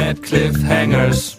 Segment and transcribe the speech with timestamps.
[0.00, 1.36] Radcliffe Hangers.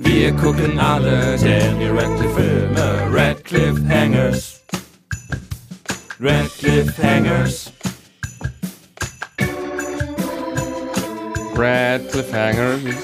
[0.00, 3.08] Wir er gucken alle Daniel Radcliffe Filme.
[3.12, 4.60] Radcliffe Hangers.
[6.18, 7.72] Radcliffe Hangers.
[11.54, 12.96] Radcliffe Hangers.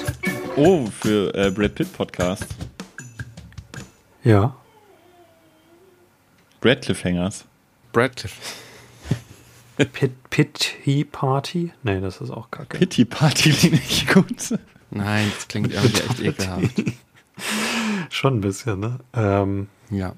[0.57, 2.47] Oh, für äh, Brad Pitt Podcast.
[4.25, 4.57] Ja.
[6.61, 7.45] Brad Cliffhangers.
[7.95, 8.64] Radcliffe.
[9.77, 11.73] Pit, Pity Party?
[11.83, 12.79] Nee, das ist auch kacke.
[12.79, 14.55] Pity Party finde ich gut.
[14.91, 16.82] Nein, das klingt irgendwie echt ekelhaft.
[18.11, 18.99] Schon ein bisschen, ne?
[19.15, 20.15] Ähm, Ja.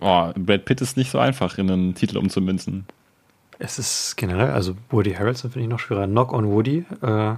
[0.00, 2.84] Oh, Brad Pitt ist nicht so einfach, in einen Titel umzumünzen.
[3.58, 6.06] es ist generell, also Woody Harrelson finde ich noch schwerer.
[6.06, 6.84] Knock on Woody.
[7.00, 7.34] Äh,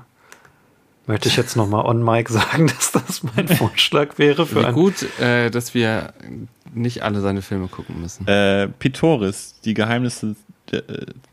[1.07, 5.03] möchte ich jetzt nochmal on Mic sagen, dass das mein Vorschlag wäre für Wie gut,
[5.21, 6.15] äh, dass wir
[6.75, 8.27] nicht alle seine Filme gucken müssen.
[8.27, 10.35] Äh, Pitoris, die Geheimnisse
[10.73, 10.83] der,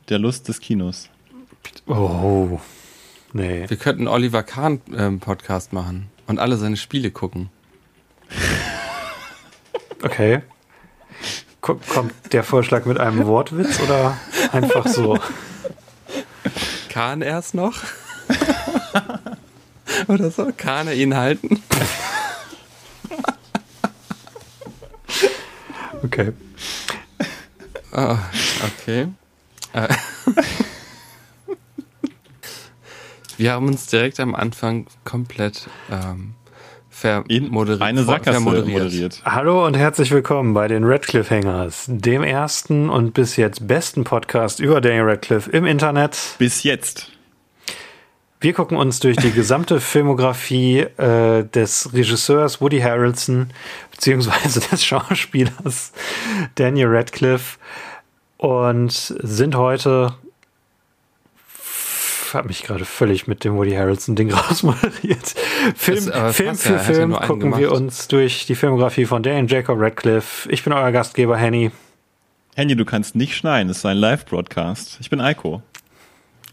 [0.09, 1.09] der Lust des Kinos.
[1.87, 2.59] Oh.
[3.33, 3.67] Nee.
[3.67, 7.49] Wir könnten Oliver Kahn ähm, Podcast machen und alle seine Spiele gucken.
[10.03, 10.41] Okay.
[11.61, 14.17] Ko- Kommt der Vorschlag mit einem Wortwitz oder
[14.51, 15.17] einfach so?
[16.89, 17.81] Kahn erst noch?
[20.07, 20.51] Oder so?
[20.57, 21.61] Kahn ihn halten?
[26.03, 26.33] Okay.
[27.91, 28.17] Ah,
[28.65, 29.07] okay.
[29.73, 29.87] Äh,
[33.37, 36.35] Wir haben uns direkt am Anfang komplett ähm,
[37.27, 37.81] In vermoderiert.
[37.81, 38.83] eine Sackgasse vermoderiert.
[38.83, 39.21] moderiert.
[39.25, 44.59] Hallo und herzlich willkommen bei den Radcliffe Hangers, dem ersten und bis jetzt besten Podcast
[44.59, 46.35] über Daniel Radcliffe im Internet.
[46.37, 47.09] Bis jetzt.
[48.39, 53.49] Wir gucken uns durch die gesamte Filmografie äh, des Regisseurs Woody Harrelson
[53.89, 55.93] beziehungsweise des Schauspielers
[56.55, 57.57] Daniel Radcliffe
[58.43, 60.13] und sind heute
[62.33, 65.35] habe mich gerade völlig mit dem Woody Harrelson Ding rausmoderiert.
[65.75, 67.81] Film, Das, Film für ja, Film gucken wir gemacht.
[67.81, 70.49] uns durch die Filmografie von Daniel Jacob Radcliffe.
[70.51, 71.71] Ich bin euer Gastgeber Henny.
[72.55, 74.97] Henny, du kannst nicht schneiden, es ist ein Live-Broadcast.
[74.99, 75.61] Ich bin Eiko.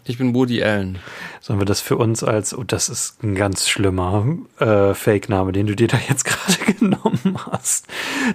[0.05, 0.99] Ich bin Woody Allen.
[1.41, 5.67] Sollen wir das für uns als, oh, das ist ein ganz schlimmer äh, Fake-Name, den
[5.67, 7.87] du dir da jetzt gerade genommen hast.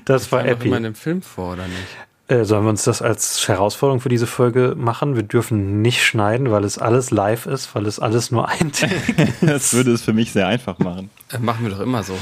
[0.05, 0.67] Das war Kam doch Epi.
[0.67, 1.97] immer in dem Film vor, oder nicht?
[2.27, 5.15] Äh, sollen wir uns das als Herausforderung für diese Folge machen?
[5.15, 8.71] Wir dürfen nicht schneiden, weil es alles live ist, weil es alles nur ein
[9.41, 11.11] Das würde es für mich sehr einfach machen.
[11.31, 12.17] Äh, machen wir doch immer so.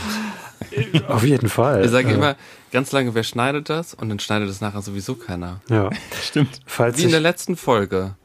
[1.08, 1.84] Auf jeden Fall.
[1.84, 2.36] Wir sagen Äh, immer
[2.72, 3.94] ganz lange, wer schneidet das?
[3.94, 5.62] Und dann schneidet es nachher sowieso keiner.
[5.70, 5.90] Ja,
[6.22, 6.60] Stimmt.
[6.66, 8.16] falls Wie in der letzten Folge.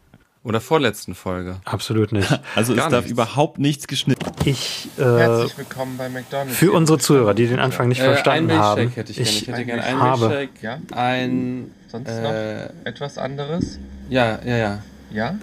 [0.49, 1.57] Oder vorletzten Folge.
[1.67, 2.27] absolut nicht.
[2.57, 3.13] Also es Gar darf nichts.
[3.13, 4.25] überhaupt nichts geschnitten.
[4.47, 6.57] Ich, äh, Herzlich willkommen bei McDonalds.
[6.57, 9.31] für unsere Zuhörer, die den Anfang nicht Äh, ein verstanden Milchshake haben, hätte ich gerne.
[9.31, 10.51] Ich, hätte gerne einen Milchshake.
[10.63, 10.79] Ja?
[10.93, 11.71] Ein.
[11.89, 13.79] Sonst Äh, noch etwas anderes?
[14.09, 14.83] ja, ja, ja.
[15.13, 15.39] Ja?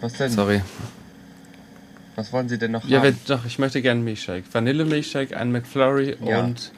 [0.00, 0.30] Was denn?
[0.30, 0.62] Sorry.
[2.14, 3.16] Was wollen Sie denn noch Ja, haben?
[3.26, 4.44] wer, doch, ich möchte gerne einen Milchshake.
[4.52, 6.40] Vanille-Milchshake, einen McFlurry Ja.
[6.40, 6.72] und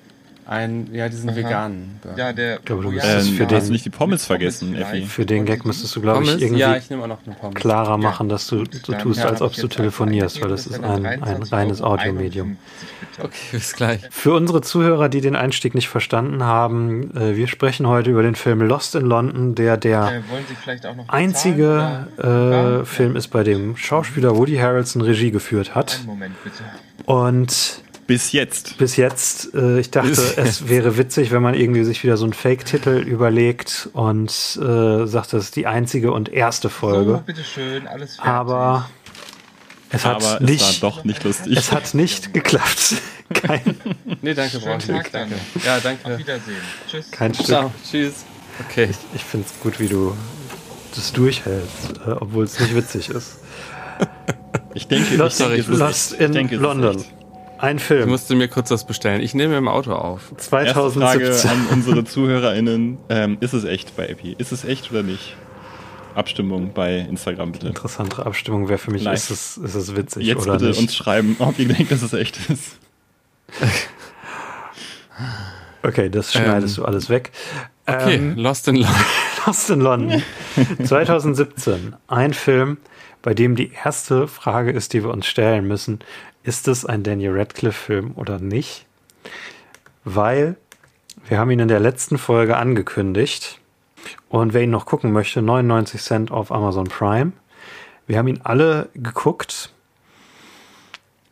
[0.46, 1.36] einen, ja, diesen Aha.
[1.36, 2.58] veganen ja, der.
[2.64, 5.06] glaube, du Ähm, für hast den- du nicht die Pommes vergessen, Pommes Effi?
[5.06, 7.54] für den Gag müsstest du, glaube ich, irgendwie Ja, ich nehme auch noch eine Pommes.
[7.54, 7.96] klarer Ja.
[7.96, 11.20] machen, dass du so tust, als ich ob du telefonierst, weil das ist ein, ein
[11.22, 12.56] 23,51 reines Audiomedium.
[13.22, 14.00] Okay, bis gleich.
[14.10, 18.34] Für unsere Zuhörer, die den Einstieg nicht verstanden haben, äh, wir sprechen heute über den
[18.34, 20.22] Film Lost in London, der der
[20.66, 25.96] Äh, einzige äh, Film ist, bei dem Schauspieler Woody Harrelson Regie geführt hat.
[25.98, 26.62] Einen Moment, bitte.
[27.04, 28.76] Und Bis jetzt.
[28.78, 32.24] bis jetzt, äh, ich dachte, Bis es wäre witzig, wenn man irgendwie sich wieder so
[32.24, 37.22] einen Fake-Titel überlegt und äh, sagt, das ist die einzige und erste So, Folge.
[37.24, 38.30] bitteschön, alles fertig.
[38.30, 38.90] Aber
[39.90, 41.56] es hat Aber es nicht, war doch nicht lustig.
[41.56, 42.94] es hat nicht geklappt.
[43.32, 43.60] Kein,
[44.22, 44.86] Nee, danke, ich Schönen nicht.
[44.88, 45.30] Tag dann.
[45.30, 45.36] Danke.
[45.64, 46.18] Ja, Auf danke.
[46.18, 46.56] Wiedersehen.
[46.90, 47.10] Tschüss.
[47.12, 47.46] kein Stück.
[47.46, 48.24] Ciao, tschüss.
[48.68, 48.90] Okay.
[49.14, 50.16] Ich finde es gut, wie du
[50.96, 53.38] das durchhältst, äh, obwohl es nicht witzig ist.
[54.74, 57.04] ich denke, Lost, ich denke, es ist Lost in Ich denke, es ist London.
[57.60, 58.08] Ein Ich Film.
[58.08, 59.20] musste mir kurz was bestellen.
[59.20, 60.32] Ich nehme im Auto auf.
[60.36, 61.50] Erste Frage 2017.
[61.50, 62.98] an unsere ZuhörerInnen.
[63.08, 64.34] Ähm, ist es echt bei Epi?
[64.38, 65.36] Ist es echt oder nicht?
[66.14, 67.68] Abstimmung bei Instagram bitte.
[67.68, 70.80] Interessantere Abstimmung wäre für mich, ist es, ist es witzig Jetzt oder bitte nicht?
[70.80, 72.78] uns schreiben, ob ihr denkt, dass es echt ist.
[75.82, 77.30] Okay, das schneidest Ähm, du alles weg.
[77.86, 78.94] Okay, Ähm, Lost in London.
[79.46, 80.22] Lost in London.
[80.84, 81.96] 2017.
[82.06, 82.76] Ein Film,
[83.22, 86.00] bei dem die erste Frage ist, die wir uns stellen müssen.
[86.42, 88.86] Ist es ein Daniel Radcliffe-Film oder nicht?
[90.04, 90.56] Weil
[91.28, 93.58] wir haben ihn in der letzten Folge angekündigt.
[94.28, 97.32] Und wer ihn noch gucken möchte, 99 Cent auf Amazon Prime.
[98.06, 99.72] Wir haben ihn alle geguckt.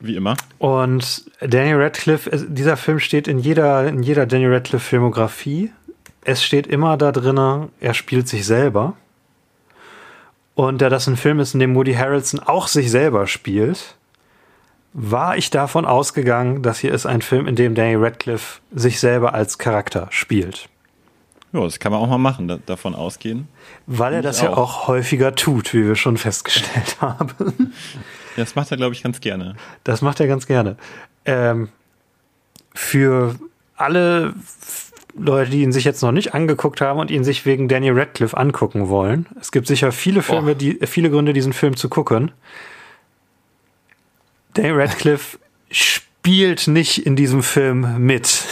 [0.00, 0.36] Wie immer.
[0.58, 5.72] Und Daniel Radcliffe, es- dieser Film steht in jeder, in jeder Daniel Radcliffe Filmografie.
[6.22, 8.94] Es steht immer da drinne, er spielt sich selber.
[10.54, 13.96] Und da das ein Film ist, in dem Woody Harrelson auch sich selber spielt,
[15.00, 19.32] war ich davon ausgegangen, dass hier ist ein Film, in dem Daniel Radcliffe sich selber
[19.32, 20.68] als Charakter spielt.
[21.52, 23.46] Ja, das kann man auch mal machen, da, davon ausgehen.
[23.86, 24.58] Weil er das ja auch.
[24.58, 27.72] auch häufiger tut, wie wir schon festgestellt haben.
[28.36, 29.54] Das macht er, glaube ich, ganz gerne.
[29.84, 30.76] Das macht er ganz gerne.
[31.24, 31.68] Ähm,
[32.74, 33.36] für
[33.76, 34.34] alle
[35.16, 38.36] Leute, die ihn sich jetzt noch nicht angeguckt haben und ihn sich wegen Daniel Radcliffe
[38.36, 42.32] angucken wollen, es gibt sicher viele Filme, die, äh, viele Gründe, diesen Film zu gucken.
[44.58, 45.38] Daniel Radcliffe
[45.70, 48.42] spielt nicht in diesem Film mit.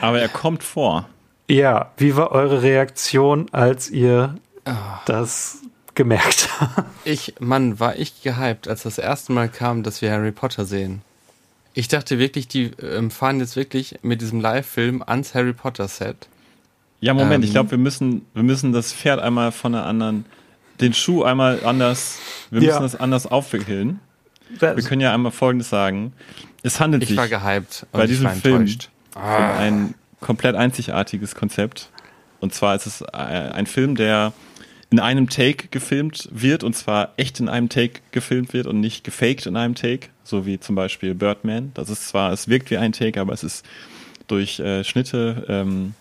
[0.00, 1.06] Aber er kommt vor.
[1.46, 4.36] Ja, wie war eure Reaktion, als ihr
[5.04, 5.58] das
[5.94, 6.84] gemerkt habt?
[7.04, 11.02] Ich, Mann, war ich gehypt, als das erste Mal kam, dass wir Harry Potter sehen.
[11.74, 16.28] Ich dachte wirklich, die ähm, fahren jetzt wirklich mit diesem Live-Film ans Harry Potter-Set.
[17.00, 17.54] Ja, Moment, ich Ähm.
[17.54, 20.24] glaube, wir müssen, wir müssen das Pferd einmal von der anderen,
[20.80, 22.18] den Schuh einmal anders,
[22.50, 22.68] wir Ja.
[22.80, 24.00] müssen das anders aufwickeln.
[24.58, 26.12] Wir können ja einmal Folgendes sagen.
[26.62, 28.90] Es handelt Ich sich war gehypt und bei ich diesem war Film enttäuscht.
[29.14, 31.90] um ein komplett einzigartiges Konzept.
[32.40, 34.32] Und zwar ist es äh, ein Film, der
[34.90, 39.04] in einem Take gefilmt wird und zwar echt in einem Take gefilmt wird und nicht
[39.04, 41.70] gefaked in einem Take, so wie zum Beispiel Birdman.
[41.74, 43.64] Das ist zwar, es wirkt wie ein Take, aber es ist
[44.26, 45.94] durch äh, Schnitte ähm,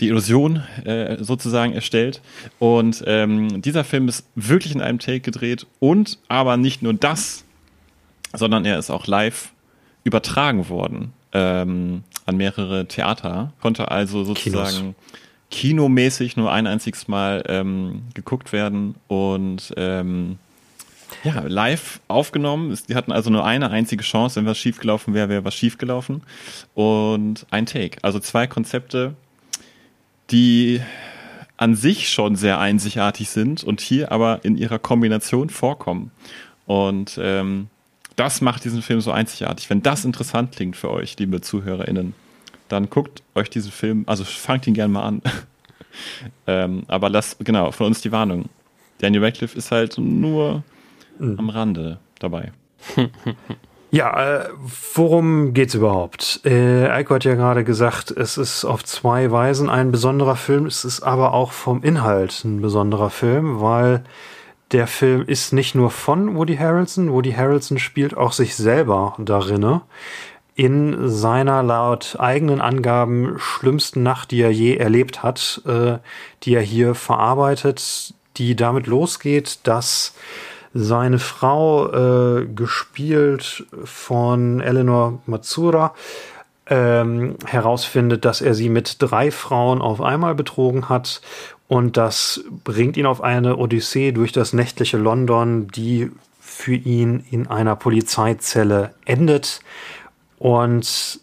[0.00, 2.20] die Illusion äh, sozusagen erstellt.
[2.58, 7.44] Und ähm, dieser Film ist wirklich in einem Take gedreht und aber nicht nur das,
[8.36, 9.52] sondern er ist auch live
[10.04, 14.94] übertragen worden ähm, an mehrere Theater, konnte also sozusagen
[15.50, 20.38] kinomäßig nur ein einziges Mal ähm, geguckt werden und ähm,
[21.24, 22.76] ja, live aufgenommen.
[22.88, 26.22] Die hatten also nur eine einzige Chance, wenn was schiefgelaufen wäre, wäre was schiefgelaufen.
[26.74, 27.98] Und ein Take.
[28.02, 29.14] Also zwei Konzepte,
[30.30, 30.80] die
[31.56, 36.10] an sich schon sehr einzigartig sind und hier aber in ihrer Kombination vorkommen.
[36.66, 37.68] Und ähm,
[38.16, 39.70] das macht diesen Film so einzigartig.
[39.70, 42.14] Wenn das interessant klingt für euch, liebe ZuhörerInnen,
[42.68, 45.22] dann guckt euch diesen Film, also fangt ihn gerne mal an.
[46.46, 48.48] ähm, aber lasst, genau, von uns die Warnung.
[48.98, 50.64] Daniel Radcliffe ist halt nur
[51.20, 52.52] am Rande dabei.
[53.92, 54.48] Ja, äh,
[54.94, 56.40] worum geht's überhaupt?
[56.44, 60.84] Äh, Eiko hat ja gerade gesagt, es ist auf zwei Weisen ein besonderer Film, es
[60.84, 64.02] ist aber auch vom Inhalt ein besonderer Film, weil
[64.72, 69.82] der Film ist nicht nur von Woody Harrelson, Woody Harrelson spielt auch sich selber darinne.
[70.54, 75.98] In seiner laut eigenen Angaben schlimmsten Nacht, die er je erlebt hat, äh,
[76.42, 80.14] die er hier verarbeitet, die damit losgeht, dass
[80.72, 85.94] seine Frau, äh, gespielt von Eleanor Matsura,
[86.68, 91.20] ähm, herausfindet, dass er sie mit drei Frauen auf einmal betrogen hat.
[91.68, 96.10] Und das bringt ihn auf eine Odyssee durch das nächtliche London, die
[96.40, 99.60] für ihn in einer Polizeizelle endet.
[100.38, 101.20] Und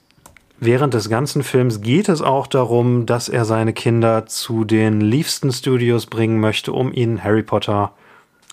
[0.60, 5.52] während des ganzen Films geht es auch darum, dass er seine Kinder zu den Leafston
[5.52, 7.94] Studios bringen möchte, um ihnen Harry Potter,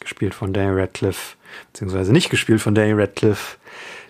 [0.00, 1.36] gespielt von Daniel Radcliffe,
[1.72, 3.58] beziehungsweise nicht gespielt von Daniel Radcliffe,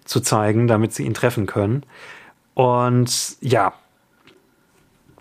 [0.04, 1.84] zu zeigen, damit sie ihn treffen können.
[2.54, 3.72] Und ja,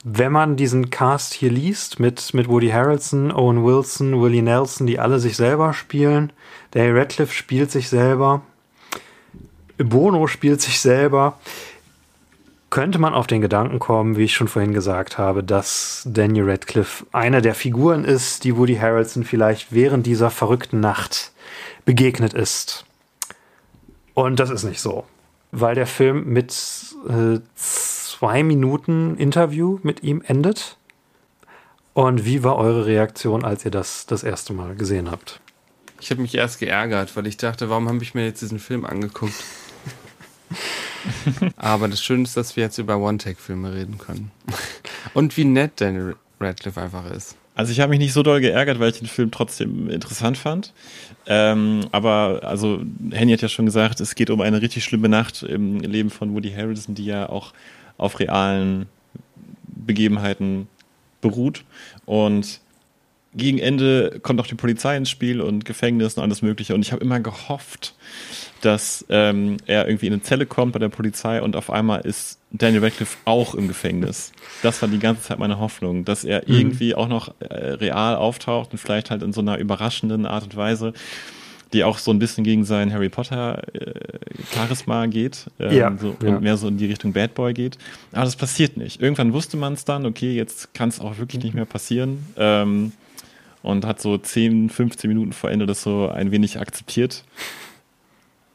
[0.03, 4.99] wenn man diesen Cast hier liest mit, mit Woody Harrelson, Owen Wilson, Willie Nelson, die
[4.99, 6.31] alle sich selber spielen,
[6.71, 8.41] Daniel Radcliffe spielt sich selber,
[9.77, 11.37] Bono spielt sich selber,
[12.69, 17.05] könnte man auf den Gedanken kommen, wie ich schon vorhin gesagt habe, dass Daniel Radcliffe
[17.11, 21.31] eine der Figuren ist, die Woody Harrelson vielleicht während dieser verrückten Nacht
[21.85, 22.85] begegnet ist.
[24.13, 25.05] Und das ist nicht so,
[25.51, 26.53] weil der Film mit
[27.07, 30.77] äh, zwei Minuten Interview mit ihm endet.
[31.93, 35.41] Und wie war eure Reaktion, als ihr das das erste Mal gesehen habt?
[35.99, 38.85] Ich habe mich erst geärgert, weil ich dachte, warum habe ich mir jetzt diesen Film
[38.85, 39.33] angeguckt?
[41.57, 44.31] Aber das Schöne ist, dass wir jetzt über One-Take-Filme reden können.
[45.13, 47.35] Und wie nett Daniel Radcliffe einfach ist.
[47.59, 50.71] Also ich habe mich nicht so doll geärgert, weil ich den Film trotzdem interessant fand.
[51.25, 55.43] Ähm, aber also Henny hat ja schon gesagt, es geht um eine richtig schlimme Nacht
[55.43, 57.51] im Leben von Woody Harrelson, die ja auch
[57.97, 58.85] auf realen
[59.65, 60.69] Begebenheiten
[61.19, 61.65] beruht.
[62.05, 62.61] Und
[63.35, 66.73] gegen Ende kommt auch die Polizei ins Spiel und Gefängnis und alles Mögliche.
[66.73, 67.93] Und ich habe immer gehofft,
[68.61, 72.39] dass ähm, er irgendwie in eine Zelle kommt bei der Polizei und auf einmal ist
[72.51, 74.31] Daniel Radcliffe auch im Gefängnis.
[74.63, 78.71] Das war die ganze Zeit meine Hoffnung, dass er irgendwie auch noch äh, real auftaucht
[78.71, 80.93] und vielleicht halt in so einer überraschenden Art und Weise,
[81.73, 83.93] die auch so ein bisschen gegen sein Harry Potter äh,
[84.53, 86.29] Charisma geht ähm, Ja, so, ja.
[86.29, 87.77] und mehr so in die Richtung Bad Boy geht.
[88.11, 89.01] Aber das passiert nicht.
[89.01, 92.25] Irgendwann wusste man es dann, okay, jetzt kann es auch wirklich nicht mehr passieren.
[92.37, 92.91] Ähm,
[93.61, 97.23] und hat so 10, 15 Minuten vor Ende das so ein wenig akzeptiert.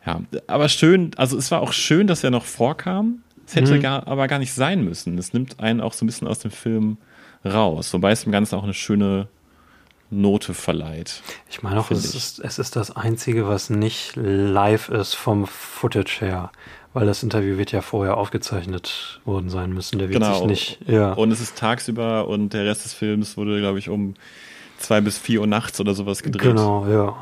[0.06, 3.22] Ja, aber schön, also es war auch schön, dass er noch vorkam.
[3.46, 3.80] Es hätte Mhm.
[3.82, 5.18] gar, aber gar nicht sein müssen.
[5.18, 6.96] Es nimmt einen auch so ein bisschen aus dem Film
[7.44, 9.28] raus, wobei es dem Ganzen auch eine schöne
[10.10, 11.22] Note verleiht.
[11.50, 16.20] Ich meine auch, es ist, es ist das Einzige, was nicht live ist vom Footage
[16.20, 16.52] her.
[16.92, 19.98] Weil das Interview wird ja vorher aufgezeichnet worden sein müssen.
[19.98, 20.38] Der wird Genau.
[20.38, 20.78] sich nicht.
[20.88, 21.12] Ja.
[21.14, 24.14] Und es ist tagsüber und der Rest des Films wurde, glaube ich, um
[24.78, 26.42] zwei bis vier Uhr nachts oder sowas gedreht.
[26.52, 27.16] Genau, ja.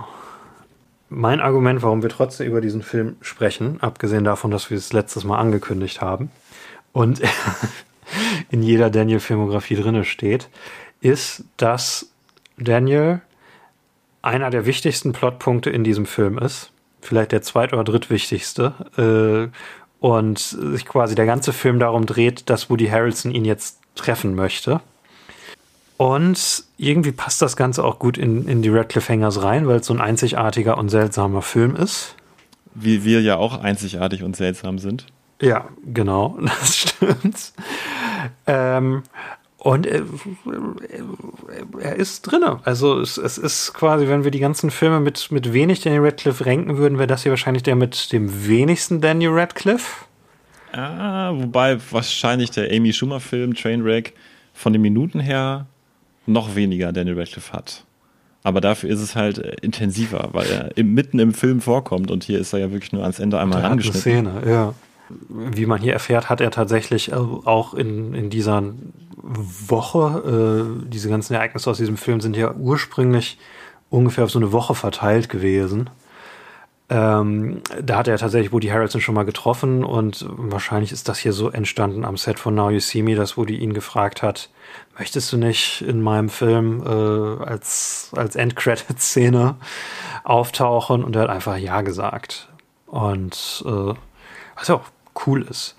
[1.14, 5.24] Mein Argument, warum wir trotzdem über diesen Film sprechen, abgesehen davon, dass wir es letztes
[5.24, 6.30] Mal angekündigt haben
[6.92, 7.20] und
[8.50, 10.48] in jeder Daniel-Filmografie drinne steht,
[11.02, 12.10] ist, dass
[12.56, 13.20] Daniel
[14.22, 16.72] einer der wichtigsten Plotpunkte in diesem Film ist.
[17.02, 19.50] Vielleicht der zweit- oder drittwichtigste.
[19.52, 19.56] Äh,
[20.00, 24.80] und sich quasi der ganze Film darum dreht, dass Woody Harrelson ihn jetzt treffen möchte.
[25.96, 29.86] Und irgendwie passt das Ganze auch gut in, in die Radcliffe Hangers rein, weil es
[29.86, 32.16] so ein einzigartiger und seltsamer Film ist.
[32.74, 35.06] Wie wir ja auch einzigartig und seltsam sind.
[35.40, 37.52] Ja, genau, das stimmt.
[38.46, 39.02] Ähm,
[39.58, 40.02] und er,
[41.80, 42.58] er ist drinne.
[42.64, 46.44] Also es, es ist quasi, wenn wir die ganzen Filme mit, mit wenig Daniel Radcliffe
[46.44, 50.04] ranken würden, wäre das hier wahrscheinlich der mit dem wenigsten Daniel Radcliffe.
[50.72, 54.14] Ah, wobei wahrscheinlich der Amy Schumer-Film Trainwreck
[54.54, 55.66] von den Minuten her
[56.26, 57.84] noch weniger Daniel Radcliffe hat.
[58.44, 62.24] Aber dafür ist es halt äh, intensiver, weil er im, mitten im Film vorkommt und
[62.24, 63.82] hier ist er ja wirklich nur ans Ende einmal Der hat eine.
[63.82, 64.74] Szene, ja.
[65.28, 68.62] Wie man hier erfährt, hat er tatsächlich äh, auch in, in dieser
[69.22, 73.38] Woche, äh, diese ganzen Ereignisse aus diesem Film sind ja ursprünglich
[73.90, 75.90] ungefähr auf so eine Woche verteilt gewesen.
[76.88, 81.32] Ähm, da hat er tatsächlich Woody Harrelson schon mal getroffen und wahrscheinlich ist das hier
[81.32, 84.50] so entstanden am Set von Now You See Me, dass Woody ihn gefragt hat,
[84.98, 89.56] möchtest du nicht in meinem Film äh, als, als Endcredit-Szene
[90.24, 91.04] auftauchen?
[91.04, 92.48] Und er hat einfach Ja gesagt.
[92.86, 93.94] Und äh,
[94.56, 94.82] was auch
[95.26, 95.76] cool ist.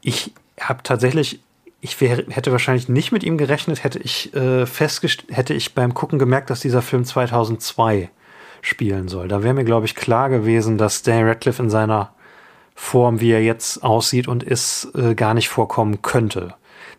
[0.00, 1.40] Ich habe tatsächlich,
[1.80, 5.94] ich wär, hätte wahrscheinlich nicht mit ihm gerechnet, hätte ich äh, festgestellt, hätte ich beim
[5.94, 8.10] Gucken gemerkt, dass dieser Film 2002
[8.60, 9.28] spielen soll.
[9.28, 12.12] Da wäre mir, glaube ich, klar gewesen, dass Daniel Radcliffe in seiner
[12.74, 16.54] Form, wie er jetzt aussieht und ist, äh, gar nicht vorkommen könnte.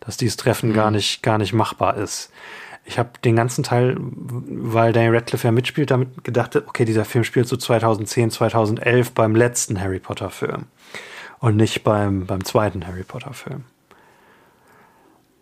[0.06, 2.30] Dass dieses Treffen gar nicht, gar nicht machbar ist.
[2.84, 7.24] Ich habe den ganzen Teil, weil Daniel Radcliffe ja mitspielt, damit gedacht, okay, dieser Film
[7.24, 10.66] spielt so 2010, 2011 beim letzten Harry Potter Film
[11.38, 13.64] und nicht beim, beim zweiten Harry Potter Film.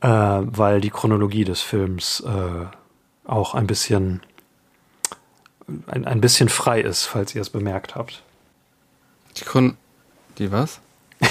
[0.01, 2.67] Äh, weil die Chronologie des Films äh,
[3.25, 4.21] auch ein bisschen
[5.87, 8.23] ein, ein bisschen frei ist, falls ihr es bemerkt habt.
[9.37, 9.77] Die Kun
[10.39, 10.81] Die was?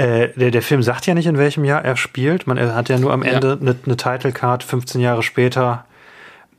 [0.00, 2.46] Äh, der, der Film sagt ja nicht, in welchem Jahr er spielt.
[2.46, 3.32] Man er hat ja nur am Ja.
[3.32, 4.62] Ende eine ne Title Card.
[4.62, 5.84] 15 Jahre später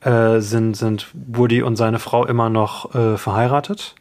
[0.02, 3.96] äh, sind, sind Woody und seine Frau immer noch äh, verheiratet.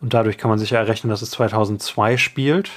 [0.00, 2.70] Und dadurch kann man sich ja errechnen, dass es 2002 spielt.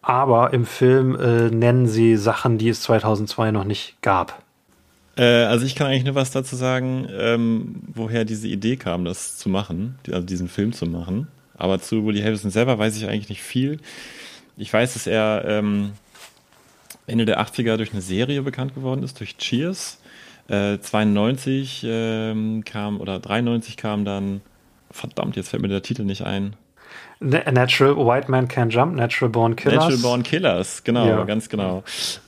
[0.00, 4.42] Aber im Film äh, nennen sie Sachen, die es 2002 noch nicht gab.
[5.16, 9.38] Äh, also ich kann eigentlich nur was dazu sagen, ähm, woher diese Idee kam, das
[9.38, 11.28] zu machen, also diesen Film zu machen.
[11.56, 13.78] Aber zu Woody Harrelson selber weiß ich eigentlich nicht viel.
[14.56, 15.92] Ich weiß, dass er ähm,
[17.06, 19.98] Ende der 80er durch eine Serie bekannt geworden ist, durch Cheers.
[20.48, 24.40] Äh, 92 ähm, kam oder 93 kam dann,
[24.90, 26.54] verdammt, jetzt fällt mir der Titel nicht ein.
[27.20, 29.76] Na- Natural White Man Can Jump, Natural Born Killers.
[29.84, 31.24] Natural Born Killers, genau, Ja.
[31.24, 31.84] ganz genau.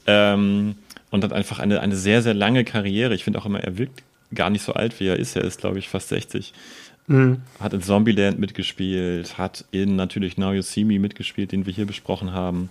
[0.06, 0.76] Ähm,
[1.10, 3.14] und hat einfach eine, eine sehr, sehr lange Karriere.
[3.14, 4.02] Ich finde auch immer, er wirkt
[4.34, 5.36] gar nicht so alt, wie er ist.
[5.36, 6.52] Er ist, glaube ich, fast 60.
[7.06, 7.42] Mhm.
[7.60, 11.86] Hat in Zombieland mitgespielt, hat in natürlich Now You See Me mitgespielt, den wir hier
[11.86, 12.70] besprochen haben.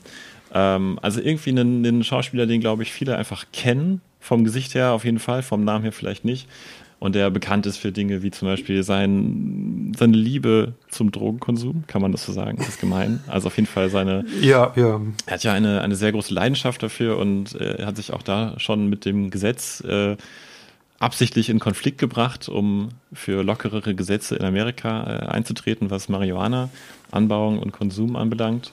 [0.54, 4.02] Ähm, also irgendwie einen, einen Schauspieler, den, glaube ich, viele einfach kennen.
[4.20, 6.48] Vom Gesicht her auf jeden Fall, vom Namen her vielleicht nicht.
[7.00, 12.02] Und der bekannt ist für Dinge wie zum Beispiel sein, seine Liebe zum Drogenkonsum, kann
[12.02, 12.56] man das so sagen?
[12.58, 13.20] Das ist gemein.
[13.28, 15.02] Also auf jeden Fall seine, Ja, ja.
[15.26, 18.22] er hat ja eine, eine sehr große Leidenschaft dafür und äh, er hat sich auch
[18.22, 20.16] da schon mit dem Gesetz äh,
[21.04, 27.72] absichtlich in Konflikt gebracht, um für lockerere Gesetze in Amerika äh, einzutreten, was Marihuana-Anbauung und
[27.74, 28.72] Konsum anbelangt.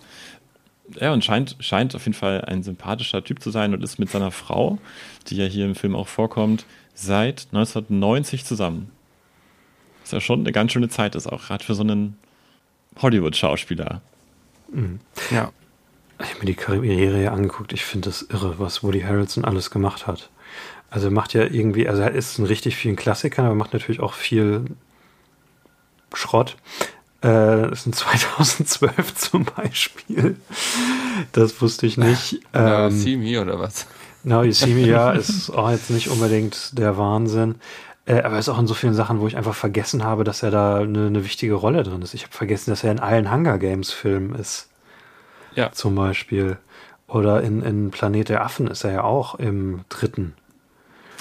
[0.99, 4.11] Ja, und scheint, scheint auf jeden Fall ein sympathischer Typ zu sein und ist mit
[4.11, 4.79] seiner Frau,
[5.29, 8.91] die ja hier im Film auch vorkommt, seit 1990 zusammen.
[10.05, 12.17] Ist ja schon eine ganz schöne Zeit, ist auch gerade für so einen
[13.01, 14.01] Hollywood-Schauspieler.
[15.31, 15.53] Ja.
[16.23, 17.73] Ich habe mir die Karriere hier angeguckt.
[17.73, 20.29] Ich finde das irre, was Woody Harrelson alles gemacht hat.
[20.91, 24.01] Also er macht ja irgendwie, also er ist in richtig vielen Klassikern, aber macht natürlich
[24.01, 24.65] auch viel
[26.13, 26.57] Schrott.
[27.23, 30.37] Äh, das sind 2012 zum Beispiel.
[31.33, 32.41] Das wusste ich nicht.
[32.53, 33.87] Now Ähm, see me oder was?
[34.23, 37.57] Now You See Me, ja, ist auch jetzt nicht unbedingt der Wahnsinn.
[38.07, 40.43] Äh, aber er ist auch in so vielen Sachen, wo ich einfach vergessen habe, dass
[40.43, 42.15] er da eine, eine wichtige Rolle drin ist.
[42.15, 44.69] Ich habe vergessen, dass er in allen Hunger Games Filmen ist.
[45.55, 45.73] Ja.
[45.73, 46.59] Zum Beispiel.
[47.07, 50.35] Oder in, in Planet der Affen ist er ja auch im dritten.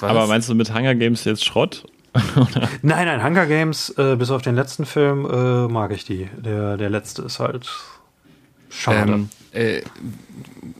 [0.02, 0.10] Was?
[0.10, 1.84] Aber meinst du mit Hunger Games jetzt Schrott?
[2.82, 6.28] Nein, nein, Hunger Games, äh, bis auf den letzten Film, äh, mag ich die.
[6.36, 7.70] Der, der letzte ist halt
[8.68, 9.12] schade.
[9.12, 9.82] Ähm, äh,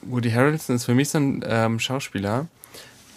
[0.03, 2.49] Woody Harrelson ist für mich so ein ähm, Schauspieler,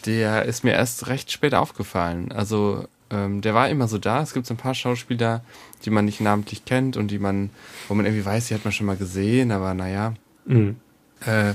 [0.06, 2.32] der ist mir erst recht spät aufgefallen.
[2.32, 4.22] Also ähm, der war immer so da.
[4.22, 5.42] Es gibt so ein paar Schauspieler,
[5.86, 7.50] die man nicht namentlich kennt und die man,
[7.88, 10.14] wo man irgendwie weiß, die hat man schon mal gesehen, aber naja.
[10.46, 10.78] Mhm.
[11.26, 11.54] Äh,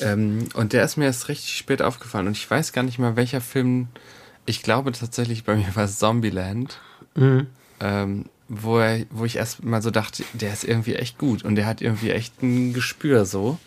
[0.00, 3.16] ähm, und der ist mir erst richtig spät aufgefallen und ich weiß gar nicht mal,
[3.16, 3.88] welcher Film.
[4.46, 6.78] Ich glaube tatsächlich, bei mir war es Zombieland.
[7.14, 7.46] Mhm.
[7.80, 11.54] ähm, wo, er, wo ich erst mal so dachte, der ist irgendwie echt gut und
[11.56, 13.58] der hat irgendwie echt ein Gespür so.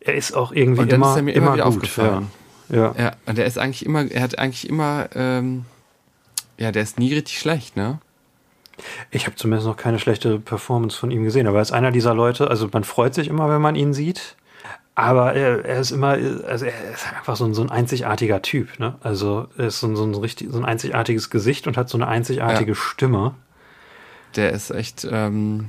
[0.00, 1.74] Er ist auch irgendwie Und dann immer, ist er mir immer immer wieder gut.
[1.74, 2.30] aufgefallen.
[2.70, 2.76] Ja.
[2.76, 2.94] Ja.
[2.98, 5.64] Ja, und der ist eigentlich immer, er hat eigentlich immer, ähm,
[6.58, 7.98] ja, der ist nie richtig schlecht, ne?
[9.10, 12.14] Ich habe zumindest noch keine schlechte Performance von ihm gesehen, aber er ist einer dieser
[12.14, 14.36] Leute, also man freut sich immer, wenn man ihn sieht,
[14.98, 16.08] aber er, er ist immer,
[16.46, 18.96] also er ist einfach so ein, so ein einzigartiger Typ, ne?
[19.00, 21.96] Also er ist so ein, so ein richtig, so ein einzigartiges Gesicht und hat so
[21.98, 22.76] eine einzigartige Ja.
[22.76, 23.34] Stimme.
[24.36, 25.68] Der ist echt, ähm,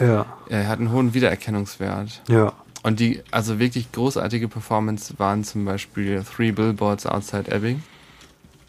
[0.00, 2.22] Ja, er hat einen hohen Wiedererkennungswert.
[2.28, 2.52] ja.
[2.84, 7.82] Und die, also wirklich großartige Performance waren zum Beispiel Three Billboards Outside Ebbing,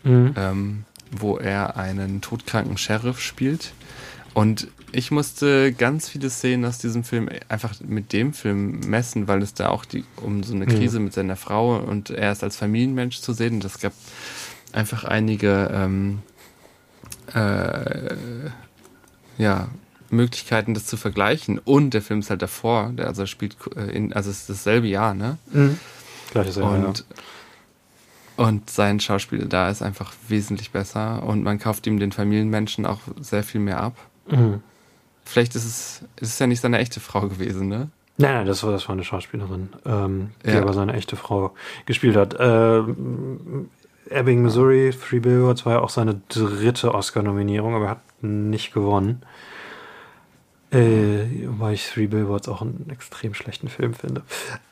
[0.03, 0.33] Mhm.
[0.38, 3.74] ähm, wo er einen todkranken Sheriff spielt.
[4.36, 9.41] Und ich musste ganz viele Szenen aus diesem Film einfach mit dem Film messen, weil
[9.41, 12.55] es da auch die, um so eine Krise mit seiner Frau und er ist als
[12.55, 13.55] Familienmensch zu sehen.
[13.55, 13.93] Und es gab
[14.71, 16.19] einfach einige ähm,
[17.33, 18.15] äh,
[19.38, 19.69] ja,
[20.09, 21.59] Möglichkeiten, das zu vergleichen.
[21.59, 24.88] Und der Film ist halt davor, der also spielt äh, in, also es ist dasselbe
[24.88, 25.38] Jahr, ne?
[25.51, 25.79] Mhm.
[26.31, 27.05] Gleiches Jahr, Und,
[28.38, 33.00] und sein Schauspiel da ist einfach wesentlich besser und man kauft ihm den Familienmenschen auch
[33.19, 33.97] sehr viel mehr ab.
[34.29, 34.62] Mhm.
[35.25, 37.89] Vielleicht ist es, es ist ja nicht seine echte Frau gewesen, ne?
[38.17, 40.62] Nein, nein, das war, das war eine Schauspielerin, ähm, die Ja.
[40.62, 41.54] aber seine echte Frau
[41.86, 42.36] gespielt hat.
[42.39, 43.69] Ähm,
[44.10, 49.24] Ebbing, Missouri, Three Billboards war ja auch seine dritte Oscar-Nominierung, aber er hat nicht gewonnen.
[50.73, 51.25] Äh,
[51.59, 54.23] weil ich Three Billboards auch einen extrem schlechten Film finde.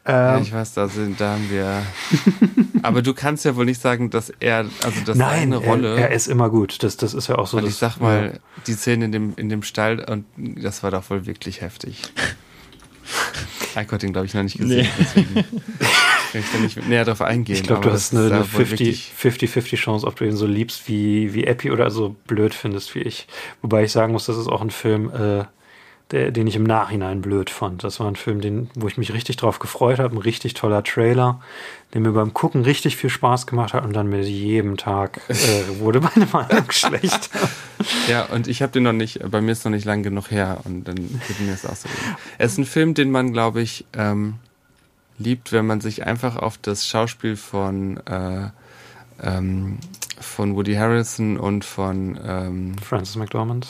[0.07, 1.83] Ja, Ähm, ich weiß, da, sind, da haben wir.
[2.83, 5.95] aber du kannst ja wohl nicht sagen, dass er, also dass nein, seine Rolle.
[5.97, 6.81] Er, er ist immer gut.
[6.83, 7.59] Das, das ist ja auch so.
[7.59, 11.09] das, ich sag mal, die Szene in dem, in dem Stall, und das war doch
[11.09, 12.01] wohl wirklich heftig.
[13.75, 14.87] Eiko hat den, glaube ich, noch nicht gesehen.
[14.87, 14.89] Nee.
[14.99, 15.33] Deswegen
[16.31, 17.55] kann ich da nicht näher drauf eingehen.
[17.55, 20.45] Ich glaube, du hast das eine, eine wohl wirklich- 50-50 Chance, ob du ihn so
[20.45, 23.27] liebst wie, wie Epi oder so blöd findest wie ich.
[23.61, 25.45] Wobei ich sagen muss, das ist auch ein Film, äh,
[26.11, 27.83] der, den ich im Nachhinein blöd fand.
[27.83, 30.15] Das war ein Film, den, wo ich mich richtig drauf gefreut habe.
[30.15, 31.41] Ein richtig toller Trailer,
[31.93, 35.79] der mir beim Gucken richtig viel Spaß gemacht hat und dann mit jedem Tag äh,
[35.79, 37.29] wurde meine Meinung schlecht.
[38.07, 40.59] Ja, und ich habe den noch nicht, bei mir ist noch nicht lang genug her
[40.65, 42.15] und dann wird mir das auch so gehen.
[42.37, 44.35] Es ist ein Film, den man, glaube ich, ähm,
[45.17, 48.49] liebt, wenn man sich einfach auf das Schauspiel von, äh,
[49.19, 49.79] ähm,
[50.19, 53.67] von Woody Harrison und von ähm, Francis McDormand.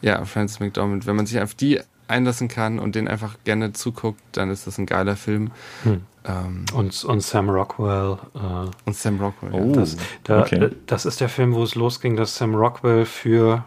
[0.00, 4.20] Ja, Francis McDormand, wenn man sich auf die einlassen kann und den einfach gerne zuguckt,
[4.32, 5.50] dann ist das ein geiler Film.
[5.84, 6.02] Hm.
[6.24, 8.18] Ähm, Und, und Sam Rockwell.
[8.34, 9.52] Äh, und Sam Rockwell.
[9.52, 9.66] Oh.
[9.68, 9.72] Ja.
[9.72, 10.56] Das, da, okay.
[10.56, 13.64] äh, das ist der Film, wo es losging, dass Sam Rockwell für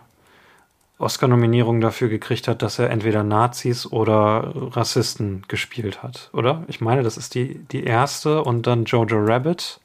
[0.97, 6.63] Oscar-Nominierung dafür gekriegt hat, dass er entweder Nazis oder Rassisten gespielt hat, oder?
[6.67, 9.79] Ich meine, das ist die, die erste und dann Jojo Rabbit.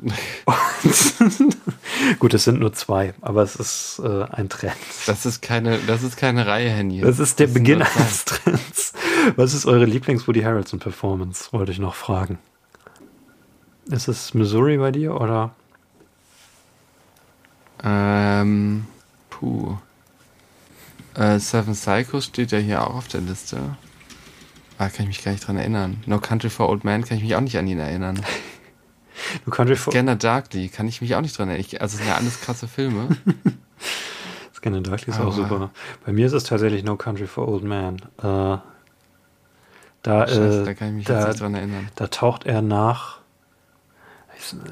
[2.18, 4.76] Gut, es sind nur zwei, aber es ist äh, ein Trend.
[5.06, 7.00] Das ist keine, das ist keine Reihe, Henny.
[7.00, 8.92] Das ist der sind Beginn eines Trends.
[9.36, 11.52] Was ist eure Lieblings-Woody Harrelson-Performance?
[11.52, 12.38] Wollte ich noch fragen.
[13.86, 15.50] Ist es Missouri bei dir oder?
[17.82, 18.86] Ähm,
[19.30, 19.76] puh.
[21.14, 23.76] Äh, Seven Psychos steht ja hier auch auf der Liste.
[24.78, 26.02] Ah, kann ich mich gar nicht dran erinnern.
[26.06, 28.20] No Country for Old Man kann ich mich auch nicht an ihn erinnern.
[29.44, 31.66] Du Country for Scanner Darkly kann ich mich auch nicht dran erinnern.
[31.66, 33.08] Ich, also es sind ja alles krasse Filme.
[34.54, 35.70] Scanner Darkly ist Aber- auch super.
[36.04, 37.96] Bei mir ist es tatsächlich No Country for Old Man.
[38.18, 38.58] Äh,
[40.02, 41.88] da, Scheiße, äh, da kann ich mich da, jetzt nicht dran erinnern.
[41.96, 43.18] da taucht er nach,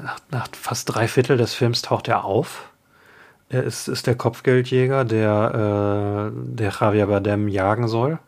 [0.01, 2.69] nach, nach fast drei Viertel des Films taucht er auf.
[3.49, 8.19] Er ist, ist der Kopfgeldjäger, der, äh, der Javier Bardem jagen soll,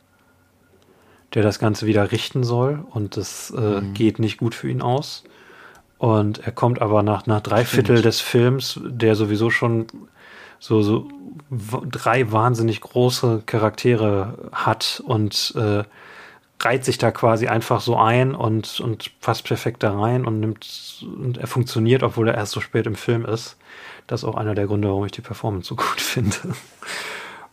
[1.33, 3.93] der das Ganze wieder richten soll und das äh, Mhm.
[3.93, 5.23] geht nicht gut für ihn aus.
[5.99, 7.87] Und er kommt aber nach, nach drei Stimmt.
[7.87, 9.85] Viertel des Films, der sowieso schon
[10.57, 11.07] so, so
[11.51, 15.83] drei wahnsinnig große Charaktere hat und äh,
[16.61, 21.05] reiht sich da quasi einfach so ein und, und passt perfekt da rein und nimmt
[21.19, 23.57] und er funktioniert, obwohl er erst so spät im Film ist.
[24.07, 26.37] Das ist auch einer der Gründe, warum ich die Performance so gut finde.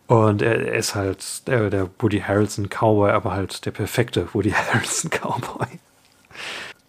[0.07, 4.51] Und er, er ist halt der, der Woody Harrelson Cowboy, aber halt der perfekte Woody
[4.73, 5.67] Harrelson Cowboy.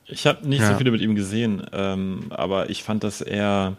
[0.07, 0.71] Ich habe nicht Ja.
[0.71, 3.75] so viele mit ihm gesehen, ähm, aber ich fand, dass er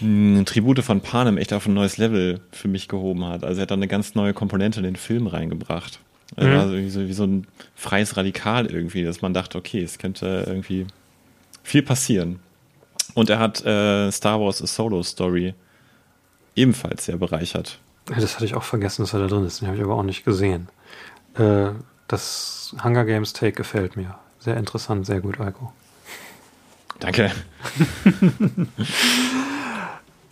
[0.00, 3.44] mh, Tribute von Panem echt auf ein neues Level für mich gehoben hat.
[3.44, 6.00] Also er hat da eine ganz neue Komponente in den Film reingebracht.
[6.36, 6.52] Er Mhm.
[6.52, 9.98] war so wie, so wie so ein freies Radikal irgendwie, dass man dachte, okay, es
[9.98, 10.86] könnte irgendwie
[11.62, 12.40] viel passieren.
[13.14, 15.54] Und er hat äh, Star Wars A Solo Story
[16.56, 17.78] ebenfalls sehr bereichert.
[18.10, 19.60] Ja, Das hatte ich auch vergessen, dass er da drin ist.
[19.60, 20.68] Den habe ich aber auch nicht gesehen.
[21.38, 21.70] Äh,
[22.08, 24.16] das Hunger Games Take gefällt mir.
[24.44, 25.72] Sehr interessant, sehr gut, Alko.
[27.00, 27.32] Danke.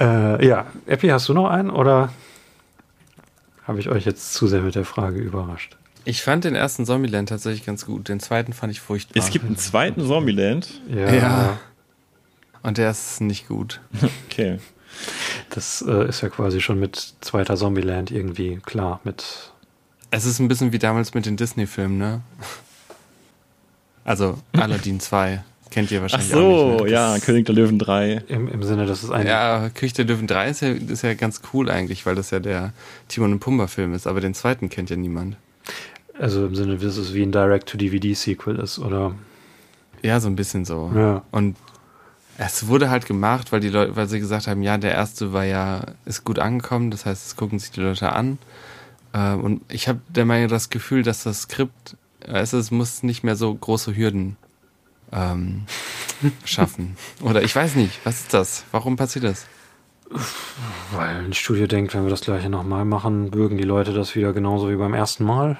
[0.01, 2.13] Äh, ja, Epi, hast du noch einen oder
[3.69, 5.77] habe ich euch jetzt zu sehr mit der Frage überrascht?
[6.05, 8.09] Ich fand den ersten Zombieland tatsächlich ganz gut.
[8.09, 9.23] Den zweiten fand ich furchtbar.
[9.23, 10.81] Es gibt einen zweiten Zombieland.
[10.89, 11.59] Ja, Ja.
[12.65, 13.81] Und der ist nicht gut.
[14.29, 14.59] Okay.
[15.51, 18.99] das äh, ist ja quasi schon mit zweiter Zombieland irgendwie klar.
[19.05, 19.53] Mit
[20.11, 22.23] Es ist ein bisschen wie damals mit den Disney-Filmen, ne?
[24.05, 25.43] Also Aladdin 2.
[25.71, 26.85] Kennt ihr Ach wahrscheinlich auch so, nicht.
[26.85, 26.91] Ne?
[26.91, 28.25] ja, König der Löwen 3.
[28.29, 31.15] im, im Sinne, dass es ein Ja, König der Löwen 3 ist ja, ist ja
[31.15, 32.73] ganz cool eigentlich, weil das ja der
[33.09, 35.37] Timon und Pumba Film ist, aber den zweiten kennt ja niemand.
[36.19, 39.15] also im Sinne, dass es wie ein Direct-to-DVD-Sequel ist, oder?
[40.03, 40.93] Ja, so ein bisschen so.
[40.95, 41.23] Ja.
[41.31, 41.57] Und
[42.37, 45.45] es wurde halt gemacht, weil die Leute, weil sie gesagt haben, ja, der erste war
[45.45, 48.39] ja, ist gut angekommen, das heißt, es gucken sich die Leute an.
[49.15, 51.97] Ähm, Und ich habe der Meinung das Gefühl, dass das Skript,
[52.29, 54.37] also es muss nicht mehr so große Hürden
[55.13, 55.65] ähm,
[56.45, 56.97] schaffen.
[57.21, 58.65] Oder ich weiß nicht, was ist das?
[58.73, 59.47] Warum passiert das?
[60.93, 64.33] Weil ein Studio denkt, wenn wir das gleiche nochmal machen, mögen die Leute das wieder
[64.33, 65.57] genauso wie beim ersten Mal.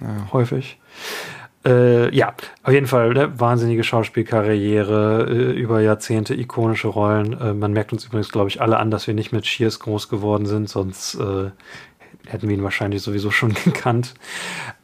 [0.00, 0.32] Ja.
[0.32, 0.78] Häufig.
[1.64, 7.38] Äh, ja, auf jeden Fall ne, wahnsinnige Schauspielkarriere, äh, über Jahrzehnte ikonische Rollen.
[7.38, 10.08] Äh, man merkt uns übrigens, glaube ich, alle an, dass wir nicht mit Cheers groß
[10.08, 11.50] geworden sind, sonst äh,
[12.32, 14.14] hätten wir ihn wahrscheinlich sowieso schon gekannt.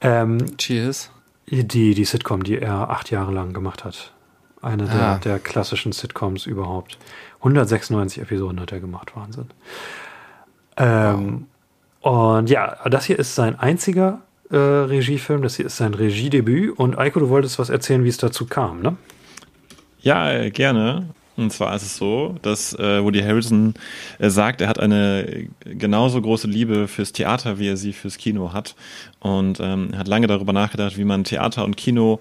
[0.01, 1.11] Ähm, Cheers.
[1.49, 4.13] die, die Sitcom, die er acht Jahre lang gemacht hat.
[4.63, 5.19] Eine der, Ah.
[5.19, 6.99] der klassischen Sitcoms überhaupt.
[7.41, 9.47] 196 Episoden hat er gemacht, Wahnsinn.
[10.77, 11.47] Ähm,
[12.01, 16.79] Und ja, das hier ist sein einziger äh, Regiefilm, das hier ist sein Regiedebüt.
[16.79, 18.97] Und Eiko, du wolltest was erzählen, wie es dazu kam, ne?
[20.01, 21.09] Ja, äh, gerne.
[21.37, 23.75] Und zwar ist es so, dass äh, Woody Harrelson
[24.19, 28.53] äh, sagt, er hat eine genauso große Liebe fürs Theater, wie er sie fürs Kino
[28.53, 28.75] hat.
[29.21, 32.21] Und ähm, er hat lange darüber nachgedacht, wie man Theater und Kino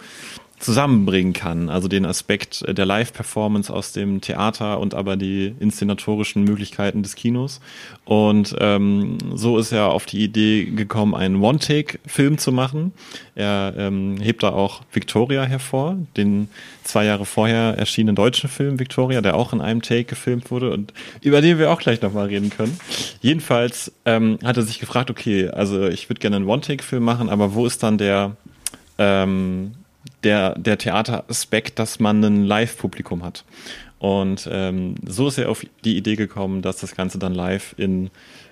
[0.60, 1.70] zusammenbringen kann.
[1.70, 7.60] Also den Aspekt der Live-Performance aus dem Theater und aber die inszenatorischen Möglichkeiten des Kinos.
[8.06, 12.94] Und ähm, so ist er auf die Idee gekommen, einen One-Take-Film zu machen.
[13.36, 16.48] Er ähm, hebt da auch Victoria hervor, den
[16.84, 20.94] zwei Jahre vorher erschienenen deutschen Film Victoria, der auch in einem Take gefilmt wurde und
[21.22, 22.80] über den wir auch gleich nochmal reden können.
[23.22, 27.54] Jedenfalls ähm, hat er sich gefragt, okay, also ich würde gerne einen One-Take-Film machen, aber
[27.54, 28.38] wo ist dann der
[28.98, 29.74] ähm,
[30.26, 33.46] der, der Theateraspekt, dass man ein Live-Publikum hat.
[34.00, 38.10] Und ähm, so ist er auf die Idee gekommen, dass das Ganze dann live in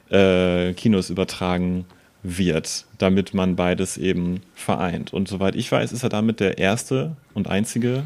[0.10, 1.86] äh, Kinos übertragen
[2.24, 5.12] wird, damit man beides eben vereint.
[5.12, 8.06] Und soweit ich weiß, ist er damit der erste und einzige,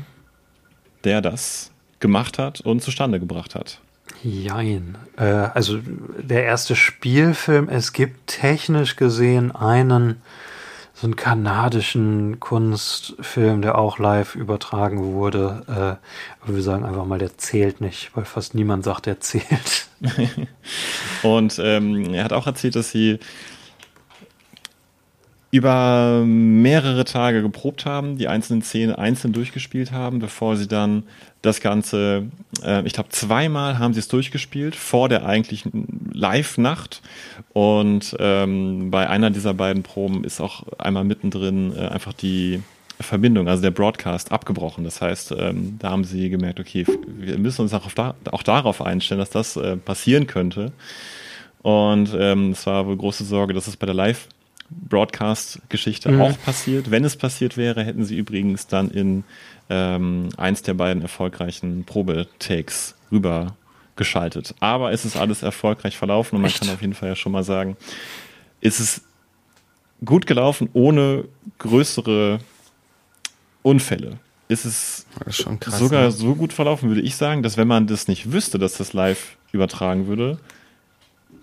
[1.04, 3.80] der das gemacht hat und zustande gebracht hat.
[4.24, 4.98] Jein.
[5.18, 5.80] Äh, also
[6.20, 10.22] der erste Spielfilm, es gibt technisch gesehen einen
[11.00, 15.62] so einen kanadischen Kunstfilm, der auch live übertragen wurde.
[15.68, 19.90] Äh, aber wir sagen einfach mal, der zählt nicht, weil fast niemand sagt, der zählt.
[21.22, 23.20] Und ähm, er hat auch erzählt, dass sie
[25.52, 31.04] über mehrere Tage geprobt haben, die einzelnen Szenen einzeln durchgespielt haben, bevor sie dann
[31.42, 32.26] das Ganze,
[32.64, 37.02] äh, ich glaube, zweimal haben sie es durchgespielt vor der eigentlichen Live-Nacht.
[37.58, 42.62] Und ähm, bei einer dieser beiden Proben ist auch einmal mittendrin äh, einfach die
[43.00, 44.84] Verbindung, also der Broadcast, abgebrochen.
[44.84, 46.86] Das heißt, ähm, da haben sie gemerkt, okay,
[47.18, 50.72] wir müssen uns auch, da, auch darauf einstellen, dass das äh, passieren könnte.
[51.64, 54.28] Und ähm, es war wohl große Sorge, dass es bei der Live-
[54.70, 56.22] Broadcast-Geschichte Mhm.
[56.22, 56.92] auch passiert.
[56.92, 59.24] Wenn es passiert wäre, hätten sie übrigens dann in
[59.72, 63.56] ähm, eins der beiden erfolgreichen Probetakes rüber
[63.98, 64.56] geschaltet.
[64.60, 66.62] Aber es ist alles erfolgreich verlaufen und man Echt?
[66.62, 67.76] kann auf jeden Fall ja schon mal sagen,
[68.62, 69.02] es ist
[70.06, 71.26] gut gelaufen ohne
[71.60, 72.40] größere
[73.64, 74.20] Unfälle.
[74.48, 75.80] Ist es ist schon krass.
[75.80, 76.12] sogar ne?
[76.12, 79.36] so gut verlaufen, würde ich sagen, dass wenn man das nicht wüsste, dass das live
[79.52, 80.38] übertragen würde,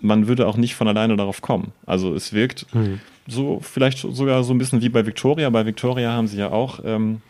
[0.01, 1.71] man würde auch nicht von alleine darauf kommen.
[1.85, 2.99] Also es wirkt Hm.
[3.27, 5.49] so vielleicht sogar so ein bisschen wie bei Victoria.
[5.51, 7.21] Bei Victoria haben sie ja auch ähm,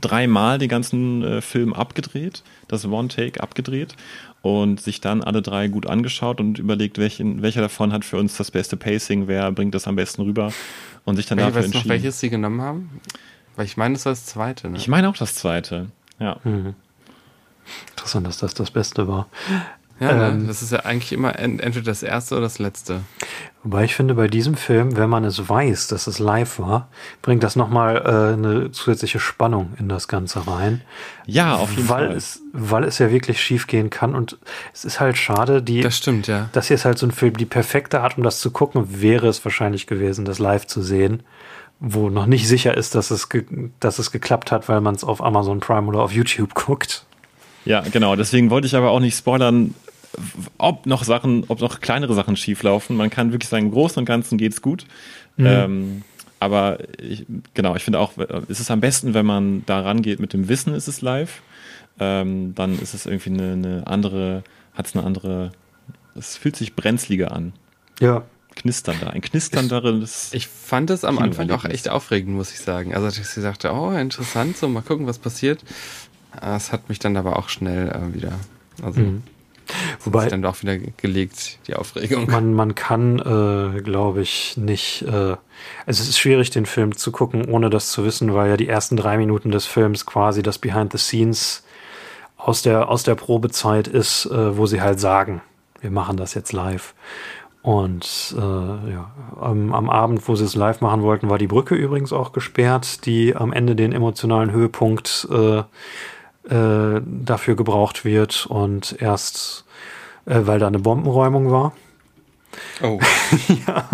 [0.00, 3.94] dreimal den ganzen äh, Film abgedreht, das One-Take abgedreht
[4.42, 8.36] und sich dann alle drei gut angeschaut und überlegt, welchen, welcher davon hat für uns
[8.36, 10.52] das beste Pacing, wer bringt das am besten rüber
[11.04, 11.90] und sich dann Ich dafür weiß noch, entschieden.
[11.90, 13.00] welches sie genommen haben.
[13.56, 14.70] Weil ich meine, das war das zweite.
[14.70, 14.76] Ne?
[14.76, 15.86] Ich meine auch das zweite.
[16.20, 16.38] Ja.
[17.90, 19.26] Interessant, dass das das Beste war.
[20.00, 20.46] Ja, ähm, ne?
[20.46, 23.00] das ist ja eigentlich immer ent entweder das erste oder das letzte.
[23.64, 26.88] Wobei ich finde, bei diesem Film, wenn man es weiß, dass es live war,
[27.22, 30.82] bringt das nochmal äh, eine zusätzliche Spannung in das Ganze rein.
[31.26, 32.16] Ja, auf jeden weil Fall.
[32.16, 34.14] Es, weil es ja wirklich schief gehen kann.
[34.14, 34.38] Und
[34.72, 36.48] es ist halt schade, die, Das stimmt, ja.
[36.52, 39.26] das hier ist halt so ein Film, die perfekte Art, um das zu gucken, wäre
[39.26, 41.24] es wahrscheinlich gewesen, das live zu sehen.
[41.80, 43.44] Wo noch nicht sicher ist, dass es, ge
[43.78, 47.04] dass es geklappt hat, weil man es auf Amazon Prime oder auf YouTube guckt.
[47.64, 48.16] Ja, genau.
[48.16, 49.74] Deswegen wollte ich aber auch nicht spoilern,
[50.58, 52.96] ob noch Sachen, ob noch kleinere Sachen schieflaufen.
[52.96, 54.86] Man kann wirklich sagen, im Großen und Ganzen geht's gut.
[55.38, 56.02] Ähm,
[56.40, 58.12] aber ich, genau, ich finde auch,
[58.48, 61.42] es ist am besten, wenn man da rangeht mit dem Wissen, ist es live.
[62.00, 64.42] Ähm, dann ist es irgendwie eine, eine andere,
[64.74, 65.52] hat es eine andere,
[66.16, 67.52] es fühlt sich brenzliger an.
[68.00, 68.22] Ja,
[68.54, 70.30] Knisternder, ein knisternderes.
[70.32, 72.92] Ich fand es am Anfang auch echt aufregend, muss ich sagen.
[72.94, 75.62] Also, als ich sie dachte, oh, interessant, so mal gucken, was passiert.
[76.40, 78.32] Äh, Es hat mich dann aber auch schnell äh, wieder,
[78.82, 79.22] also, Mhm.
[80.04, 82.30] Wobei- sich dann doch wieder ge- gelegt, die Aufregung.
[82.30, 85.02] Man, man kann, äh, glaube ich, nicht.
[85.02, 85.10] Äh,
[85.86, 88.68] also es ist schwierig, den Film zu gucken, ohne das zu wissen, weil ja die
[88.68, 91.64] ersten drei Minuten des Films quasi das Behind the Scenes
[92.36, 95.42] aus der, aus der Probezeit ist, äh, wo sie halt sagen,
[95.80, 96.94] wir machen das jetzt live.
[97.60, 99.10] Und äh, ja,
[99.40, 103.04] am, am Abend, wo sie es live machen wollten, war die Brücke übrigens auch gesperrt,
[103.04, 105.58] die am Ende den emotionalen Höhepunkt äh,
[106.54, 109.64] äh, dafür gebraucht wird und erst,
[110.28, 111.72] äh, weil da eine Bombenräumung war.
[112.82, 112.98] Oh,
[113.66, 113.88] Ja.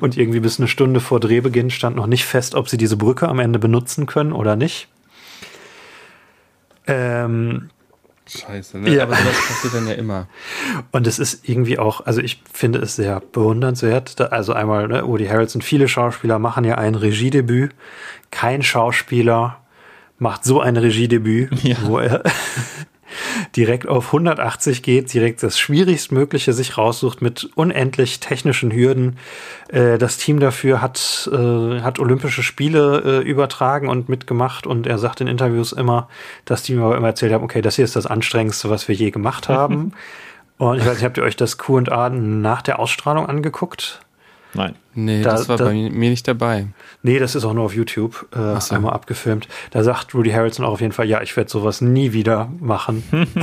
[0.00, 3.28] Und irgendwie bis eine Stunde vor Drehbeginn stand noch nicht fest, ob sie diese Brücke
[3.28, 4.88] am Ende benutzen können oder nicht.
[6.86, 7.70] Ähm,
[8.26, 8.94] scheiße, ne?
[8.94, 9.02] Ja.
[9.04, 10.26] Aber sowas passiert dann ja immer.
[10.92, 14.20] und es ist irgendwie auch, also ich finde es sehr bewundernswert.
[14.20, 17.74] Da, also einmal, ne, Woody Harrelson, viele Schauspieler machen ja ein Regiedebüt.
[18.30, 19.58] Kein Schauspieler
[20.18, 21.76] macht so ein Regiedebüt, Ja.
[21.82, 22.22] wo er
[23.56, 29.18] direkt auf 180 geht, direkt das Schwierigstmögliche sich raussucht mit unendlich technischen Hürden.
[29.68, 34.98] Äh, das Team dafür hat, äh, hat Olympische Spiele äh, übertragen und mitgemacht und er
[34.98, 36.08] sagt in Interviews immer,
[36.44, 38.94] dass die mir aber immer erzählt haben, okay, das hier ist das Anstrengendste, was wir
[38.94, 39.92] je gemacht haben.
[40.58, 44.00] und ich weiß nicht, habt ihr euch das Q&A nach der Ausstrahlung angeguckt?
[44.54, 44.74] Nein.
[45.04, 46.66] Nee, Da- das war da- bei mir nicht dabei.
[47.02, 48.74] Nee, das ist auch nur auf YouTube äh, so.
[48.74, 49.46] einmal abgefilmt.
[49.70, 53.02] Da sagt Rudy Harrelson auch auf jeden Fall, ja, ich werde sowas nie wieder machen.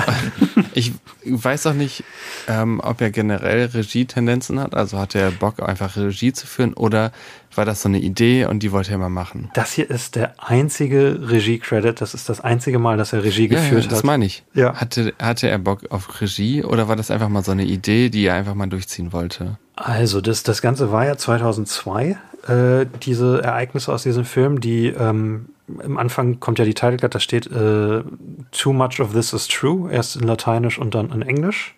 [0.77, 0.91] Ich
[1.25, 2.03] weiß auch nicht,
[2.49, 4.75] ähm, ob er generell Regie-Tendenzen hat.
[4.75, 7.13] Also hatte er Bock, einfach Regie zu führen oder
[7.55, 9.49] war das so eine Idee und die wollte er mal machen?
[9.53, 12.01] Das hier ist der einzige Regie-Credit.
[12.01, 14.03] Das ist das einzige Mal, dass er Regie Ja, ja, geführt das hat.
[14.03, 14.43] meine ich.
[14.53, 14.73] Ja.
[14.75, 18.25] Hatte, hatte er Bock auf Regie oder war das einfach mal so eine Idee, die
[18.25, 19.57] er einfach mal durchziehen wollte?
[19.77, 21.17] Also, das, das Ganze war ja
[21.53, 25.49] 2002, äh, diese Ereignisse aus diesem Film, die ähm,
[25.83, 28.03] am Anfang kommt ja die Title Card, da steht äh,
[28.51, 31.75] Too much of this is true, erst in Lateinisch und dann in Englisch.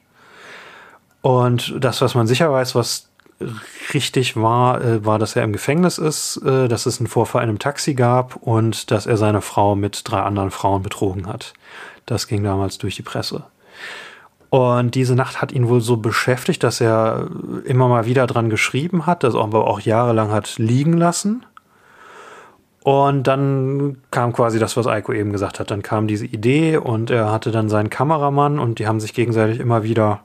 [1.21, 3.09] Und das, was man sicher weiß, was
[3.93, 7.49] richtig war, äh, war, dass er im Gefängnis ist, äh, dass es einen Vorfall in
[7.49, 11.53] einem Taxi gab und dass er seine Frau mit drei anderen Frauen betrogen hat.
[12.05, 13.43] Das ging damals durch die Presse.
[14.49, 17.27] Und diese Nacht hat ihn wohl so beschäftigt, dass er
[17.65, 21.45] immer mal wieder dran geschrieben hat, das aber auch jahrelang hat liegen lassen.
[22.83, 25.71] Und dann kam quasi das, was Eiko eben gesagt hat.
[25.71, 29.59] Dann kam diese Idee und er hatte dann seinen Kameramann und die haben sich gegenseitig
[29.59, 30.21] immer wieder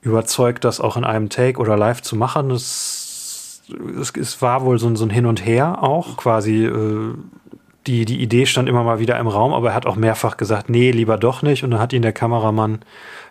[0.00, 2.52] überzeugt, das auch in einem Take oder live zu machen.
[2.52, 3.62] Es,
[4.00, 6.16] es, es war wohl so, ein- so ein Hin und Her auch.
[6.16, 7.14] Quasi äh,
[7.88, 10.70] die, die Idee stand immer mal wieder im Raum, aber er hat auch mehrfach gesagt,
[10.70, 11.64] nee, lieber doch nicht.
[11.64, 12.78] Und dann hat ihn der Kameramann,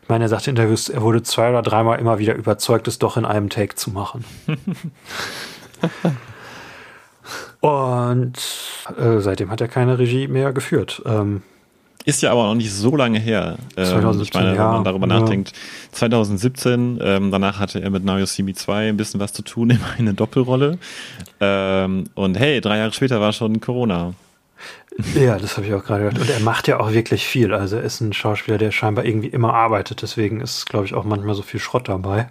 [0.03, 2.99] ich meine, er sagte in Interviews, er wurde zwei oder dreimal immer wieder überzeugt, es
[2.99, 4.25] doch in einem Take zu machen.
[7.61, 8.37] Und
[8.97, 11.01] äh, seitdem hat er keine Regie mehr geführt.
[11.05, 11.41] Ähm,
[12.03, 13.55] Ist ja aber noch nicht so lange her.
[13.77, 15.21] Ähm, 2017, ich meine, wenn man darüber ja.
[15.21, 15.53] nachdenkt.
[15.93, 19.41] 2017, ähm, danach hatte er mit Now You See Me 2 ein bisschen was zu
[19.41, 20.77] tun, immer eine Doppelrolle.
[21.39, 24.13] Ähm, und hey, drei Jahre später war schon Corona.
[25.15, 26.19] Ja, das habe ich auch gerade gehört.
[26.19, 27.53] Und er macht ja auch wirklich viel.
[27.53, 30.01] Also er ist ein Schauspieler, der scheinbar irgendwie immer arbeitet.
[30.01, 32.29] Deswegen ist, glaube ich, auch manchmal so viel Schrott dabei.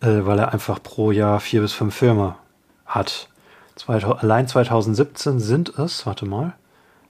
[0.00, 2.36] Äh, weil er einfach pro Jahr vier bis fünf Filme
[2.86, 3.28] hat.
[3.76, 6.54] 2000, allein 2017 sind es, warte mal,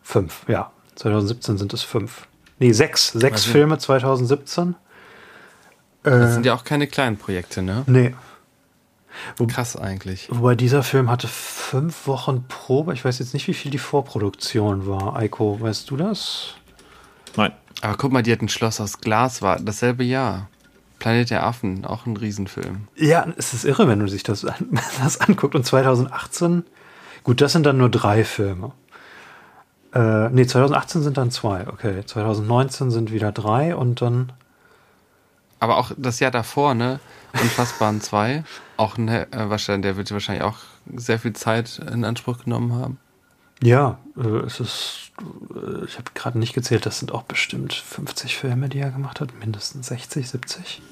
[0.03, 0.71] fünf, ja.
[0.97, 2.27] 2017 sind es fünf.
[2.59, 3.13] Nee, sechs.
[3.13, 4.75] Sechs Also- Filme 2017.
[6.03, 7.85] Das Äh, sind ja auch keine kleinen Projekte, ne?
[7.87, 8.15] Nee.
[9.49, 10.29] Krass eigentlich.
[10.31, 12.93] Wobei dieser Film hatte fünf Wochen Probe.
[12.95, 15.17] Ich weiß jetzt nicht, wie viel die Vorproduktion war.
[15.17, 16.55] Eiko, weißt du das?
[17.37, 17.53] Nein.
[17.81, 20.49] Aber guck mal, die hat ein Schloss aus Glas, war dasselbe Jahr.
[20.99, 22.89] Planet der Affen, auch ein Riesenfilm.
[22.97, 25.55] Ja, es ist irre, wenn du sich das, an, das anguckt.
[25.55, 26.65] Und 2018,
[27.23, 28.73] gut, das sind dann nur drei Filme.
[29.95, 32.05] Äh, nee, 2018 sind dann zwei, okay.
[32.05, 34.33] 2019 sind wieder drei und dann.
[35.61, 37.01] Aber auch das Jahr davor, ne?
[37.33, 38.45] Unfassbaren 2.
[38.77, 40.59] Auch ein, äh, wahrscheinlich, der wird wahrscheinlich auch
[40.95, 42.99] sehr viel Zeit in Anspruch genommen haben.
[43.63, 45.13] Ja, äh, es ist.
[45.55, 49.21] Äh, ich habe gerade nicht gezählt, das sind auch bestimmt 50 Filme, die er gemacht
[49.21, 49.39] hat.
[49.39, 50.83] Mindestens 60, 70.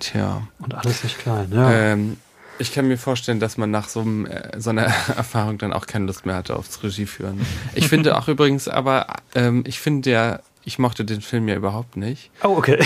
[0.00, 0.46] Tja.
[0.58, 1.70] Und alles nicht klein, ja.
[1.70, 2.16] Ähm,
[2.58, 4.82] ich kann mir vorstellen, dass man nach so, einem, äh, so einer
[5.16, 7.44] Erfahrung dann auch keine Lust mehr hatte aufs Regie führen.
[7.74, 11.96] Ich finde auch übrigens, aber ähm, ich finde ja, ich mochte den Film ja überhaupt
[11.96, 12.30] nicht.
[12.42, 12.78] oh, okay.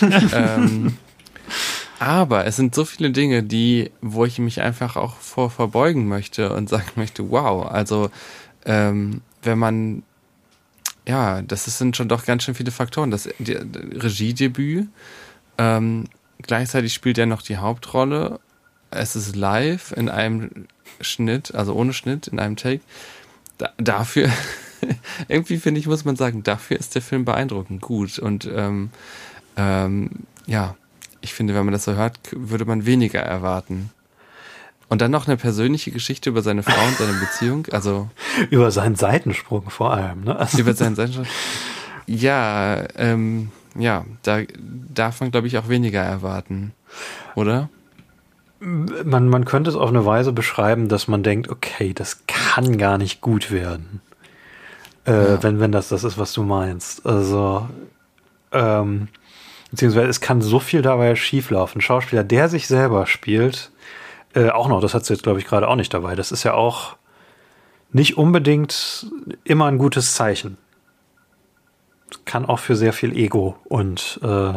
[0.00, 0.96] Und, ähm,
[1.98, 6.52] aber es sind so viele Dinge, die, wo ich mich einfach auch vor verbeugen möchte
[6.52, 8.10] und sagen möchte, wow, also
[8.64, 10.02] ähm, wenn man,
[11.06, 13.10] ja, das sind schon doch ganz schön viele Faktoren.
[13.10, 14.88] Das die, Regiedebüt,
[15.58, 16.04] ähm,
[16.42, 18.40] gleichzeitig spielt er noch die Hauptrolle.
[18.90, 20.66] Es ist live in einem
[21.00, 22.80] Schnitt, also ohne Schnitt, in einem Take.
[23.58, 24.30] Da, dafür,
[25.28, 28.18] irgendwie finde ich, muss man sagen, dafür ist der Film beeindruckend gut.
[28.18, 28.90] Und ähm,
[29.56, 30.10] ähm,
[30.46, 30.76] ja,
[31.20, 33.90] ich finde, wenn man das so hört, würde man weniger erwarten.
[34.88, 37.66] Und dann noch eine persönliche Geschichte über seine Frau und seine Beziehung.
[37.70, 38.10] Also
[38.50, 40.36] Über seinen Seitensprung vor allem, ne?
[40.36, 41.26] Also, über seinen Seitensprung.
[42.06, 46.72] Ja, ähm, ja, da darf man, glaube ich, auch weniger erwarten.
[47.36, 47.68] Oder?
[48.60, 52.98] man, man könnte es auf eine Weise beschreiben, dass man denkt, okay, das kann gar
[52.98, 54.00] nicht gut werden.
[55.06, 55.42] Äh, Ja.
[55.42, 57.06] wenn, wenn das das ist, was du meinst.
[57.06, 57.68] Also,
[58.52, 59.08] ähm,
[59.70, 61.78] beziehungsweise es kann so viel dabei schieflaufen.
[61.78, 63.70] Ein Schauspieler, der sich selber spielt,
[64.34, 66.14] äh, auch noch, das hat sie jetzt, glaube ich, gerade auch nicht dabei.
[66.14, 66.96] Das ist ja auch
[67.92, 69.06] nicht unbedingt
[69.44, 70.56] immer ein gutes Zeichen.
[72.24, 74.52] Kann auch für sehr viel Ego und äh,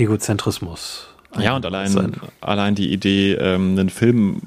[0.00, 1.08] Egozentrismus.
[1.38, 2.12] Ja, und allein, sein.
[2.40, 4.40] allein die Idee, ähm, einen Film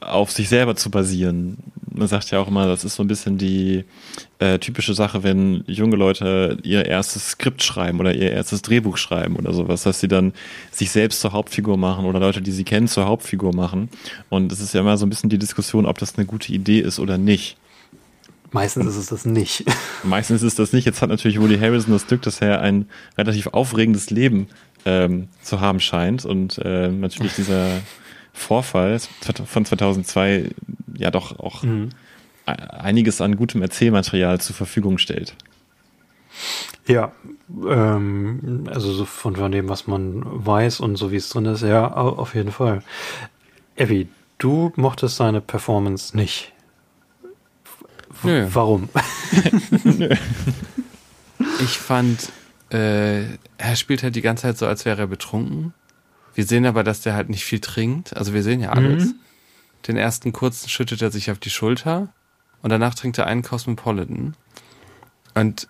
[0.00, 1.58] auf sich selber zu basieren.
[1.92, 3.84] Man sagt ja auch immer, das ist so ein bisschen die
[4.38, 9.36] äh, typische Sache, wenn junge Leute ihr erstes Skript schreiben oder ihr erstes Drehbuch schreiben
[9.36, 10.32] oder sowas, dass sie dann
[10.70, 13.88] sich selbst zur Hauptfigur machen oder Leute, die sie kennen, zur Hauptfigur machen.
[14.28, 16.80] Und es ist ja immer so ein bisschen die Diskussion, ob das eine gute Idee
[16.80, 17.56] ist oder nicht.
[18.52, 19.64] Meistens ist es das nicht.
[20.02, 20.84] Meistens ist das nicht.
[20.84, 24.48] Jetzt hat natürlich Woody Harrison das Glück, dass er ein relativ aufregendes Leben
[24.84, 27.80] ähm, zu haben scheint und äh, natürlich dieser
[28.40, 28.98] Vorfall
[29.46, 30.50] von 2002
[30.96, 31.90] ja doch auch Mhm.
[32.46, 35.34] einiges an gutem Erzählmaterial zur Verfügung stellt.
[36.86, 37.12] Ja,
[37.68, 41.62] ähm, also so von, von dem, was man weiß und so wie es drin ist,
[41.62, 42.82] ja, au- auf jeden Fall.
[43.76, 46.52] Evi, du mochtest seine Performance nicht.
[48.22, 48.48] W Nö.
[48.52, 48.88] Warum?
[51.62, 52.30] Ich fand,
[52.70, 53.22] äh,
[53.58, 55.72] er spielt halt die ganze Zeit so, als wäre er betrunken.
[56.40, 58.16] Wir sehen aber, dass der halt nicht viel trinkt.
[58.16, 59.04] Also wir sehen ja alles.
[59.04, 59.14] Mhm.
[59.86, 62.08] Den ersten kurzen schüttet er sich auf die Schulter
[62.62, 64.34] und danach trinkt er einen Cosmopolitan.
[65.34, 65.68] Und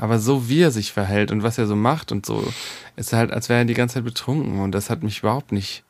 [0.00, 2.42] aber so wie er sich verhält und was er so macht und so,
[2.96, 5.52] ist er halt, als wäre er die ganze Zeit betrunken und das hat mich überhaupt
[5.52, 5.84] nicht.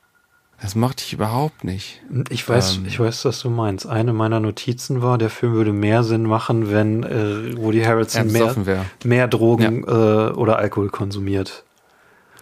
[0.60, 2.02] Das mochte ich überhaupt nicht.
[2.30, 2.86] Ich weiß, Ähm.
[2.86, 3.86] ich weiß, was du meinst.
[3.86, 8.84] Eine meiner Notizen war, der Film würde mehr Sinn machen, wenn äh, Woody Harrelson mehr,
[9.04, 9.86] mehr Drogen äh,
[10.32, 11.62] oder Alkohol konsumiert.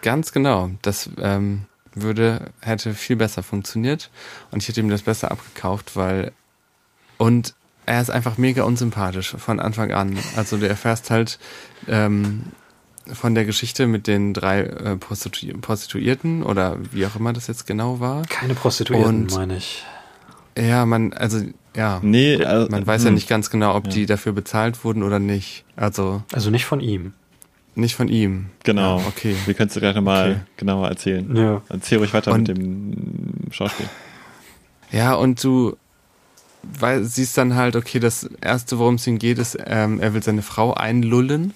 [0.03, 0.71] Ganz genau.
[0.83, 1.63] Das ähm,
[1.95, 4.11] würde, hätte viel besser funktioniert
[4.51, 6.33] und ich hätte ihm das besser abgekauft, weil
[7.19, 7.55] und
[7.87, 10.17] er ist einfach mega unsympathisch von Anfang an.
[10.37, 11.39] Also du erfährst halt
[11.89, 12.45] ähm,
[13.13, 17.67] von der Geschichte mit den drei äh, Prostitu Prostituierten oder wie auch immer das jetzt
[17.67, 18.23] genau war.
[18.27, 19.85] Keine Prostituierten, Und- meine ich.
[20.57, 21.41] Ja, man, also
[21.75, 23.15] ja, Nee, also, man weiß ja hm.
[23.15, 23.93] nicht ganz genau, ob Ja.
[23.93, 25.65] die dafür bezahlt wurden oder nicht.
[25.77, 27.15] Also Also nicht von ihm.
[27.75, 28.47] Nicht von ihm.
[28.65, 28.99] Genau.
[29.01, 29.35] Ja, okay.
[29.47, 30.41] Wir können es dir gleich nochmal Okay.
[30.57, 31.37] genauer erzählen.
[31.37, 31.63] Ja.
[31.69, 32.93] Erzähl ruhig weiter Und- mit dem
[33.51, 33.87] Schauspiel.
[34.91, 35.77] Ja, und du
[36.79, 40.23] weil, siehst dann halt, okay, das Erste, worum es ihm geht, ist, ähm, er will
[40.23, 41.55] seine Frau einlullen.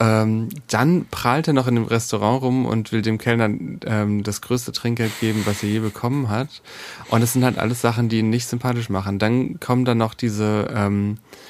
[0.00, 3.50] Ähm, dann prahlt er noch in dem Restaurant rum und will dem Kellner
[3.86, 6.62] ähm, das größte Trinkgeld geben, was er je bekommen hat.
[7.10, 9.18] Und das sind halt alles Sachen, die ihn nicht sympathisch machen.
[9.18, 11.43] Dann kommen dann noch diese, ähm, äh,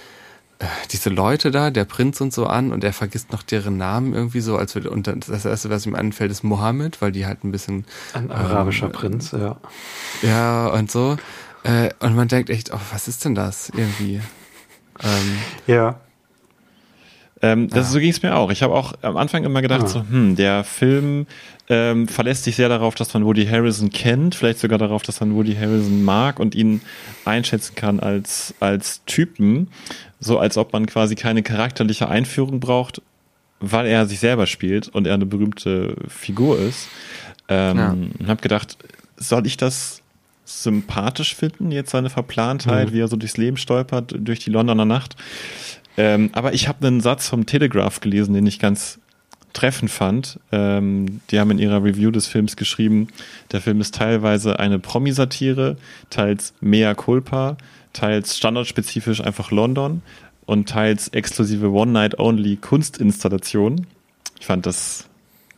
[0.90, 4.40] diese Leute da, der Prinz und so an, und er vergisst noch deren Namen irgendwie
[4.40, 7.52] so, als würde, und das Erste, was ihm anfällt, ist Mohammed, weil die halt ein
[7.52, 9.56] bisschen Ein arabischer Ähm, Prinz, ja.
[10.22, 11.16] ja, und so.
[11.62, 14.20] Äh, und man denkt echt, oh, was ist denn das irgendwie?
[15.02, 16.00] Ähm, Ja.
[17.42, 18.50] Ähm, das, So ging es mir auch.
[18.50, 19.88] Ich habe auch am Anfang immer gedacht, Ah.
[19.88, 21.26] so, hm, der Film
[21.68, 25.34] ähm, verlässt sich sehr darauf, dass man Woody Harrison kennt, vielleicht sogar darauf, dass man
[25.34, 26.82] Woody Harrison mag und ihn
[27.24, 29.68] einschätzen kann als, als Typen,
[30.20, 33.00] so als ob man quasi keine charakterliche Einführung braucht,
[33.60, 36.88] weil er sich selber spielt und er eine berühmte Figur ist.
[37.48, 37.90] Ähm, Ja.
[37.90, 38.76] Und habe gedacht,
[39.16, 40.02] soll ich das
[40.44, 45.16] sympathisch finden, jetzt seine Verplantheit, wie er so durchs Leben stolpert, durch die Londoner Nacht.
[45.96, 48.98] Ähm, aber ich habe einen Satz vom Telegraph gelesen, den ich ganz
[49.54, 50.38] treffend fand.
[50.52, 53.08] Ähm, die haben in ihrer Review des Films geschrieben,
[53.52, 55.78] der Film ist teilweise eine Promi-Satire,
[56.10, 57.56] teils mea culpa,
[57.94, 60.02] teils standardspezifisch einfach London
[60.44, 63.86] und teils exklusive One-Night-Only Kunstinstallation.
[64.38, 65.06] Ich fand das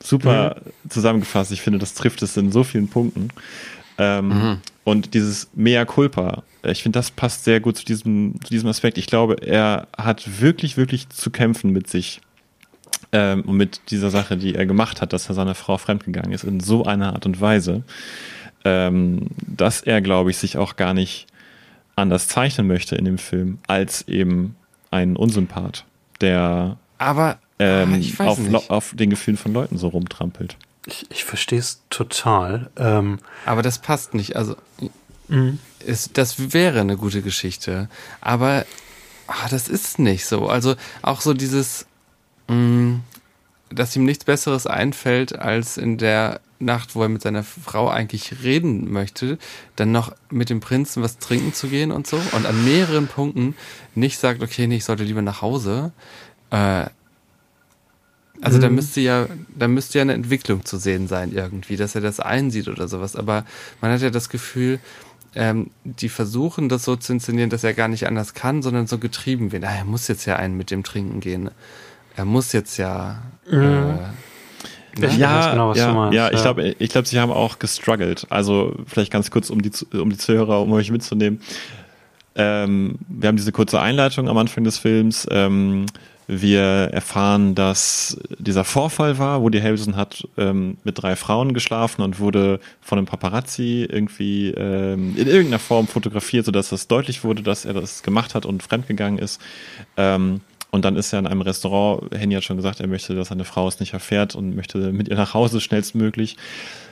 [0.00, 0.56] super
[0.88, 1.50] zusammengefasst.
[1.50, 3.30] Ich finde, das trifft es in so vielen Punkten.
[3.98, 8.68] Ähm, Und dieses Mea culpa, ich finde, das passt sehr gut zu diesem, zu diesem
[8.68, 8.98] Aspekt.
[8.98, 12.20] Ich glaube, er hat wirklich, wirklich zu kämpfen mit sich
[13.16, 16.44] ähm, und mit dieser Sache, die er gemacht hat, dass er seiner Frau fremdgegangen ist,
[16.44, 17.82] in so einer Art und Weise,
[18.64, 21.26] ähm, dass er, glaube ich, sich auch gar nicht
[21.94, 24.54] anders zeichnen möchte in dem Film, als eben
[24.90, 25.84] ein Unsympath,
[26.20, 30.58] der Aber ähm, ah, auf, auf den Gefühlen von Leuten so rumtrampelt.
[30.84, 32.70] Ich, ich verstehe es total.
[32.76, 34.36] Ähm, Aber das passt nicht.
[34.36, 34.56] Also,
[35.28, 35.58] Mhm.
[35.84, 37.88] es, das wäre eine gute Geschichte.
[38.20, 38.64] Aber
[39.26, 40.48] ah, das ist nicht so.
[40.48, 41.86] Also auch so dieses,
[42.48, 48.42] dass ihm nichts Besseres einfällt, als in der Nacht, wo er mit seiner Frau eigentlich
[48.42, 49.38] reden möchte,
[49.74, 52.18] dann noch mit dem Prinzen was trinken zu gehen und so.
[52.32, 53.54] Und an mehreren Punkten
[53.94, 55.92] nicht sagt, okay, nee, ich sollte lieber nach Hause.
[56.50, 56.86] Äh,
[58.42, 62.00] also da müsste ja, da müsste ja eine Entwicklung zu sehen sein irgendwie, dass er
[62.00, 63.16] das einsieht oder sowas.
[63.16, 63.44] Aber
[63.80, 64.78] man hat ja das Gefühl,
[65.34, 68.98] ähm, die versuchen das so zu inszenieren, dass er gar nicht anders kann, sondern so
[68.98, 69.64] getrieben wird.
[69.64, 71.50] Ah, er muss jetzt ja einen mit dem Trinken gehen.
[72.16, 73.22] Er muss jetzt ja.
[73.50, 73.56] Äh,
[74.96, 76.42] Ich weiß genau, was ja, du meinst, ja, ich ja.
[76.42, 78.26] glaube, ich glaube, sie haben auch gestruggelt.
[78.30, 81.40] Also vielleicht ganz kurz, um die, Zu- um die Zuhörer, um euch mitzunehmen.
[82.34, 85.26] Ähm, wir haben diese kurze Einleitung am Anfang des Films.
[85.30, 85.86] Ähm,
[86.28, 92.02] wir erfahren, dass dieser Vorfall war, wo die Harrison hat ähm, mit drei Frauen geschlafen
[92.02, 97.42] und wurde von einem Paparazzi irgendwie ähm, in irgendeiner Form fotografiert, sodass es deutlich wurde,
[97.42, 99.40] dass er das gemacht hat und fremdgegangen ist.
[99.96, 100.40] Ähm,
[100.70, 103.44] und dann ist er in einem Restaurant, Henny hat schon gesagt, er möchte, dass seine
[103.44, 106.36] Frau es nicht erfährt und möchte mit ihr nach Hause schnellstmöglich.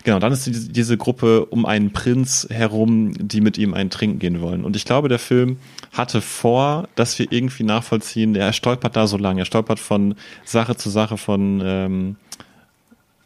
[0.05, 4.41] Genau, dann ist diese, Gruppe um einen Prinz herum, die mit ihm einen Trinken gehen
[4.41, 4.64] wollen.
[4.64, 5.59] Und ich glaube, der Film
[5.93, 10.14] hatte vor, dass wir irgendwie nachvollziehen, er stolpert da so lange, er stolpert von
[10.45, 12.16] Sache zu Sache, von ähm,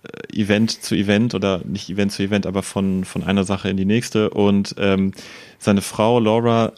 [0.02, 3.76] äh, Event zu Event oder nicht Event zu Event, aber von, von einer Sache in
[3.76, 4.30] die nächste.
[4.30, 5.12] Und ähm,
[5.58, 6.72] seine Frau Laura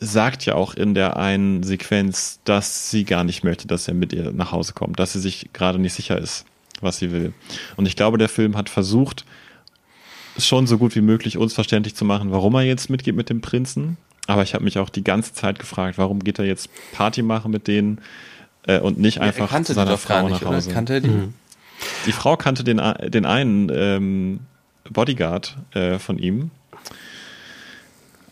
[0.00, 4.12] sagt ja auch in der einen Sequenz, dass sie gar nicht möchte, dass er mit
[4.12, 6.44] ihr nach Hause kommt, dass sie sich gerade nicht sicher ist,
[6.80, 7.32] was sie will.
[7.76, 9.24] Und ich glaube, der Film hat versucht,
[10.38, 13.40] schon so gut wie möglich uns verständlich zu machen, warum er jetzt mitgeht mit dem
[13.40, 13.96] Prinzen.
[14.26, 17.50] Aber ich habe mich auch die ganze Zeit gefragt, warum geht er jetzt Party machen
[17.50, 18.00] mit denen
[18.66, 20.56] äh, und nicht er einfach kannte zu seiner Frau nicht, nach oder?
[20.56, 20.70] Hause.
[20.70, 21.28] Kannte er die?
[22.06, 24.40] Die Frau kannte den, den einen ähm,
[24.88, 26.50] Bodyguard äh, von ihm.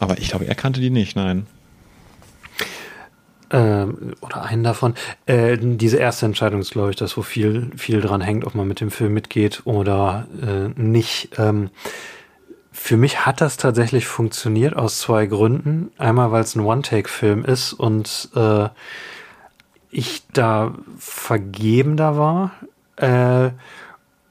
[0.01, 1.47] Aber ich glaube, er kannte die nicht, nein.
[3.51, 4.95] ähm, oder einen davon.
[5.27, 8.67] Äh, diese erste Entscheidung ist, glaube ich, das, wo viel, viel dran hängt, ob man
[8.67, 11.39] mit dem Film mitgeht oder äh, nicht.
[11.39, 11.71] Ähm,
[12.73, 15.91] für mich hat das tatsächlich funktioniert aus zwei Gründen.
[15.99, 18.69] Einmal, weil es ein One-Take-Film ist und äh,
[19.91, 22.53] ich da vergebender war.
[22.97, 23.51] Äh,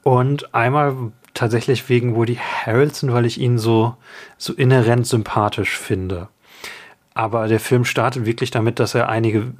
[0.03, 3.95] und einmal tatsächlich wegen Woody Harrelson, weil ich ihn so,
[4.37, 6.27] so inhärent sympathisch finde.
[7.13, 9.53] Aber der Film startet wirklich damit, dass er einige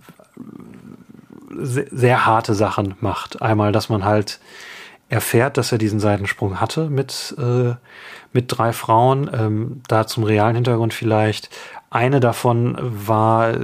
[1.57, 3.41] sehr, sehr harte Sachen macht.
[3.41, 4.39] Einmal, dass man halt
[5.07, 7.75] erfährt, dass er diesen Seitensprung hatte mit, äh,
[8.33, 9.29] mit drei Frauen.
[9.33, 11.49] Ähm, da zum realen Hintergrund vielleicht.
[11.89, 13.57] Eine davon war äh,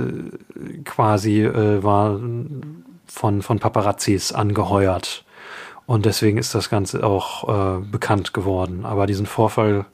[0.85, 2.19] quasi äh, war
[3.07, 5.24] von, von Paparazzis angeheuert.
[5.85, 8.85] Und deswegen ist das Ganze auch äh, bekannt geworden.
[8.85, 9.85] Aber diesen Vorfall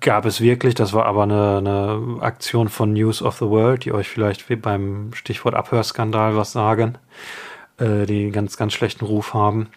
[0.00, 0.74] gab es wirklich.
[0.74, 5.12] Das war aber eine, eine Aktion von News of the World, die euch vielleicht beim
[5.14, 6.98] Stichwort Abhörskandal was sagen,
[7.78, 9.68] äh, die ganz, ganz schlechten Ruf haben.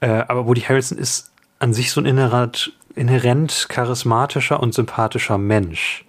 [0.00, 6.04] Äh, aber Woody Harrelson ist an sich so ein inhärent, inhärent charismatischer und sympathischer Mensch.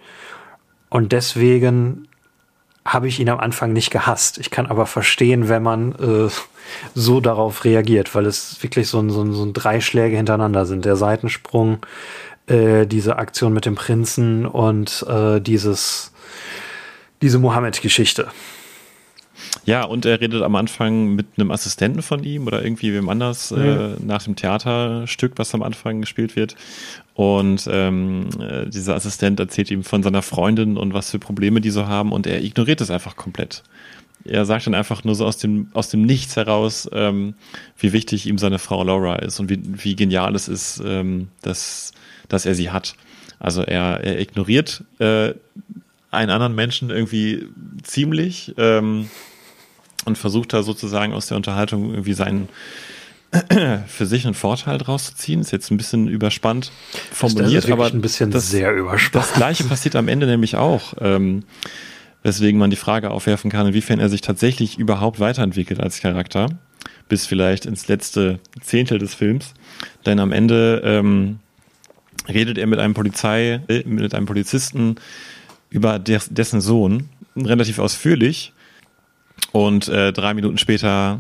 [0.90, 2.08] Und deswegen
[2.86, 4.38] habe ich ihn am Anfang nicht gehasst.
[4.38, 6.30] Ich kann aber verstehen, wenn man äh,
[6.94, 10.66] so darauf reagiert, weil es wirklich so ein, so, ein, so ein drei Schläge hintereinander
[10.66, 10.86] sind.
[10.86, 11.80] Der Seitensprung,
[12.48, 16.12] äh, diese Aktion mit dem Prinzen und äh, dieses
[17.22, 18.28] diese Mohammed-Geschichte.
[19.66, 23.52] Ja, und er redet am Anfang mit einem Assistenten von ihm oder irgendwie wem anders
[23.52, 26.56] äh, nach dem Theaterstück, was am Anfang gespielt wird.
[27.16, 31.72] Und ähm, äh, dieser Assistent erzählt ihm von seiner Freundin und was für Probleme die
[31.72, 33.64] so haben und er ignoriert es einfach komplett.
[34.26, 37.36] Er sagt dann einfach nur so aus dem, aus dem Nichts heraus, ähm,
[37.78, 41.92] wie wichtig ihm seine Frau Laura ist und wie, wie genial es ist, ähm, dass,
[42.28, 42.96] dass er sie hat.
[43.40, 45.34] Also er, er ignoriert äh,
[46.12, 47.48] einen anderen Menschen irgendwie
[47.84, 49.10] ziemlich ähm,
[50.06, 52.50] und versucht da sozusagen aus der Unterhaltung irgendwie seinen
[53.88, 55.42] für sich einen Vorteil draus zu ziehen.
[55.42, 56.72] Ist jetzt ein bisschen überspannt
[57.12, 59.26] formuliert, das ist aber ein bisschen das, sehr überspannt.
[59.26, 60.94] das gleiche passiert am Ende nämlich auch.
[61.00, 61.44] Ähm,
[62.26, 66.50] weswegen man die Frage aufwerfen kann, inwiefern er sich tatsächlich überhaupt weiterentwickelt als Charakter,
[67.08, 69.54] bis vielleicht ins letzte Zehntel des Films.
[70.08, 71.38] Denn am Ende ähm,
[72.28, 74.96] redet er mit einem Polizei, äh, mit einem Polizisten
[75.70, 78.54] über des, dessen Sohn relativ ausführlich
[79.52, 81.20] und äh, drei Minuten später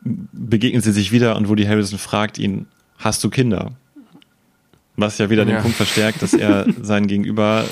[0.00, 2.64] begegnen sie sich wieder und Woody Harrison fragt ihn,
[2.96, 3.72] hast du Kinder?
[4.96, 5.60] Was ja wieder den Ja.
[5.60, 7.66] Punkt verstärkt, dass er sein Gegenüber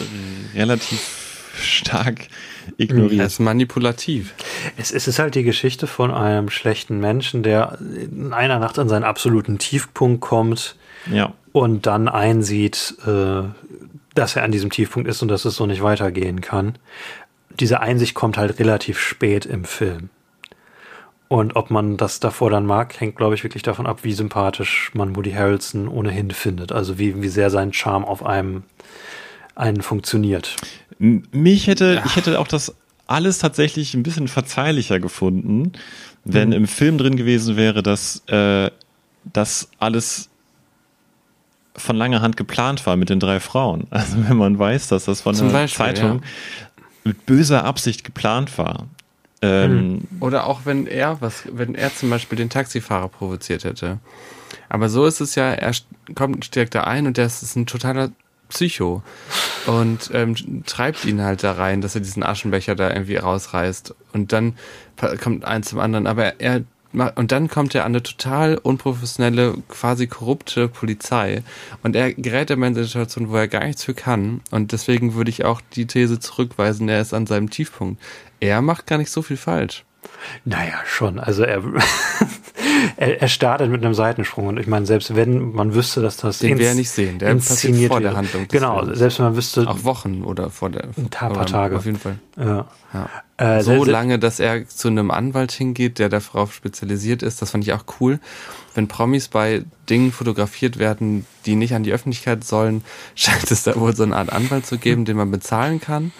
[0.54, 1.22] relativ
[1.54, 2.28] stark
[2.76, 3.20] ignoriert.
[3.20, 4.34] Er ist manipulativ.
[4.76, 8.88] Es, es ist halt die Geschichte von einem schlechten Menschen, der in einer Nacht an
[8.88, 10.76] seinen absoluten Tiefpunkt kommt
[11.10, 11.32] Ja.
[11.52, 13.42] und dann einsieht, äh,
[14.14, 16.74] dass er an diesem Tiefpunkt ist und dass es so nicht weitergehen kann.
[17.60, 20.10] Diese Einsicht kommt halt relativ spät im Film.
[21.28, 24.90] Und ob man das davor dann mag, hängt, glaube ich, wirklich davon ab, wie sympathisch
[24.92, 26.72] man Woody Harrelson ohnehin findet.
[26.72, 28.64] Also wie, wie sehr sein Charme auf einem
[29.54, 30.56] einen funktioniert.
[30.98, 32.74] Mich hätte, ich hätte auch das
[33.06, 35.72] alles tatsächlich ein bisschen verzeihlicher gefunden,
[36.24, 36.54] wenn Mhm.
[36.54, 38.70] im Film drin gewesen wäre, dass äh,
[39.32, 40.28] das alles
[41.76, 43.86] von langer Hand geplant war mit den drei Frauen.
[43.90, 46.22] Also wenn man weiß, dass das von Zum der Beispiel, Zeitung
[47.04, 48.86] mit böser Absicht geplant war.
[49.44, 53.98] Ähm, Oder auch wenn er was, wenn er zum Beispiel den Taxifahrer provoziert hätte.
[54.68, 55.72] Aber so ist es ja, er
[56.14, 58.10] kommt, steigt da ein und der ist, ist ein totaler
[58.52, 59.02] Psycho
[59.66, 64.32] und ähm, treibt ihn halt da rein, dass er diesen Aschenbecher da irgendwie rausreißt und
[64.32, 64.56] dann
[65.20, 66.06] kommt eins zum anderen.
[66.06, 66.62] Aber er
[67.14, 71.42] und dann kommt er an eine total unprofessionelle, quasi korrupte Polizei
[71.82, 75.14] und er gerät immer in eine Situation, wo er gar nichts für kann und deswegen
[75.14, 77.98] würde ich auch die These zurückweisen, er ist an seinem Tiefpunkt.
[78.40, 79.84] Er macht gar nicht so viel falsch.
[80.44, 81.18] Naja, schon.
[81.18, 81.62] Also er,
[82.96, 86.38] er, er startet mit einem Seitensprung und ich meine, selbst wenn man wüsste, dass das
[86.38, 88.16] Den wir ja nicht sehen, der passiert vor der.
[88.16, 88.98] Handlung Genau, Films.
[88.98, 90.84] selbst wenn man wüsste, Auch Wochen oder vor der.
[90.96, 91.76] Ein paar Tage.
[91.76, 92.18] Auf jeden Fall.
[92.36, 92.66] ja.
[92.92, 93.08] Ja.
[93.38, 97.40] Äh, so lange, dass er zu einem Anwalt hingeht, der darauf spezialisiert ist.
[97.40, 98.20] Das fand ich auch cool.
[98.74, 102.84] Wenn Promis bei Dingen fotografiert werden, die nicht an die Öffentlichkeit sollen,
[103.14, 106.12] scheint es da wohl so eine Art Anwalt zu geben, den man bezahlen kann.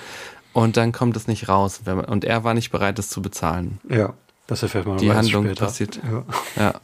[0.53, 1.81] Und dann kommt es nicht raus.
[2.07, 3.79] Und er war nicht bereit, das zu bezahlen.
[3.89, 4.13] Ja,
[4.47, 5.65] das erfährt man Die Handlung später.
[5.67, 6.01] passiert.
[6.05, 6.25] Ja.
[6.63, 6.75] Ja.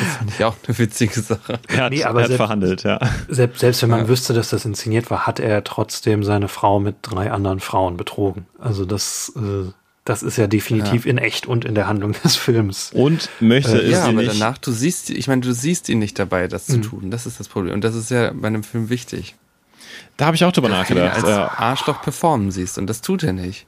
[0.00, 1.60] Das fand ich auch eine witzige Sache.
[1.68, 2.98] er hat, Nee, aber er hat selbst- verhandelt, ja.
[3.28, 4.08] Selbst, selbst wenn man Ja.
[4.08, 8.46] wüsste, dass das inszeniert war, hat er trotzdem seine Frau mit drei anderen Frauen betrogen.
[8.58, 9.70] Also das, äh,
[10.04, 12.90] das ist ja definitiv in echt und in der Handlung des Films.
[12.92, 14.34] Und möchte Äh, es Ja, sie aber nicht.
[14.40, 17.10] danach, du siehst, ich meine, du siehst ihn nicht dabei, das zu tun.
[17.12, 17.72] Das ist das Problem.
[17.74, 19.36] Und das ist ja bei einem Film wichtig.
[20.16, 21.16] Da habe ich auch drüber ihn nachgedacht.
[21.16, 21.50] als Ja.
[21.58, 22.78] Arschloch performen siehst.
[22.78, 23.66] Und das tut er nicht.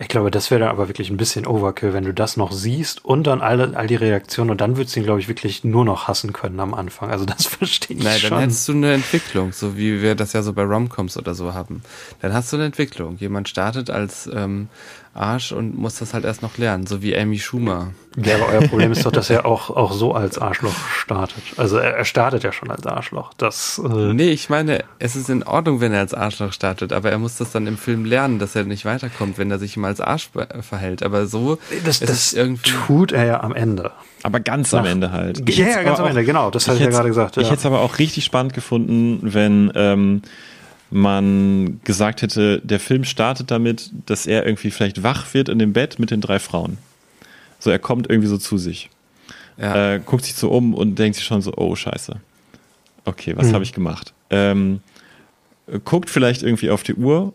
[0.00, 3.04] Ich glaube, das wäre dann aber wirklich ein bisschen Overkill, wenn du das noch siehst
[3.04, 5.84] und dann all, all die Reaktionen und dann würdest du ihn, glaube ich, wirklich nur
[5.84, 7.10] noch hassen können am Anfang.
[7.10, 8.38] Also das verstehe ich Nein, dann schon.
[8.40, 11.82] hättest du eine Entwicklung, so wie wir das ja so bei Romcoms oder so haben.
[12.20, 13.16] Dann hast du eine Entwicklung.
[13.18, 14.68] Jemand startet als ähm,
[15.14, 17.92] Arsch und muss das halt erst noch lernen, so wie Amy Schumer.
[18.16, 21.42] Ja, aber euer Problem ist doch, dass er auch, auch so als Arschloch startet.
[21.56, 23.32] Also er, er startet ja schon als Arschloch.
[23.36, 27.10] Das, äh, Nee, ich meine, es ist in Ordnung, wenn er als Arschloch startet, aber
[27.10, 29.88] er muss das dann im Film lernen, dass er nicht weiterkommt, wenn er sich immer
[29.88, 31.02] als Arsch be- verhält.
[31.02, 32.70] Aber so das, das irgendwie.
[32.86, 33.90] tut er ja am Ende.
[34.22, 35.48] Aber ganz am Nach- Ende halt.
[35.50, 37.50] Ja, ja, ganz aber am Ende, genau, das hatte ich ja gerade gesagt, Ich ja.
[37.50, 40.22] hätte es aber auch richtig spannend gefunden, wenn ähm,
[40.94, 45.72] man gesagt hätte, der Film startet damit, dass er irgendwie vielleicht wach wird in dem
[45.72, 46.78] Bett mit den drei Frauen.
[47.58, 48.90] So, er kommt irgendwie so zu sich.
[49.56, 49.94] Ja.
[49.94, 52.16] Äh, guckt sich so um und denkt sich schon so, oh scheiße.
[53.04, 53.54] Okay, was Mhm.
[53.54, 54.14] habe ich gemacht?
[54.30, 54.80] Ähm,
[55.84, 57.32] guckt vielleicht irgendwie auf die Uhr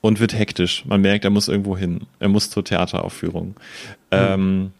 [0.00, 0.84] und wird hektisch.
[0.86, 2.06] Man merkt, er muss irgendwo hin.
[2.20, 3.56] Er muss zur Theateraufführung.
[4.12, 4.72] Ähm,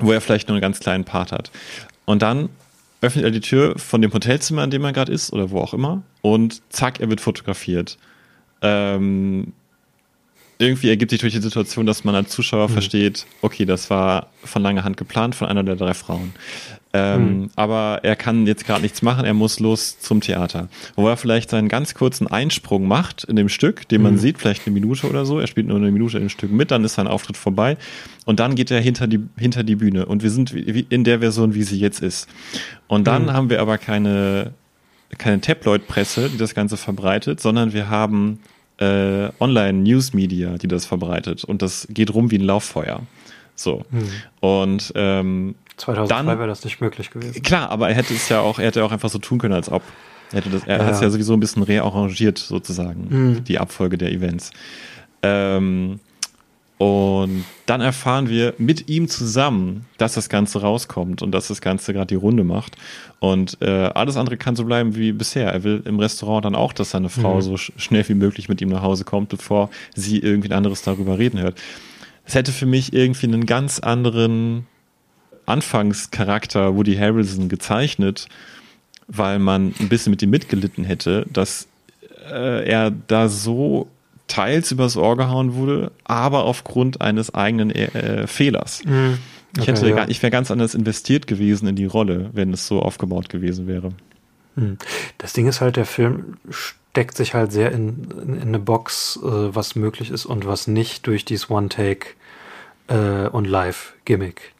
[0.00, 1.50] wo er vielleicht nur einen ganz kleinen Part hat.
[2.06, 2.48] Und dann
[3.00, 5.74] öffnet er die Tür von dem Hotelzimmer, in dem er gerade ist, oder wo auch
[5.74, 7.98] immer, und zack, er wird fotografiert.
[8.60, 9.52] Ähm,
[10.58, 14.62] irgendwie ergibt sich durch die Situation, dass man als Zuschauer versteht, okay, das war von
[14.62, 16.32] langer Hand geplant von einer der drei Frauen.
[16.98, 20.68] Ähm, Aber er kann jetzt gerade nichts machen, er muss los zum Theater.
[20.96, 24.66] Wo er vielleicht seinen ganz kurzen Einsprung macht in dem Stück, den man sieht, vielleicht
[24.66, 25.38] eine Minute oder so.
[25.38, 27.76] Er spielt nur eine Minute in dem Stück mit, dann ist sein Auftritt vorbei.
[28.24, 30.06] Und dann geht er hinter die, hinter die Bühne.
[30.06, 32.28] Und wir sind in der Version, wie sie jetzt ist.
[32.86, 34.52] Und dann haben wir aber keine,
[35.16, 38.40] keine Tabloid-Presse, die das Ganze verbreitet, sondern wir haben
[38.78, 41.44] äh, Online-News-Media, die das verbreitet.
[41.44, 43.02] Und das geht rum wie ein Lauffeuer.
[43.54, 43.84] So.
[44.40, 47.42] Und ähm, 2002 Dann- wäre das nicht möglich gewesen.
[47.42, 49.70] Klar, aber er hätte es ja auch, er hätte auch einfach so tun können, als
[49.70, 49.82] ob.
[50.32, 50.84] Er, hätte das, er Ja.
[50.84, 53.44] hat es ja sowieso ein bisschen rearrangiert, sozusagen, Mhm.
[53.44, 54.50] die Abfolge der Events.
[55.22, 56.00] Ähm,
[56.76, 61.92] und dann erfahren wir mit ihm zusammen, dass das Ganze rauskommt und dass das Ganze
[61.92, 62.76] gerade die Runde macht.
[63.18, 65.52] Und äh, alles andere kann so bleiben wie bisher.
[65.52, 67.40] Er will im Restaurant dann auch, dass seine Frau Mhm.
[67.42, 71.18] so sch schnell wie möglich mit ihm nach Hause kommt, bevor sie irgendwie anderes darüber
[71.18, 71.58] reden hört.
[72.24, 74.66] Es hätte für mich irgendwie einen ganz anderen
[75.48, 78.28] Anfangscharakter Woody Harrelson gezeichnet,
[79.06, 81.66] weil man ein bisschen mit ihm mitgelitten hätte, dass
[82.30, 83.88] äh, er da so
[84.26, 88.82] teils übers Ohr gehauen wurde, aber aufgrund eines eigenen äh, Fehlers.
[88.84, 88.88] Ich,
[89.56, 90.06] Okay, hätte ja.
[90.08, 93.92] ich wäre ganz anders investiert gewesen in die Rolle, wenn es so aufgebaut gewesen wäre.
[95.18, 99.18] Das Ding ist halt, der Film steckt sich halt sehr in, in, in eine Box,
[99.22, 102.08] äh, was möglich ist und was nicht durch dieses One-Take
[102.88, 104.52] äh, und Live-Gimmick.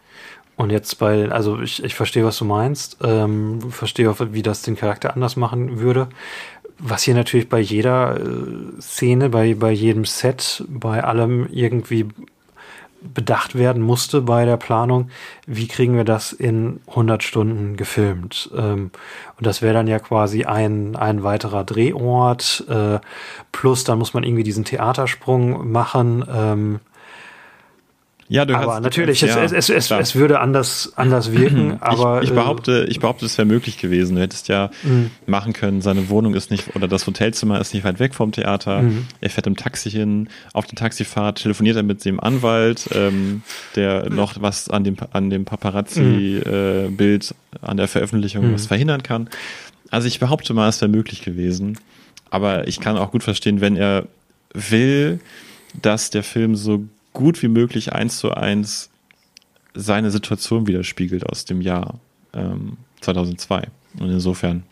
[0.59, 4.63] Und jetzt bei, also ich, ich verstehe, was du meinst, ähm, verstehe auch, wie das
[4.63, 6.09] den Charakter anders machen würde.
[6.81, 12.09] Was hier natürlich bei jeder äh, Szene, bei, bei jedem Set, bei allem irgendwie
[13.01, 15.11] bedacht werden musste bei der Planung,
[15.47, 18.51] wie kriegen wir das in 100 Stunden gefilmt.
[18.53, 18.91] Ähm,
[19.37, 22.99] und das wäre dann ja quasi ein, ein weiterer Drehort, äh,
[23.53, 26.25] plus dann muss man irgendwie diesen Theatersprung machen.
[26.29, 26.81] Ähm,
[28.31, 32.19] Ja, du aber hast- natürlich, ja, es, es, es, es würde anders, anders wirken, aber
[32.19, 34.17] ich, ich äh, behaupte, ich behaupte, es wäre möglich gewesen.
[34.17, 35.11] Du hättest ja Mhm.
[35.27, 38.83] machen können, seine Wohnung ist nicht, oder das Hotelzimmer ist nicht weit weg vom Theater.
[38.83, 39.07] Mhm.
[39.23, 43.43] Er fährt im Taxi hin, auf der Taxifahrt telefoniert er mit dem Anwalt, ähm,
[43.77, 48.55] der noch was an dem, an dem Paparazzi-Bild, an der Veröffentlichung Mhm.
[48.55, 49.29] was verhindern kann.
[49.91, 51.79] Also ich behaupte mal, es wäre möglich gewesen.
[52.31, 54.05] Aber ich kann auch gut verstehen, wenn er
[54.53, 55.19] will,
[55.81, 56.85] dass der Film so
[57.19, 58.91] gut wie möglich eins zu eins
[59.75, 61.99] seine Situation widerspiegelt aus dem Jahr
[62.33, 63.65] ähm, 2002.
[63.99, 64.63] Und insofern.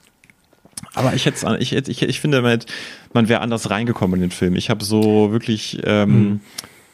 [0.95, 2.67] Aber ich hätte ich, ich, ich finde, man, hätte-
[3.13, 4.55] man wäre anders reingekommen in den Film.
[4.55, 6.41] Ich habe so wirklich ähm,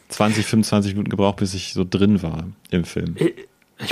[0.09, 3.15] 20, 25 Minuten gebraucht, bis ich so drin war im Film.
[3.17, 3.33] Ich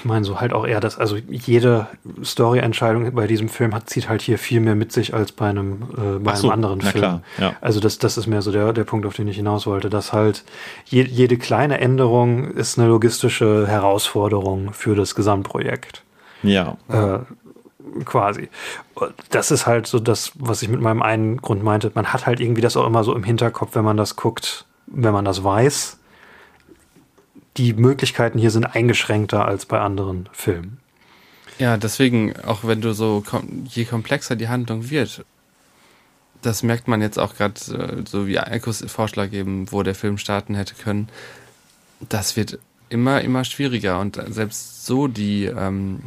[0.05, 1.87] meine so halt auch eher, dass also jede
[2.23, 5.83] Story-Entscheidung bei diesem Film hat, zieht halt hier viel mehr mit sich als bei einem,
[5.97, 6.93] äh, bei so, einem anderen Film.
[6.93, 7.53] klar, ja.
[7.61, 10.13] Also das, das ist mehr so der, der Punkt, auf den ich hinaus wollte, dass
[10.13, 10.43] halt
[10.85, 16.03] je, jede kleine Änderung ist eine logistische Herausforderung für das Gesamtprojekt.
[16.43, 17.19] Ja, Äh,
[18.05, 18.49] quasi.
[19.29, 21.91] Das ist halt so das, was ich mit meinem einen Grund meinte.
[21.93, 25.13] Man hat halt irgendwie das auch immer so im Hinterkopf, wenn man das guckt, wenn
[25.13, 25.97] man das weiß.
[27.57, 30.79] Die Möglichkeiten hier sind eingeschränkter als bei anderen Filmen.
[31.59, 33.23] Ja, deswegen, auch wenn du so,
[33.65, 35.25] je komplexer die Handlung wird,
[36.41, 40.17] das merkt man jetzt auch gerade, äh, so wie Eikos Vorschlag eben, wo der Film
[40.17, 41.09] starten hätte können,
[42.09, 42.57] das wird
[42.89, 46.01] immer, immer schwieriger und selbst so die ähm,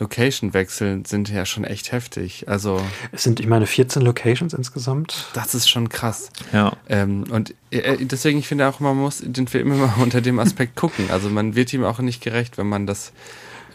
[0.00, 2.48] Location-Wechsel sind ja schon echt heftig.
[2.48, 2.80] Also,
[3.12, 5.26] Es sind, ich meine, 14 Locations insgesamt.
[5.34, 6.30] das ist schon krass.
[6.52, 6.72] ja.
[6.88, 10.76] Ähm, und äh, deswegen, ich finde auch, man muss den Film immer unter dem Aspekt
[10.76, 11.10] gucken.
[11.10, 13.12] Also man wird ihm auch nicht gerecht, wenn man das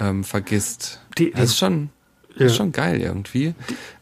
[0.02, 1.00] ähm, vergisst.
[1.18, 1.90] Die- das ist schon,
[2.36, 2.48] Ja.
[2.48, 3.54] ist schon geil irgendwie.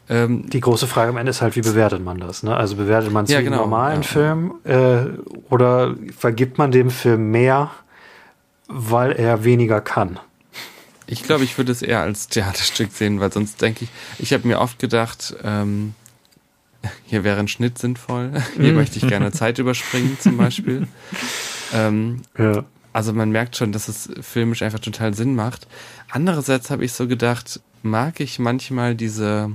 [0.09, 2.43] Ähm, Die große Frage am Ende ist halt, wie bewertet man das?
[2.43, 2.55] Ne?
[2.55, 4.07] Also bewertet man es Ja, wie einen genau, normalen ja.
[4.07, 5.05] Film äh,
[5.49, 7.71] oder vergibt man dem Film mehr,
[8.67, 10.19] weil er weniger kann?
[11.07, 13.89] Ich glaube, ich würde es eher als Theaterstück sehen, weil sonst denke ich,
[14.19, 15.95] ich habe mir oft gedacht, ähm,
[17.05, 18.31] hier wäre ein Schnitt sinnvoll.
[18.57, 20.87] Hier möchte ich gerne Zeit überspringen zum Beispiel.
[21.75, 22.65] Ähm, Ja.
[22.91, 25.65] Also man merkt schon, dass es filmisch einfach total Sinn macht.
[26.11, 29.51] Andererseits habe ich so gedacht, mag ich manchmal diese,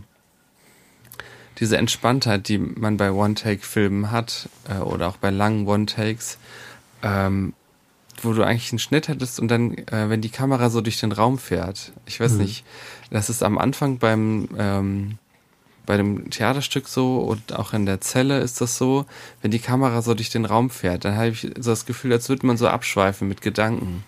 [1.61, 6.39] diese Entspanntheit, die man bei One-Take-Filmen hat, äh, oder auch bei langen One-Takes,
[7.05, 7.55] ähm,
[8.25, 11.13] wo du eigentlich einen Schnitt hättest und dann, äh, wenn die Kamera so durch den
[11.13, 11.93] Raum fährt.
[12.07, 12.65] Ich weiß nicht,
[13.11, 15.19] das ist am Anfang beim, ähm,
[15.87, 19.07] bei dem Theaterstück so und auch in der Zelle ist das so,
[19.41, 22.29] wenn die Kamera so durch den Raum fährt, dann habe ich so das Gefühl, als
[22.29, 24.05] würde man so abschweifen mit Gedanken.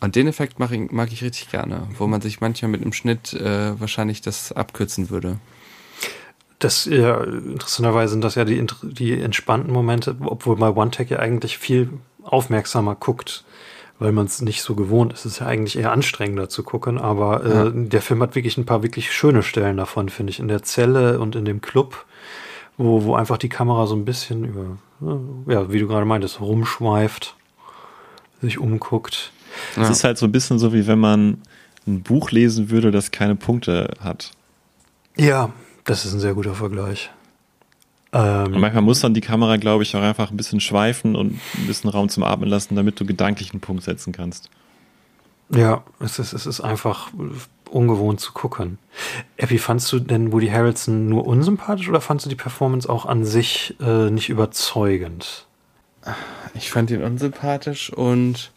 [0.00, 2.92] Und den Effekt mag ich, mag ich richtig gerne, wo man sich manchmal mit einem
[2.92, 5.38] Schnitt äh, wahrscheinlich das abkürzen würde.
[6.58, 11.20] das ja, interessanterweise sind das ja die, die entspannten Momente, obwohl man One Tech ja
[11.20, 11.88] eigentlich viel
[12.24, 13.44] aufmerksamer guckt,
[13.98, 15.20] weil man es nicht so gewohnt ist.
[15.20, 18.66] Es ist ja eigentlich eher anstrengender zu gucken, aber äh, der Film hat wirklich ein
[18.66, 20.40] paar wirklich schöne Stellen davon, finde ich.
[20.40, 22.04] In der Zelle und in dem Club,
[22.76, 24.78] wo, wo einfach die Kamera so ein bisschen über,
[25.46, 27.36] ja, wie du gerade meintest, rumschweift,
[28.40, 29.32] sich umguckt.
[29.76, 31.42] Es ist halt so ein bisschen so, wie wenn man
[31.86, 34.32] ein Buch lesen würde, das keine Punkte hat.
[35.16, 35.50] Ja,
[35.84, 37.10] das ist ein sehr guter Vergleich.
[38.12, 41.66] Und manchmal muss dann die Kamera, glaube ich, auch einfach ein bisschen schweifen und ein
[41.66, 44.50] bisschen Raum zum Atmen lassen, damit du gedanklich einen Punkt setzen kannst.
[45.48, 47.10] Ja, es ist, es ist einfach
[47.70, 48.78] ungewohnt zu gucken.
[49.38, 53.24] Epi, fandst du denn Woody Harrelson nur unsympathisch oder fandst du die Performance auch an
[53.24, 55.46] sich äh, nicht überzeugend?
[56.54, 58.50] Ich fand ihn unsympathisch und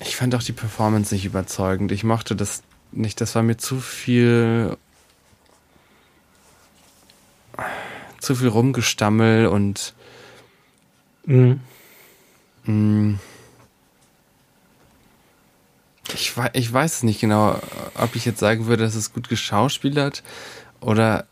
[0.00, 1.92] ich fand auch die Performance nicht überzeugend.
[1.92, 2.62] Ich mochte das
[2.92, 3.20] nicht.
[3.20, 4.76] Das war mir zu viel
[8.24, 9.94] zu viel Rumgestammel und
[11.26, 11.60] Mhm.
[12.64, 13.18] mh,
[16.14, 17.58] ich, wei- ich weiß es nicht genau,
[17.94, 20.22] ob ich jetzt sagen würde, dass es gut geschauspielert
[20.80, 21.26] oder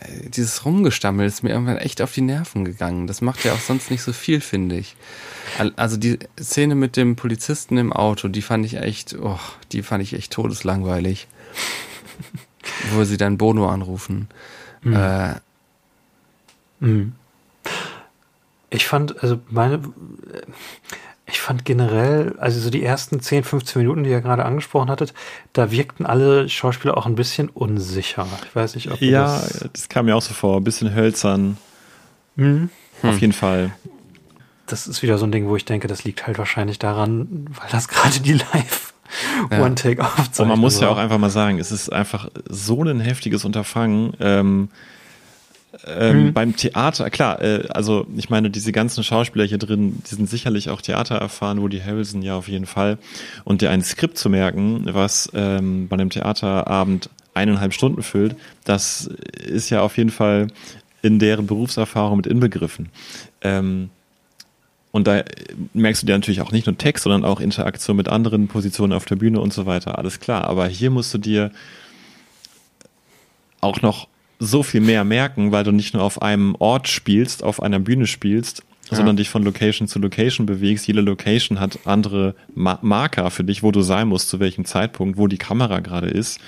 [0.00, 3.06] äh, dieses Rumgestammel ist mir irgendwann echt auf die Nerven gegangen.
[3.06, 4.96] Das macht ja auch sonst nicht so viel, finde ich.
[5.58, 9.38] Al- Also die Szene mit dem Polizisten im Auto, die fand ich echt, oh,
[9.70, 11.28] die fand ich echt todeslangweilig.
[12.92, 14.28] Wo sie dann Bono anrufen.
[14.84, 15.36] Äh, Mhm.
[18.70, 19.80] Ich fand, also meine,
[21.26, 25.12] ich fand generell, also so die ersten 10, 15 Minuten, die ihr gerade angesprochen hattet,
[25.52, 28.26] da wirkten alle Schauspieler auch ein bisschen unsicher.
[28.46, 30.56] Ich weiß nicht, ob ihr Ja, das, das kam mir auch so vor.
[30.56, 31.58] Ein bisschen hölzern.
[32.36, 32.70] Mhm.
[33.02, 33.72] Auf jeden Fall.
[34.66, 37.68] das ist wieder so ein Ding, wo ich denke, das liegt halt wahrscheinlich daran, weil
[37.70, 38.94] das gerade die Live
[39.50, 39.60] Ja.
[39.62, 43.00] One-Take aufzeichnung Und man muss ja auch einfach mal sagen, es ist einfach so ein
[43.00, 44.14] heftiges Unterfangen.
[44.20, 44.68] Ähm,
[45.86, 46.32] ähm, Mhm.
[46.32, 50.70] Beim Theater, klar, äh, also ich meine, diese ganzen Schauspieler hier drin, die sind sicherlich
[50.70, 52.98] auch Theater erfahren, Woody Harrelson ja auf jeden Fall.
[53.44, 59.06] Und dir ein Skript zu merken, was ähm, bei einem Theaterabend eineinhalb Stunden füllt, das
[59.38, 60.48] ist ja auf jeden Fall
[61.00, 62.90] in deren Berufserfahrung mit inbegriffen.
[63.40, 63.90] Ähm,
[64.92, 65.22] und da
[65.72, 69.06] merkst du dir natürlich auch nicht nur Text, sondern auch Interaktion mit anderen Positionen auf
[69.06, 69.96] der Bühne und so weiter.
[69.96, 70.44] Alles klar.
[70.44, 71.50] Aber hier musst du dir
[73.62, 74.06] auch noch
[74.44, 78.06] so viel mehr merken, weil du nicht nur auf einem Ort spielst, auf einer Bühne
[78.06, 80.86] spielst, sondern dich von Location zu Location bewegst.
[80.86, 85.16] Jede Location hat andere Ma Marker für dich, wo du sein musst, zu welchem Zeitpunkt,
[85.16, 86.40] wo die Kamera gerade ist,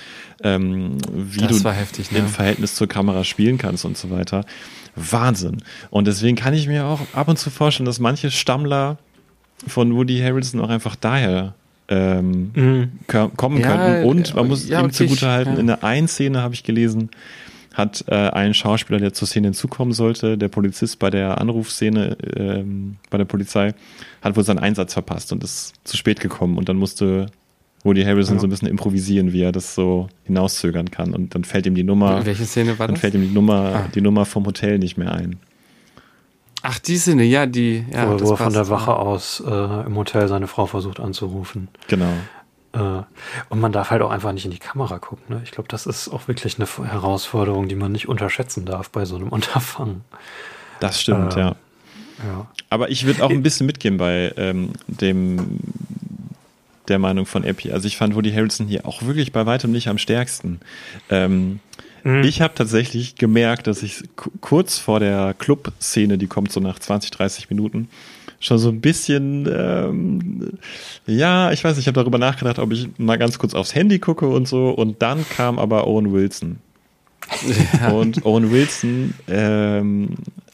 [0.43, 2.19] ähm, wie Das du heftig, ne?
[2.19, 4.45] im Verhältnis zur Kamera spielen kannst und so weiter.
[4.97, 5.63] Wahnsinn.
[5.91, 8.99] Und deswegen kann ich mir auch ab und zu vorstellen, dass manche Stammler
[9.67, 11.55] von Woody Harrelson auch einfach daher
[11.89, 12.93] ähm, Mhm.
[13.07, 14.09] ko- kommen Ja, könnten.
[14.09, 15.61] Und man muss ja, ihm okay, zugutehalten, ja.
[15.61, 17.11] in der einen Szene habe ich gelesen,
[17.75, 22.97] hat äh, ein Schauspieler, der zur Szene hinzukommen sollte, der Polizist bei der Anrufszene ähm,
[23.11, 23.75] bei der Polizei,
[24.23, 27.27] hat wohl seinen Einsatz verpasst und ist zu spät gekommen und dann musste
[27.83, 28.41] Woody Harrelson Ja.
[28.41, 31.85] so ein bisschen improvisieren, wie er das so hinauszögern kann und dann fällt ihm die
[31.85, 33.01] Nummer, welche Szene war dann das?
[33.03, 33.89] fällt ihm die Nummer, Ah.
[33.95, 35.37] die Nummer vom Hotel nicht mehr ein.
[36.63, 37.85] Ach, die Szene, ja, die.
[37.93, 40.99] Ja, wo, das wo er von der Wache aus äh, im Hotel seine Frau versucht
[40.99, 41.69] anzurufen.
[41.89, 42.09] Genau.
[42.75, 43.03] Äh,
[43.49, 45.25] und man darf halt auch einfach nicht in die Kamera gucken.
[45.37, 45.41] Ne?
[45.45, 49.17] Ich glaube, das ist auch wirklich eine Herausforderung, die man nicht unterschätzen darf bei so
[49.17, 50.03] einem Unterfangen.
[50.81, 51.57] Das stimmt, Ähm, ja.
[52.27, 52.47] Ja.
[52.71, 55.59] Aber ich würde auch ein bisschen mitgehen bei ähm, dem
[56.89, 57.73] der Meinung von Epi.
[57.73, 60.61] Also ich fand Woody Harrelson hier auch wirklich bei weitem nicht am stärksten.
[61.11, 61.61] Ähm,
[62.07, 62.23] Mhm.
[62.25, 66.79] Ich habe tatsächlich gemerkt, dass ich ku- kurz vor der Club-Szene, die kommt so nach
[66.79, 67.89] 20, 30 Minuten,
[68.45, 70.59] schon so ein bisschen, ähm,
[71.07, 73.99] ja, ich weiß nicht, ich habe darüber nachgedacht, ob ich mal ganz kurz aufs Handy
[73.99, 74.71] gucke und so.
[74.71, 76.59] Und dann kam aber Owen Wilson.
[77.91, 80.11] Und Owen Wilson ähm,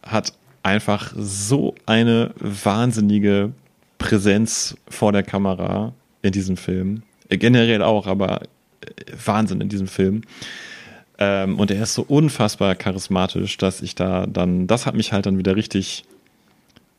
[0.06, 0.32] hat
[0.62, 3.52] einfach so eine wahnsinnige
[3.98, 7.02] Präsenz vor der Kamera in diesem Film.
[7.28, 8.46] Äh, Generell auch, aber äh,
[9.24, 10.22] Wahnsinn in diesem Film.
[11.18, 15.26] Ähm, und er ist so unfassbar charismatisch, dass ich da dann, das hat mich halt
[15.26, 16.04] dann wieder richtig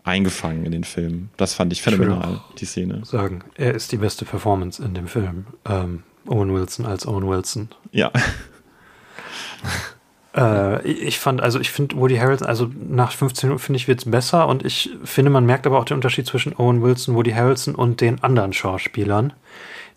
[0.03, 1.29] eingefangen in den Film.
[1.37, 2.55] Das fand ich phänomenal, auch.
[2.55, 3.01] die Szene.
[3.05, 5.45] Sagen, er ist die beste Performance in dem Film.
[5.65, 7.69] Ähm, Owen Wilson als Owen Wilson.
[7.91, 8.11] Ja,
[10.35, 14.05] Äh, ich fand, also ich finde Woody Harrelson, also nach 15 Minuten finde ich wird's
[14.05, 17.75] besser und ich finde, man merkt aber auch den Unterschied zwischen Owen Wilson, Woody Harrelson
[17.75, 19.33] und den anderen Schauspielern,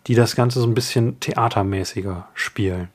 [0.07, 2.89] die das Ganze so ein bisschen theatermäßiger spielen.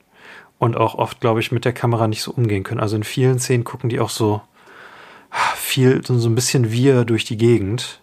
[0.59, 2.81] Und auch oft, glaube ich, mit der Kamera nicht so umgehen können.
[2.81, 4.43] Also in vielen Szenen gucken die auch so
[5.57, 8.01] viel, so ein bisschen wir durch die Gegend.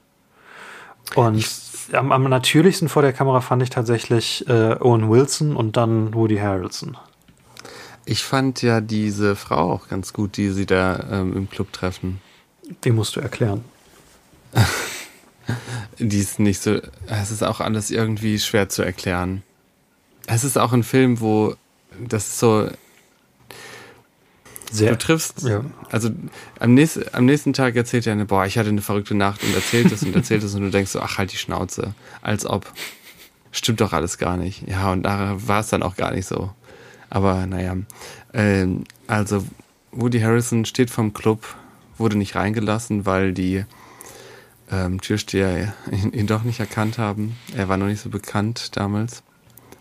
[1.16, 1.46] Und
[1.94, 6.38] am, am natürlichsten vor der Kamera fand ich tatsächlich äh, Owen Wilson und dann Woody
[6.38, 6.98] Harrelson.
[8.06, 12.22] Ich fand ja diese Frau auch ganz gut, die sie da ähm, im Club treffen.
[12.84, 13.64] Die musst du erklären.
[16.00, 16.80] Die ist nicht so.
[17.08, 19.44] Es ist auch alles irgendwie schwer zu erklären.
[20.26, 21.56] Es ist auch ein Film, wo
[22.00, 22.70] das so.
[24.72, 24.92] Sehr.
[24.92, 25.64] Du triffst, Ja.
[25.92, 26.10] also
[26.60, 29.56] am nächsten, am nächsten Tag erzählt er eine, boah, ich hatte eine verrückte Nacht und
[29.56, 32.72] erzählt es und erzählt es und du denkst so, ach halt die Schnauze, als ob.
[33.52, 34.68] Stimmt doch alles gar nicht.
[34.68, 36.52] Ja, und da war es dann auch gar nicht so.
[37.10, 37.78] Aber naja,
[38.34, 39.46] ähm, also
[39.92, 41.56] Woody Harrison steht vom Club,
[41.98, 43.64] wurde nicht reingelassen, weil die
[44.70, 47.38] ähm, Türsteher ihn, ihn doch nicht erkannt haben.
[47.56, 49.24] Er war noch nicht so bekannt damals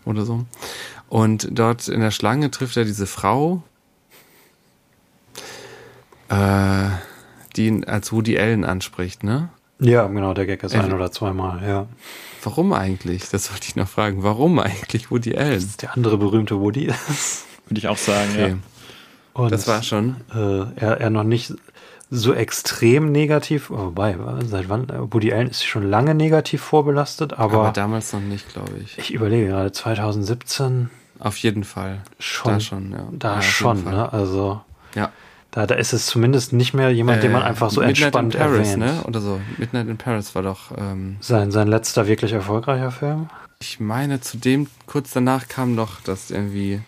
[0.05, 0.45] oder so.
[1.09, 3.61] Und dort in der Schlange trifft er diese Frau,
[6.29, 6.89] äh,
[7.55, 9.49] die ihn als Woody Allen anspricht, ne?
[9.79, 11.87] Ja, genau, der Gag ist Äh, ein oder zweimal, ja.
[12.43, 13.29] Warum eigentlich?
[13.29, 14.23] Das wollte ich noch fragen.
[14.23, 15.53] Warum eigentlich Woody Allen?
[15.53, 17.45] Das ist der andere berühmte Woody ist.
[17.67, 18.55] Würde ich auch sagen, Okay, ja.
[19.33, 20.15] Und, das war schon.
[20.33, 21.53] Äh, er, er noch nicht
[22.09, 24.87] so extrem negativ, wobei, seit wann?
[25.11, 28.97] Woody Allen ist schon lange negativ vorbelastet, aber, Aber damals noch nicht, glaube ich.
[28.97, 32.01] ich überlege gerade, 2017 Auf jeden Fall.
[32.17, 32.53] schon.
[32.53, 33.07] Da schon, ja.
[33.11, 34.11] Da Ja, schon, ne?
[34.11, 34.61] Also
[34.95, 35.11] Ja.
[35.57, 38.35] Da, da ist es zumindest nicht mehr jemand, den man Äh, einfach so Midnight entspannt
[38.35, 38.77] in Paris, erwähnt.
[38.79, 39.03] ne?
[39.05, 39.41] Oder so.
[39.57, 40.71] Midnight in Paris war doch.
[40.77, 43.27] Ähm, Sein, sein letzter wirklich erfolgreicher Film.
[43.59, 46.81] ich meine, zu dem kurz danach kam noch das irgendwie.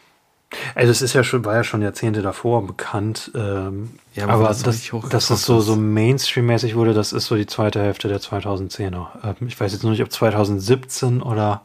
[0.76, 3.32] Also es ist ja schon, war ja schon Jahrzehnte davor bekannt.
[3.36, 7.48] Ähm, Ja, aber aber das dass es so, so Mainstream-mäßig wurde, das ist so die
[7.48, 9.08] zweite Hälfte der 2010er.
[9.24, 11.64] Ähm, ich weiß jetzt nur nicht, ob 2017 oder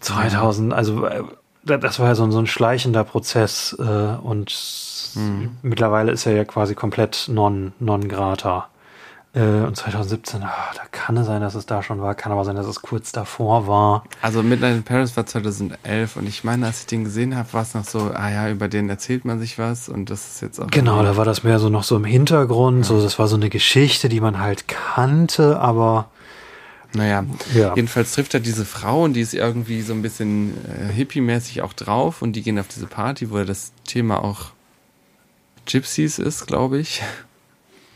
[0.00, 1.22] 2000, also äh,
[1.66, 4.54] das war ja so, ein- so ein schleichender Prozess äh, und
[5.14, 5.50] Mhm.
[5.62, 8.68] mittlerweile ist er ja quasi komplett non, non grata.
[9.34, 12.44] Äh, und 2017, ah, da kann es sein, dass es da schon war, kann aber
[12.44, 14.04] sein, dass es kurz davor war.
[14.22, 17.62] Also Midnight in Paris war 2011 und ich meine, als ich den gesehen habe, war
[17.62, 20.60] es noch so, ah ja, über den erzählt man sich was und das ist jetzt
[20.60, 20.66] auch.
[20.68, 23.48] Genau, da war das mehr so noch so im Hintergrund, so das war so eine
[23.50, 26.06] Geschichte, die man halt kannte, aber
[26.96, 27.74] Naja, Ja.
[27.76, 31.72] jedenfalls trifft er diese Frau und die ist irgendwie so ein bisschen äh, hippie-mäßig auch
[31.74, 34.52] drauf und die gehen auf diese Party, wo das Thema auch
[35.66, 37.02] Gypsies ist, glaube ich.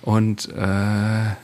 [0.02, 1.34] Und äh,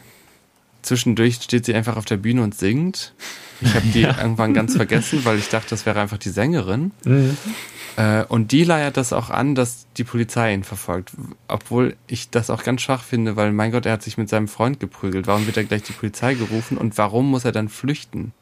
[0.82, 3.14] zwischendurch steht sie einfach auf der Bühne und singt.
[3.60, 6.92] Ich habe die irgendwann ganz vergessen, weil ich dachte, das wäre einfach die Sängerin.
[7.96, 11.12] Äh, und die leiert das auch an, dass die Polizei ihn verfolgt.
[11.48, 14.48] Obwohl ich das auch ganz schwach finde, weil mein Gott, er hat sich mit seinem
[14.48, 15.26] Freund geprügelt.
[15.26, 18.32] Warum wird er gleich die Polizei gerufen und warum muss er dann flüchten?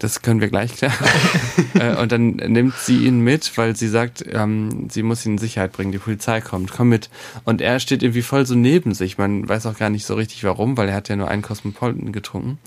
[0.00, 0.94] Das können wir gleich klären.
[1.74, 5.38] äh, und dann nimmt sie ihn mit, weil sie sagt, ähm, sie muss ihn in
[5.38, 5.92] Sicherheit bringen.
[5.92, 7.10] Die Polizei kommt, komm mit.
[7.44, 9.18] Und er steht irgendwie voll so neben sich.
[9.18, 12.12] Man weiß auch gar nicht so richtig warum, weil er hat ja nur einen Cosmopolitan
[12.12, 12.58] getrunken.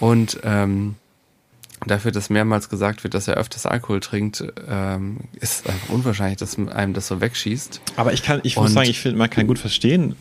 [0.00, 0.94] Und ähm,
[1.86, 6.38] dafür, dass mehrmals gesagt wird, dass er öfters Alkohol trinkt, ähm, ist es einfach unwahrscheinlich,
[6.38, 7.80] dass einem das so wegschießt.
[7.96, 10.16] Aber ich kann, ich muss Und- sagen, ich finde, man kann gut verstehen.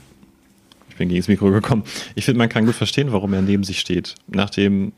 [0.90, 1.84] Ich bin gegen das Mikro gekommen.
[2.16, 4.16] Ich finde, man kann gut verstehen, warum er neben sich steht.
[4.28, 4.94] Nachdem,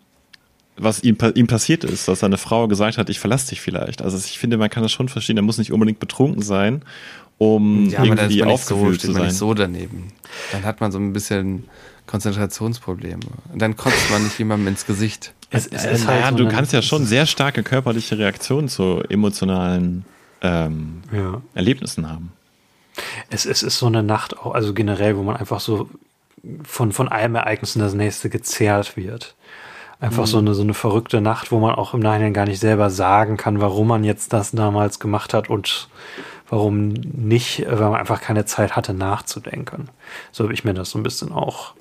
[0.78, 4.02] was ihm, ihm passiert ist, dass seine Frau gesagt hat, ich verlasse dich vielleicht.
[4.02, 5.36] Also ich finde, man kann das schon verstehen.
[5.36, 6.84] Er muss nicht unbedingt betrunken sein,
[7.38, 9.24] um Ja, aber irgendwie man nicht so, aufgewühlt zu sein.
[9.26, 10.08] nicht so daneben.
[10.54, 11.66] Dann hat man so ein bisschen
[12.10, 13.20] Konzentrationsprobleme.
[13.53, 15.34] Und dann kotzt man nicht jemandem ins Gesicht.
[15.51, 19.03] es, es Äh, ist halt so du kannst ja schon sehr starke körperliche Reaktionen zu
[19.10, 20.05] emotionalen
[20.41, 21.41] ähm, Ja.
[21.53, 22.32] Erlebnissen haben.
[23.30, 25.89] Es, es ist so eine Nacht auch, also generell, wo man einfach so
[26.64, 29.36] von, von einem Ereignis in das nächste gezerrt wird.
[30.01, 32.89] Einfach so, eine, so eine verrückte Nacht, wo man auch im Nachhinein gar nicht selber
[32.89, 35.89] sagen kann, warum man jetzt das damals gemacht hat und
[36.49, 39.89] warum nicht, weil man einfach keine Zeit hatte nachzudenken.
[40.32, 41.74] So habe ich mir das so ein bisschen auch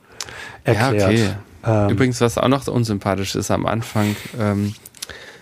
[0.64, 1.01] erklärt.
[1.01, 1.35] Ja, okay.
[1.64, 4.74] Ähm, Übrigens, was auch noch so unsympathisch ist am Anfang, ähm,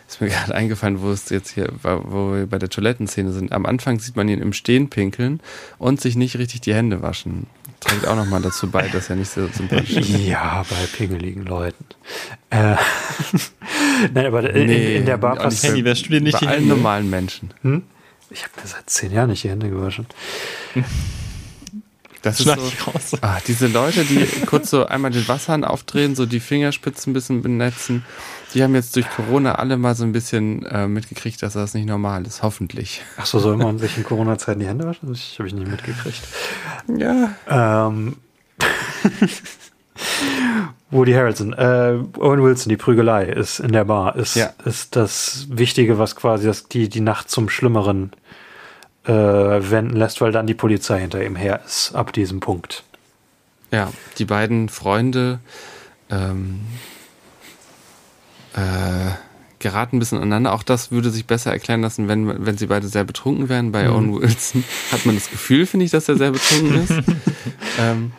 [0.08, 3.52] ist mir gerade eingefallen, wo es jetzt hier, wo wir bei der Toilettenszene sind.
[3.52, 5.40] Am Anfang sieht man ihn im Stehen pinkeln
[5.78, 7.46] und sich nicht richtig die Hände waschen.
[7.80, 10.08] Trägt auch nochmal dazu bei, dass er nicht so sympathisch ist.
[10.26, 11.84] Ja, bei pingeligen Leuten.
[12.50, 12.76] Äh,
[14.14, 15.76] Nein, aber in, Nee, in der Bar passiert.
[15.76, 17.50] Handy, du dir nicht Bei die allen normalen Menschen.
[18.30, 20.06] Ich habe mir seit zehn Jahren nicht die Hände gewaschen.
[22.22, 23.12] Das ist so, ich raus.
[23.20, 27.42] ah, diese Leute, die kurz so einmal den Wasserhahn aufdrehen, so die Fingerspitzen ein bisschen
[27.42, 28.04] benetzen,
[28.54, 31.86] die haben jetzt durch Corona alle mal so ein bisschen äh, mitgekriegt, dass das nicht
[31.86, 32.42] normal ist.
[32.42, 33.02] Hoffentlich.
[33.16, 35.08] Ach so, soll man sich in Corona-Zeiten die Hände waschen?
[35.08, 36.22] Das habe ich nicht mitgekriegt.
[36.96, 37.34] Ja.
[37.48, 38.16] Ähm,
[40.90, 44.50] Woody Harrelson, äh, Owen Wilson, die Prügelei ist in der Bar, ist, Ja.
[44.64, 48.12] ist das Wichtige, was quasi das, die, die Nacht zum Schlimmeren
[49.06, 52.84] äh, wenden lässt, weil dann die Polizei hinter ihm her ist, ab diesem Punkt.
[53.72, 55.40] Ja, die beiden Freunde
[56.10, 56.60] ähm,
[58.54, 59.10] äh,
[59.58, 60.52] geraten ein bisschen aneinander.
[60.52, 63.72] Auch das würde sich besser erklären lassen, wenn, wenn sie beide sehr betrunken wären.
[63.72, 66.92] Bei Owen Wilson hat man das Gefühl, finde ich, dass er sehr betrunken ist.
[67.78, 68.12] ähm,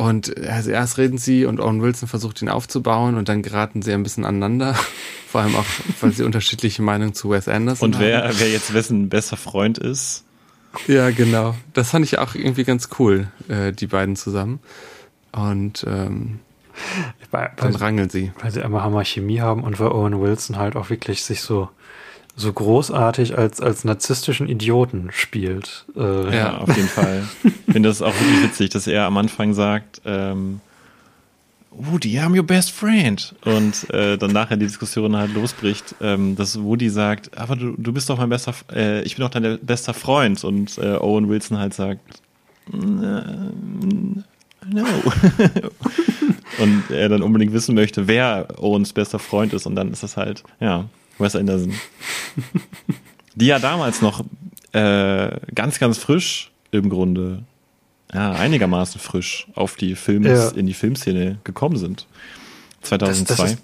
[0.00, 3.92] und also erst reden sie und Owen Wilson versucht ihn aufzubauen und dann geraten sie
[3.92, 4.74] ein bisschen aneinander.
[5.28, 5.66] Vor allem auch,
[6.00, 10.24] weil sie unterschiedliche Meinungen zu Wes Anderson Und wer, wer jetzt wessen bester Freund ist,
[10.72, 10.82] haben.
[10.90, 11.54] Ja, genau.
[11.74, 14.60] Das fand ich auch irgendwie ganz cool, äh, die beiden zusammen.
[15.32, 16.40] Und ähm,
[17.30, 18.32] Weil, dann weil, rangeln sie.
[18.40, 21.68] weil sie immer Hammer Chemie haben und weil Owen Wilson halt auch wirklich sich so,
[22.40, 25.84] so großartig als, als narzisstischen Idioten spielt.
[25.96, 27.22] Äh, Ja, auf jeden Fall.
[27.66, 30.60] Ich finde das auch wirklich witzig, dass er am Anfang sagt, ähm,
[31.70, 33.32] Woody, I'm your best friend.
[33.44, 37.92] Und äh, dann nachher die Diskussion halt losbricht, ähm, dass Woody sagt, aber du, du
[37.92, 40.42] bist doch mein bester, äh, ich bin doch dein bester Freund.
[40.42, 42.00] Und äh, Owen Wilson halt sagt,
[42.72, 44.18] "Mm,
[44.68, 44.84] no.
[46.58, 49.66] und er dann unbedingt wissen möchte, wer Owens bester Freund ist.
[49.66, 50.86] Und dann ist das halt, ja,
[51.20, 51.74] Wes Anderson.
[53.34, 54.24] Die ja damals noch
[54.72, 57.42] äh, ganz, ganz frisch im Grunde,
[58.12, 60.48] ja, einigermaßen frisch auf die Films, Ja.
[60.50, 62.06] in die Filmszene gekommen sind.
[62.82, 63.34] 2002.
[63.42, 63.62] Das- das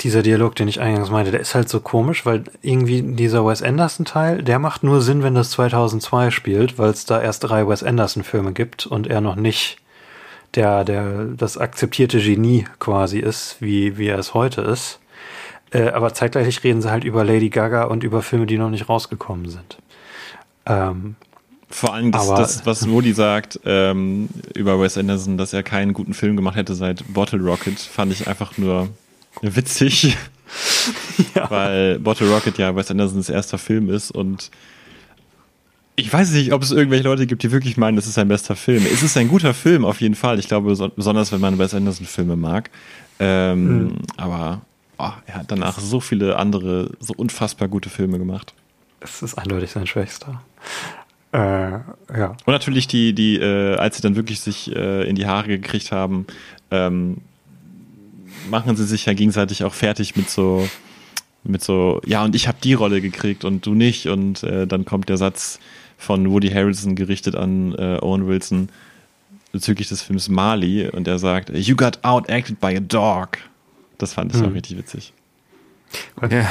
[0.00, 3.62] dieser Dialog, den ich eingangs meinte, der ist halt so komisch, weil irgendwie dieser Wes
[3.62, 7.82] Anderson-Teil, der macht nur Sinn, wenn das 2002 spielt, weil es da erst drei Wes
[7.82, 9.76] Anderson-Filme gibt und er noch nicht
[10.54, 14.98] der, der, das akzeptierte Genie quasi ist, wie, wie er es heute ist.
[15.72, 18.88] Äh, aber zeitgleich reden sie halt über Lady Gaga und über Filme, die noch nicht
[18.88, 19.78] rausgekommen sind.
[20.66, 21.16] Ähm,
[21.70, 25.92] Vor allem das, Aber- das was Woody sagt ähm, über Wes Anderson, dass er keinen
[25.94, 28.88] guten Film gemacht hätte seit Bottle Rocket, fand ich einfach nur
[29.40, 30.16] witzig.
[31.48, 34.50] Weil Bottle Rocket ja Wes Andersons erster Film ist und
[35.96, 38.56] ich weiß nicht, ob es irgendwelche Leute gibt, die wirklich meinen, das ist sein bester
[38.56, 38.84] Film.
[38.90, 40.38] Es ist ein guter Film, auf jeden Fall.
[40.38, 42.70] Ich glaube, so- besonders wenn man Wes Anderson-Filme mag.
[43.18, 44.62] Ähm, Aber
[45.02, 48.54] oh, er hat danach so viele andere, so unfassbar gute Filme gemacht.
[49.00, 50.42] es ist eindeutig sein Schwächster.
[51.32, 52.36] Äh, ja.
[52.44, 55.90] Und natürlich die, die, äh, als sie dann wirklich sich äh, in die Haare gekriegt
[55.90, 56.26] haben,
[56.70, 57.18] ähm,
[58.50, 60.68] machen sie sich ja gegenseitig auch fertig mit so,
[61.42, 64.08] mit so, ja, und ich habe die Rolle gekriegt und du nicht.
[64.08, 65.58] Und äh, dann kommt der Satz
[65.96, 68.68] von Woody Harrelson gerichtet an äh, Owen Wilson
[69.52, 73.38] bezüglich des Films Marley und er sagt, You got outacted by a dog.
[74.02, 74.52] Das fand ich auch Hm.
[74.54, 75.12] richtig witzig.
[76.28, 76.48] Ja.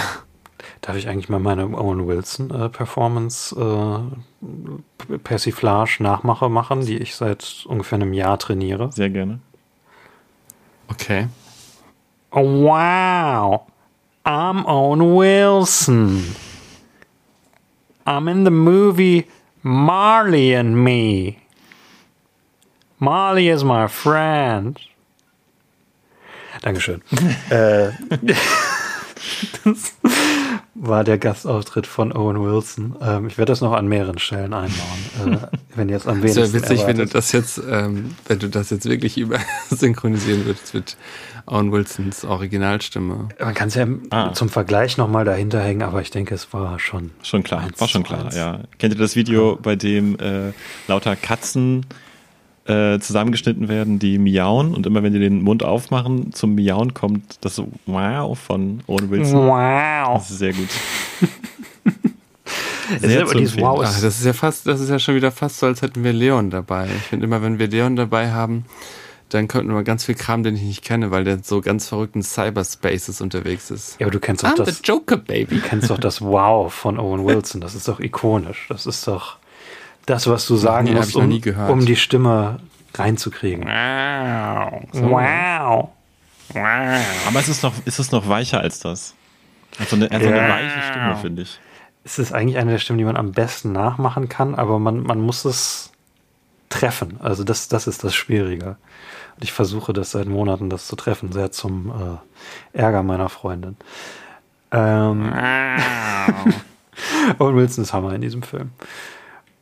[0.80, 7.14] Darf ich eigentlich mal meine Owen Wilson äh, Performance äh, Persiflage Nachmache machen, die ich
[7.16, 8.90] seit ungefähr einem Jahr trainiere?
[8.94, 9.40] Sehr gerne.
[10.88, 11.28] Okay.
[12.32, 13.62] Oh, wow.
[14.24, 16.36] I'm Owen Wilson.
[18.06, 19.26] I'm in the movie
[19.64, 21.36] Marley and Me.
[23.00, 24.80] Marley is my friend.
[26.62, 27.02] Dankeschön.
[27.50, 27.90] äh,
[29.64, 29.96] das
[30.74, 32.96] war der Gastauftritt von Owen Wilson.
[33.02, 35.34] Ähm, ich werde das noch an mehreren Stellen einbauen.
[35.34, 35.38] Äh,
[35.76, 38.70] wenn jetzt am Es wenigsten wäre witzig, wenn du das jetzt, ähm, wenn du das
[38.70, 39.38] jetzt wirklich über
[39.70, 40.98] synchronisieren würdest mit
[41.48, 43.30] Owen Wilsons Originalstimme.
[43.40, 44.34] Man kann es ja Ah.
[44.34, 47.12] zum Vergleich nochmal dahinter hängen, aber ich denke, es war schon.
[47.24, 48.36] Schon klar, Eins war schon klar, eins.
[48.36, 48.60] ja.
[48.80, 50.52] Kennt ihr das Video, bei dem äh,
[50.88, 51.86] lauter Katzen
[52.72, 57.38] äh, zusammengeschnitten werden, die miauen und immer wenn die den Mund aufmachen, zum Miauen kommt
[57.42, 59.48] das so Wow von Owen Wilson.
[59.48, 60.18] Wow.
[60.20, 60.70] Das ist sehr gut.
[62.94, 63.58] Es ist aber dieses.
[63.58, 66.04] Wow Ach, das ist ja fast, das ist ja schon wieder fast so, als hätten
[66.04, 66.88] wir Leon dabei.
[66.88, 68.66] Ich finde immer, wenn wir Leon dabei haben,
[69.30, 72.22] dann kommt immer ganz viel Kram, den ich nicht kenne, weil der so ganz verrückten
[72.22, 73.98] Cyberspaces unterwegs ist.
[74.00, 74.82] Ja, aber du kennst doch I'm the das.
[74.84, 75.56] Joker, baby.
[75.56, 77.62] Du kennst doch das Wow von Owen Wilson.
[77.62, 78.66] Das ist doch ikonisch.
[78.68, 79.38] Das ist doch
[80.06, 81.70] das, was du sagen Nee, musst, um, nie gehört.
[81.70, 82.60] um die Stimme
[82.96, 83.66] reinzukriegen.
[84.94, 85.90] Wow.
[86.54, 87.00] Wow.
[87.28, 89.16] Aber es ist noch, es ist noch weicher als das.
[89.80, 91.60] Also eine, also eine weiche Stimme, finde ich.
[92.04, 95.22] Es ist eigentlich eine der Stimmen, die man am besten nachmachen kann, aber man, man
[95.22, 95.92] muss es
[96.70, 97.20] treffen.
[97.22, 98.78] Also das, das ist das Schwierige.
[99.36, 102.20] Und ich versuche das seit Monaten, das zu treffen, sehr zum
[102.74, 103.78] äh, Ärger meiner Freundin.
[104.72, 105.32] Ähm,
[107.40, 108.72] Owen Wilson ist Hammer in diesem Film.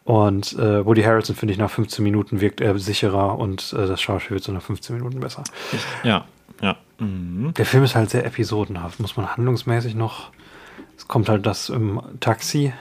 [0.10, 4.02] Und äh, Woody Harrelson, finde ich, nach 15 Minuten wirkt er sicherer und äh, das
[4.02, 5.44] Schauspiel wird so nach 15 Minuten besser.
[6.04, 6.26] Ja,
[6.64, 6.78] ja.
[6.98, 7.54] Mhm.
[7.56, 10.32] Der Film ist halt sehr episodenhaft, muss man handlungsmäßig noch.
[10.98, 12.74] Es kommt halt das im Taxi,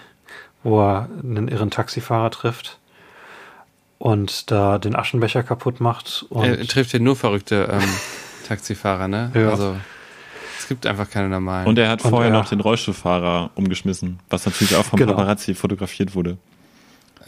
[0.62, 2.79] wo er einen irren Taxifahrer trifft
[3.99, 6.24] und da den Aschenbecher kaputt macht.
[6.31, 7.83] Und Er trifft hier nur verrückte ähm,
[8.49, 9.31] Taxifahrer, ne?
[9.35, 9.51] Ja.
[9.51, 9.76] Also
[10.59, 11.66] es gibt einfach keine normalen.
[11.66, 15.12] Und er hat Und vorher er- noch den Rollstuhlfahrer umgeschmissen, was natürlich auch vom Genau.
[15.12, 16.39] Paparazzi fotografiert wurde.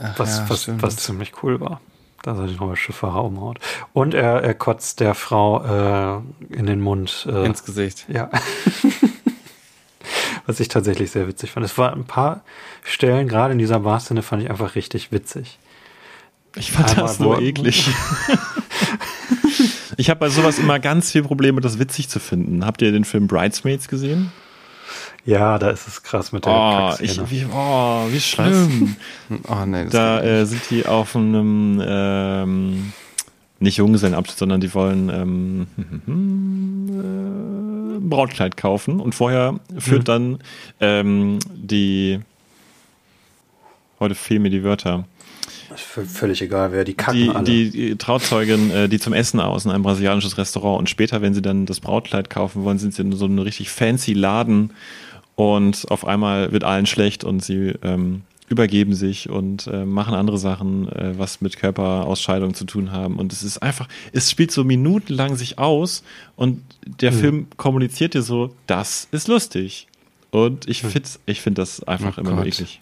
[0.03, 1.81] Ach, was, ja, was, was ziemlich cool war,
[2.23, 3.59] dass er den Rollstuhlfahrer umhaut.
[3.93, 7.27] Und er, er kotzt der Frau äh, in den Mund.
[7.31, 8.07] Äh, ins Gesicht.
[8.09, 8.31] ja.
[10.47, 11.65] was ich tatsächlich sehr witzig fand.
[11.65, 12.43] Es war ein paar
[12.83, 15.59] Stellen, gerade in dieser Bar-Szene, fand ich einfach richtig witzig.
[16.57, 17.89] Ich fand Einmal das nur wo- eklig.
[19.97, 22.65] ich habe bei sowas immer ganz viel Probleme, das witzig zu finden.
[22.67, 24.33] Habt ihr den Film Bridesmaids gesehen?
[25.27, 26.53] Ja, da ist es krass mit der
[26.99, 28.97] Oh, ich, wie, oh, wie schlimm.
[29.49, 32.93] Oh nee, Da äh, sind die auf einem ähm,
[33.59, 35.67] nicht Junggesellenabschied, sondern die wollen ähm,
[36.89, 40.39] äh, ein Brautkleid kaufen und vorher führt dann
[40.81, 42.21] ähm, die
[44.01, 45.05] heute fehlen mir die Wörter.
[45.77, 47.45] V- völlig egal, wer die kacken Die, alle.
[47.45, 51.35] die, die Trauzeugin, äh, die zum Essen aus in ein brasilianisches Restaurant und später, wenn
[51.35, 54.73] sie dann das Brautkleid kaufen wollen, sind sie in so einem richtig fancy Laden
[55.41, 60.37] und auf einmal wird allen schlecht und sie ähm, übergeben sich und äh, machen andere
[60.37, 63.17] Sachen, äh, was mit Körperausscheidung zu tun haben.
[63.17, 66.03] Und es ist einfach, es spielt so minutenlang sich aus
[66.37, 69.87] und der Film kommuniziert dir so, das ist lustig.
[70.31, 72.47] Und ich finde ich find das einfach Oh immer Gott.
[72.47, 72.81] eklig.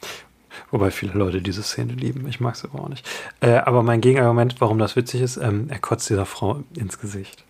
[0.72, 2.26] Wobei viele Leute diese Szene lieben.
[2.28, 3.06] Ich mag sie aber auch nicht.
[3.40, 7.44] Äh, aber mein Gegenargument, warum das witzig ist, ähm, er kotzt dieser Frau ins Gesicht.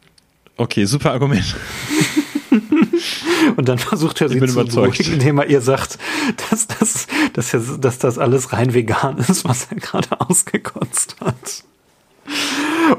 [0.59, 1.57] Okay, super Argument.
[3.57, 5.99] Und dann versucht er sie zu beruhigen, indem er ihr sagt,
[6.51, 11.65] dass das, dass, er, dass das alles rein vegan ist, was er gerade ausgekotzt hat.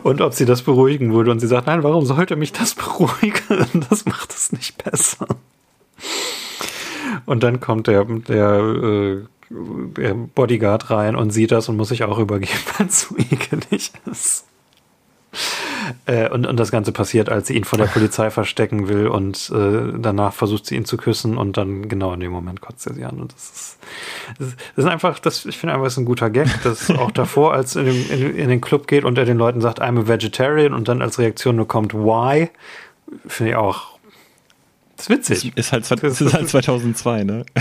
[0.04, 1.32] Und ob sie das beruhigen würde.
[1.32, 3.86] Und sie sagt, nein, warum sollte mich das beruhigen?
[3.90, 5.28] Das macht es nicht besser.
[7.26, 9.18] Und dann kommt der, der, äh,
[9.50, 13.92] der Bodyguard rein und sieht das und muss sich auch übergeben, weil es so ekelig
[14.10, 14.46] ist.
[16.06, 19.52] Äh, und, und das Ganze passiert, als sie ihn vor der Polizei verstecken will und
[19.54, 22.94] äh, danach versucht sie ihn zu küssen und dann genau in dem Moment kotzt er
[22.94, 23.20] sie an.
[23.20, 23.78] Und das ist,
[24.38, 26.90] das ist, das ist einfach, das, ich finde einfach, das ist ein guter Gag, dass
[26.92, 29.82] auch davor, als in, dem, in, in den Club geht und er den Leuten sagt,
[29.82, 32.50] I'm a vegetarian und dann als Reaktion nur kommt, why,
[33.28, 34.00] finde ich auch,
[34.96, 35.58] das ist witzig.
[35.58, 37.46] Ist halt, das ist halt 2002, ne?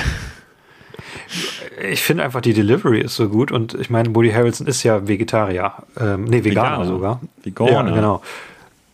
[1.91, 5.07] Ich finde einfach, die Delivery ist so gut und ich meine, Woody Harrelson ist ja
[5.07, 6.85] Vegetarier, ähm, nee, Veganer, Veganer.
[6.87, 7.21] sogar.
[7.43, 7.91] Veganer.
[7.91, 8.23] Ja, genau.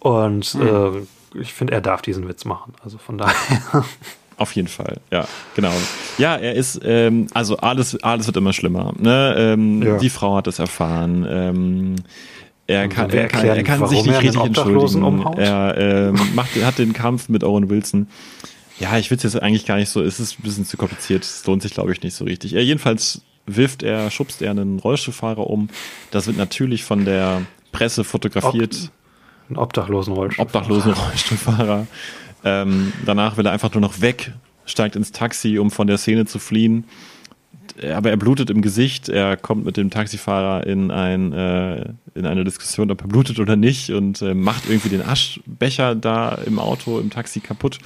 [0.00, 2.74] Und äh, ich finde, er darf diesen Witz machen.
[2.84, 3.34] Also von daher.
[4.36, 5.72] Auf jeden Fall, ja, genau.
[6.18, 8.92] Ja, er ist, ähm, also alles, alles wird immer schlimmer.
[8.98, 9.34] Ne?
[9.38, 9.96] Ähm, Ja.
[9.98, 11.24] Die Frau hat es erfahren.
[11.28, 11.94] Ähm,
[12.66, 15.04] er kann, er kann, erklären, er kann sich nicht richtig entschuldigen.
[15.04, 15.38] umhaut?
[15.38, 18.08] Er ähm, macht, hat den Kampf mit Owen Wilson.
[18.80, 21.22] Ja, ich will es jetzt eigentlich gar nicht so, es ist ein bisschen zu kompliziert,
[21.22, 22.54] es lohnt sich, glaube ich, nicht so richtig.
[22.54, 25.68] Er jedenfalls wirft er, schubst er einen Rollstuhlfahrer um.
[26.10, 28.90] Das wird natürlich von der Presse fotografiert.
[29.50, 30.44] Ein obdachlosen Rollstuhl.
[30.44, 31.86] obdachlosen Rollstuhlfahrer.
[32.44, 34.32] Ähm, danach will er einfach nur noch weg,
[34.66, 36.84] steigt ins Taxi, um von der Szene zu fliehen.
[37.82, 39.08] Aber er blutet im Gesicht.
[39.08, 43.56] Er kommt mit dem Taxifahrer in, ein, äh, in eine Diskussion, ob er blutet oder
[43.56, 47.78] nicht, und äh, macht irgendwie den Aschbecher da im Auto, im Taxi kaputt.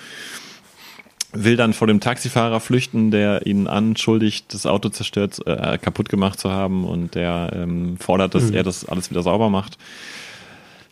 [1.45, 6.41] Will dann vor dem Taxifahrer flüchten, der ihn anschuldigt, das Auto zerstört, äh, kaputt gemacht
[6.41, 9.79] zu haben, und der ähm, fordert, dass er das alles wieder sauber macht.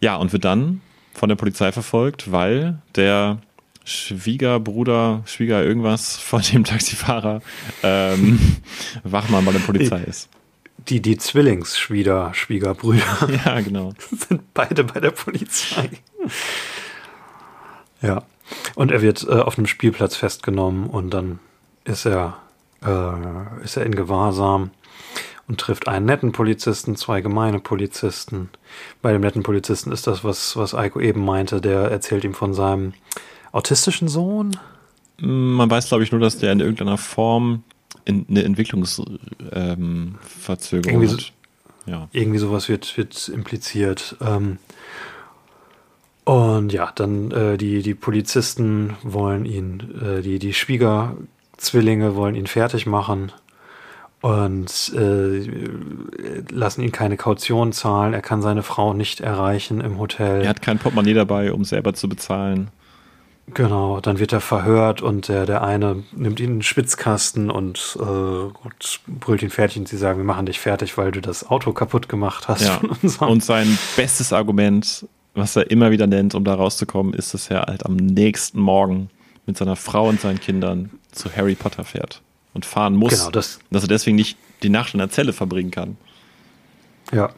[0.01, 0.81] Ja, und wird dann
[1.15, 3.39] von der Polizei verfolgt, weil der
[3.85, 7.41] Schwiegerbruder, Schwieger irgendwas von dem Taxifahrer
[7.83, 8.39] ähm,
[9.05, 10.29] Wachmann bei der Polizei ist.
[10.89, 13.95] Die, die Zwillingsschwieger, Schwiegerbrüder Ja, genau.
[14.29, 15.91] sind beide bei der Polizei.
[18.03, 18.23] Ja.
[18.75, 21.39] Und er wird äh, auf einem Spielplatz festgenommen und dann
[21.85, 22.37] ist er,
[22.85, 24.71] äh, ist er in Gewahrsam
[25.49, 28.49] und trifft einen netten Polizisten, zwei gemeine Polizisten.
[29.03, 32.55] Bei dem netten Polizisten ist das, was, was Eiko eben meinte, der erzählt ihm von
[32.55, 32.95] seinem
[33.53, 34.57] autistischen Sohn.
[35.19, 37.63] Man weiß, glaube ich, nur, dass der in irgendeiner Form
[38.05, 40.19] in, eine Entwicklungsverzögerung ähm,
[40.85, 41.33] Irgendwie so- hat.
[41.87, 42.09] Ja.
[42.13, 44.17] Irgendwie sowas wird, wird impliziert.
[44.21, 44.59] Ähm,
[46.27, 52.49] und ja, dann äh, die, die Polizisten wollen ihn, äh, die, die Schwiegerzwillinge wollen ihn
[52.49, 53.31] fertig machen
[54.23, 55.49] und äh,
[56.51, 58.13] lassen ihn keine Kaution zahlen.
[58.13, 60.43] Er kann seine Frau nicht erreichen im Hotel.
[60.43, 62.73] Er hat kein Portemonnaie dabei, um selber zu bezahlen.
[63.55, 67.97] Genau, dann wird er verhört und der, der eine nimmt ihn in den Schwitzkasten und,
[68.01, 71.49] äh, und brüllt ihn fertig und sie sagen, wir machen dich fertig, weil du das
[71.49, 72.81] Auto kaputt gemacht hast Ja.
[73.25, 75.07] Und sein bestes Argument,
[75.37, 79.11] was er immer wieder nennt, um da rauszukommen, ist, dass er halt am nächsten Morgen
[79.47, 82.21] mit seiner Frau und seinen Kindern zu Harry Potter fährt
[82.55, 83.13] und fahren muss.
[83.19, 85.97] Genau, das- dass er deswegen nicht die Nacht in der Zelle verbringen kann.
[87.13, 87.31] Ja.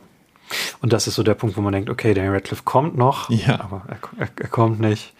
[0.80, 3.60] Und das ist so der Punkt, wo man denkt, okay, Daniel Radcliffe kommt noch, Ja.
[3.60, 5.12] aber er, er, er kommt nicht.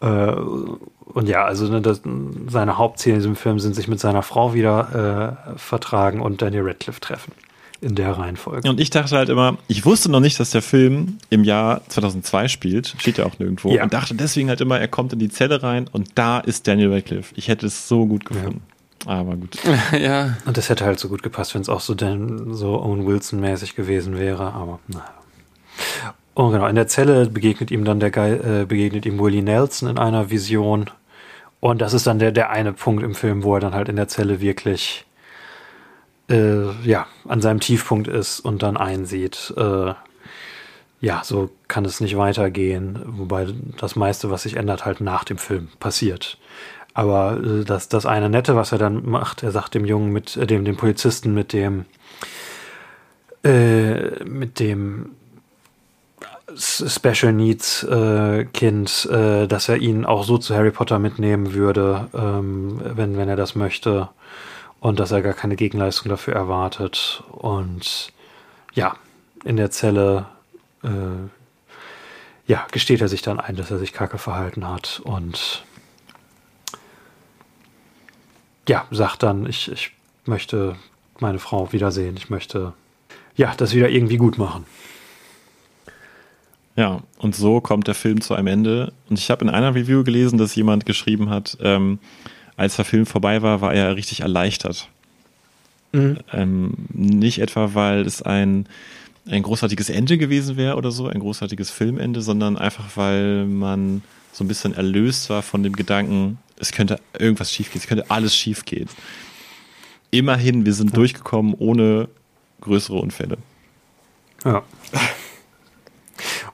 [0.00, 0.06] Äh,
[0.36, 2.00] und ja, also ne, das,
[2.48, 6.62] seine Hauptziele in diesem Film sind, sich mit seiner Frau wieder äh, vertragen und Daniel
[6.68, 7.32] Radcliffe treffen.
[7.80, 8.68] In der Reihenfolge.
[8.68, 12.48] Und ich dachte halt immer, ich wusste noch nicht, dass der Film im Jahr 2002
[12.48, 13.84] spielt, steht ja auch nirgendwo, Ja.
[13.84, 16.92] und dachte deswegen halt immer, er kommt in die Zelle rein und da ist Daniel
[16.92, 17.32] Radcliffe.
[17.36, 18.62] Ich hätte es so gut gefunden.
[19.06, 19.56] Aber gut.
[19.98, 23.06] ja, Und das hätte halt so gut gepasst, wenn es auch so, denn, so Owen
[23.06, 25.04] Wilson-mäßig gewesen wäre, aber naja.
[26.34, 29.88] Und genau, in der Zelle begegnet ihm dann der Geil, äh, begegnet ihm Willie Nelson
[29.88, 30.90] in einer Vision.
[31.60, 33.96] Und das ist dann der, der eine Punkt im Film, wo er dann halt in
[33.96, 35.04] der Zelle wirklich
[36.30, 39.94] äh, ja, an seinem Tiefpunkt ist und dann einsieht, äh,
[41.00, 43.48] ja, so kann es nicht weitergehen, wobei
[43.78, 46.38] das meiste, was sich ändert, halt nach dem Film passiert.
[46.94, 50.36] Aber äh, das, das eine Nette, was er dann macht, er sagt dem Jungen mit,
[50.36, 51.86] äh, dem, dem Polizisten mit dem,
[53.44, 55.12] äh, mit dem
[56.56, 62.08] Special Needs äh, Kind, äh, dass er ihn auch so zu Harry Potter mitnehmen würde,
[62.12, 64.08] ähm, wenn, wenn er das möchte.
[64.80, 67.22] Und dass er gar keine Gegenleistung dafür erwartet.
[67.30, 68.12] Und
[68.74, 68.96] ja,
[69.44, 70.26] in der Zelle
[70.82, 70.88] äh,
[72.46, 75.64] ja, gesteht er sich dann ein, dass er sich kacke verhalten hat und
[78.68, 79.92] ja, sagt dann, ich, ich
[80.24, 80.76] möchte
[81.20, 82.72] meine Frau wiedersehen, ich möchte
[83.36, 84.66] ja, das wieder irgendwie gut machen.
[86.76, 88.92] Ja, und so kommt der Film zu einem Ende.
[89.08, 91.98] Und ich habe in einer Review gelesen, dass jemand geschrieben hat, ähm,
[92.56, 94.88] als der Film vorbei war, war er richtig erleichtert.
[95.92, 98.66] Ähm, nicht etwa, weil es ein,
[99.28, 104.02] ein großartiges Ende gewesen wäre oder so, ein großartiges Filmende, sondern einfach, weil man
[104.32, 108.36] so ein bisschen erlöst war von dem Gedanken, es könnte irgendwas schiefgehen, es könnte alles
[108.36, 108.88] schiefgehen.
[110.10, 112.08] Immerhin, wir sind durchgekommen ohne
[112.60, 113.38] größere Unfälle.
[114.44, 114.62] Ja.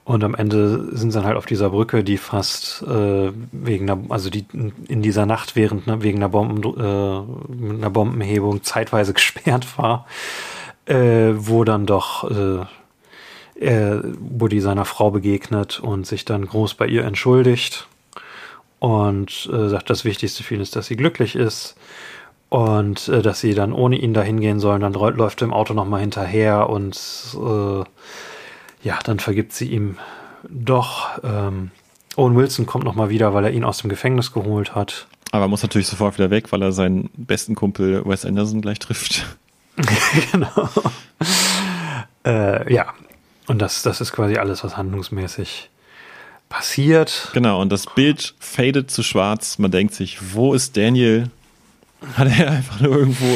[0.07, 4.05] Und am Ende sind sie dann halt auf dieser Brücke, die fast äh, wegen einer,
[4.09, 4.47] also die
[4.87, 10.07] in dieser Nacht während ne, wegen einer Bomben, äh, einer Bombenhebung zeitweise gesperrt war,
[10.85, 12.65] äh, wo dann doch äh,
[13.57, 17.89] er, Buddy seiner Frau begegnet und sich dann groß bei ihr entschuldigt
[18.79, 21.75] und äh, sagt, das Wichtigste für ihn ist, dass sie glücklich ist
[22.49, 24.83] und äh, dass sie dann ohne ihn dahin gehen sollen.
[24.83, 26.97] Dann läuft er im Auto nochmal hinterher und
[27.35, 27.83] äh,
[28.83, 29.97] ja, dann vergibt sie ihm
[30.49, 31.19] doch.
[31.23, 31.71] Ähm,
[32.17, 35.07] Owen Wilson kommt nochmal wieder, weil er ihn aus dem Gefängnis geholt hat.
[35.33, 38.79] Aber er muss natürlich sofort wieder weg, weil er seinen besten Kumpel Wes Anderson gleich
[38.79, 39.27] trifft.
[40.33, 40.69] genau.
[42.25, 42.95] äh, ja,
[43.47, 45.69] und das, das ist quasi alles, was handlungsmäßig
[46.49, 47.31] passiert.
[47.33, 49.59] Genau, und das Bild fadet zu schwarz.
[49.59, 51.31] Man denkt sich, wo ist Daniel?
[52.15, 53.27] Hat er einfach nur irgendwo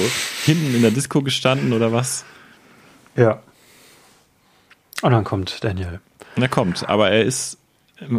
[0.44, 2.24] hinten in der Disco gestanden oder was?
[3.16, 3.42] Ja.
[5.02, 6.00] Und dann kommt Daniel.
[6.36, 7.58] Und er kommt, aber er ist.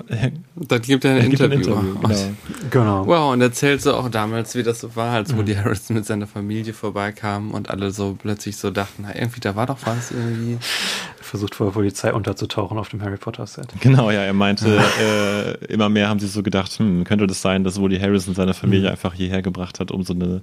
[0.10, 1.58] Er dann gibt er ein ein Interview.
[1.58, 2.00] Interview.
[2.02, 2.16] Genau.
[2.70, 3.08] Genau.
[3.08, 6.28] Wow, und erzählt so auch damals, wie das so war, als Woody Harrison mit seiner
[6.28, 10.58] Familie vorbeikam und alle so plötzlich so dachten, na, irgendwie, da war doch was irgendwie.
[11.22, 13.70] Versucht vor der Polizei unterzutauchen auf dem Harry Potter Set.
[13.80, 17.64] Genau, ja, er meinte, äh, immer mehr haben sie so gedacht, hm, könnte das sein,
[17.64, 20.42] dass Woody Harrison seine Familie einfach hierher gebracht hat, um so eine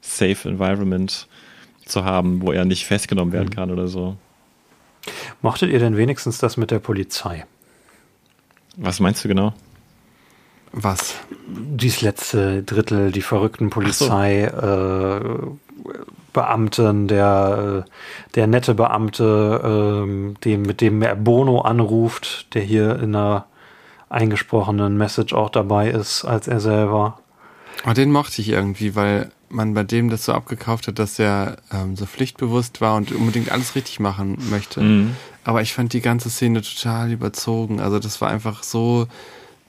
[0.00, 1.28] safe Environment
[1.84, 4.16] zu haben, wo er nicht festgenommen werden kann oder so.
[5.42, 7.46] Mochtet ihr denn wenigstens das mit der Polizei?
[8.76, 9.52] Was meinst du genau?
[10.72, 11.16] Was?
[11.48, 15.20] Dies letzte Drittel, die verrückten Polizei, äh,
[16.32, 17.90] Beamten, der, äh,
[18.36, 23.46] der nette Beamte, ähm, dem, mit dem er Bono anruft, der hier in einer
[24.08, 27.18] eingesprochenen Message auch dabei ist, als er selber.
[27.82, 31.56] Aber den mochte ich irgendwie, weil man bei dem das so abgekauft hat, dass er
[31.72, 34.80] ähm, so pflichtbewusst war und unbedingt alles richtig machen möchte.
[34.80, 35.16] Mhm.
[35.44, 37.80] Aber ich fand die ganze Szene total überzogen.
[37.80, 39.08] Also das war einfach so.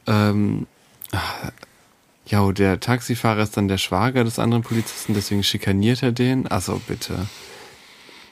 [0.07, 0.67] Ähm,
[1.11, 1.51] ah,
[2.27, 6.47] ja, der Taxifahrer ist dann der Schwager des anderen Polizisten, deswegen schikaniert er den.
[6.47, 7.27] Also bitte.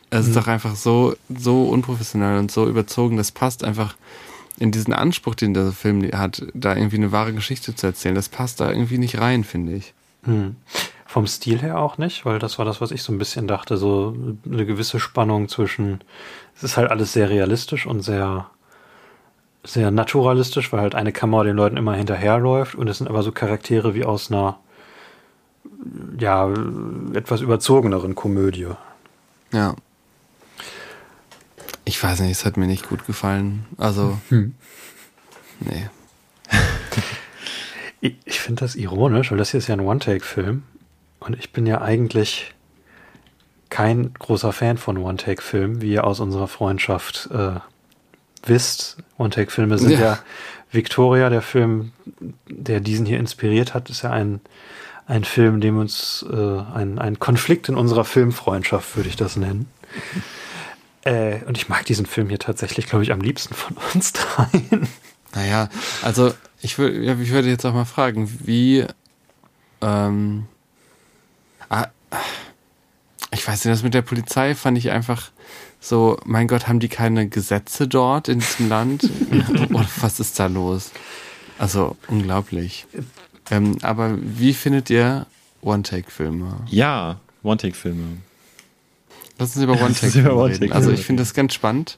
[0.10, 3.18] Es ist doch einfach so, so unprofessionell und so überzogen.
[3.18, 3.96] Das passt einfach
[4.60, 8.16] in diesen Anspruch, den der Film hat, da irgendwie eine wahre Geschichte zu erzählen.
[8.16, 9.94] Das passt da irgendwie nicht rein, finde ich.
[10.24, 10.56] Hm.
[11.06, 13.78] Vom Stil her auch nicht, weil das war das, was ich so ein bisschen dachte,
[13.78, 14.16] so
[14.46, 16.02] eine gewisse Spannung zwischen,
[16.56, 18.50] es ist halt alles sehr realistisch und sehr,
[19.64, 23.32] sehr naturalistisch, weil halt eine Kamera den Leuten immer hinterherläuft und es sind aber so
[23.32, 24.60] Charaktere wie aus einer,
[26.20, 26.54] ja,
[27.14, 28.68] etwas überzogeneren Komödie.
[29.52, 29.76] Ja.
[31.90, 33.66] Ich weiß nicht, es hat mir nicht gut gefallen.
[33.78, 34.20] Also,
[35.60, 35.90] nee.
[38.02, 40.64] Ich, ich finde das ironisch, weil das hier ist ja ein One-Take-Film
[41.20, 42.54] und ich bin ja eigentlich
[43.70, 47.60] kein großer Fan von One-Take-Filmen, wie ihr aus unserer Freundschaft äh,
[48.46, 48.98] wisst.
[49.18, 50.00] One-Take-Filme sind ja.
[50.00, 50.20] Ja.
[50.72, 51.92] Victoria, der Film,
[52.48, 54.40] der diesen hier inspiriert hat, ist ja ein,
[55.06, 59.68] ein Film, dem uns äh, ein, ein Konflikt in unserer Filmfreundschaft, würde ich das nennen.
[61.04, 64.88] Äh, und ich mag diesen Film hier tatsächlich, glaube ich, am liebsten von uns dreien.
[65.34, 65.70] Naja,
[66.02, 68.86] also ich, wür- ja, ich würde jetzt auch mal fragen, wie
[69.82, 70.46] ähm,
[71.70, 71.88] ah,
[73.32, 75.32] ich weiß nicht, das mit der Polizei fand ich einfach
[75.80, 79.04] so, mein Gott, haben die keine Gesetze dort in diesem Land?
[79.70, 80.92] Oder was ist da los?
[81.58, 82.86] Also unglaublich.
[83.52, 85.26] Ähm, aber wie findet ihr
[85.62, 86.58] One-Take-Filme?
[86.68, 88.18] Ja, One-Take-Filme.
[89.40, 90.32] Lass uns über One-Take reden.
[90.32, 91.98] One-Take Also ich finde das ganz spannend.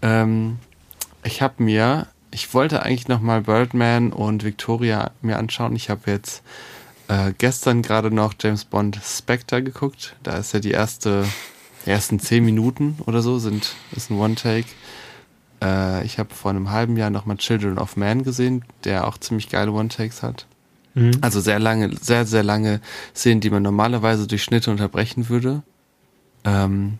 [0.00, 0.58] Ähm,
[1.24, 5.76] ich habe mir, ich wollte eigentlich nochmal Birdman und Victoria mir anschauen.
[5.76, 6.42] Ich habe jetzt
[7.08, 10.16] äh, gestern gerade noch James Bond Spectre geguckt.
[10.22, 11.24] Da ist ja die erste,
[11.84, 14.68] die ersten zehn Minuten oder so sind, ist ein One-Take.
[15.62, 19.48] Äh, ich habe vor einem halben Jahr nochmal Children of Man gesehen, der auch ziemlich
[19.48, 20.46] geile One-Takes hat.
[21.22, 22.80] Also sehr lange, sehr, sehr lange
[23.14, 25.62] Szenen, die man normalerweise durch Schnitte unterbrechen würde.
[26.44, 26.98] Ähm,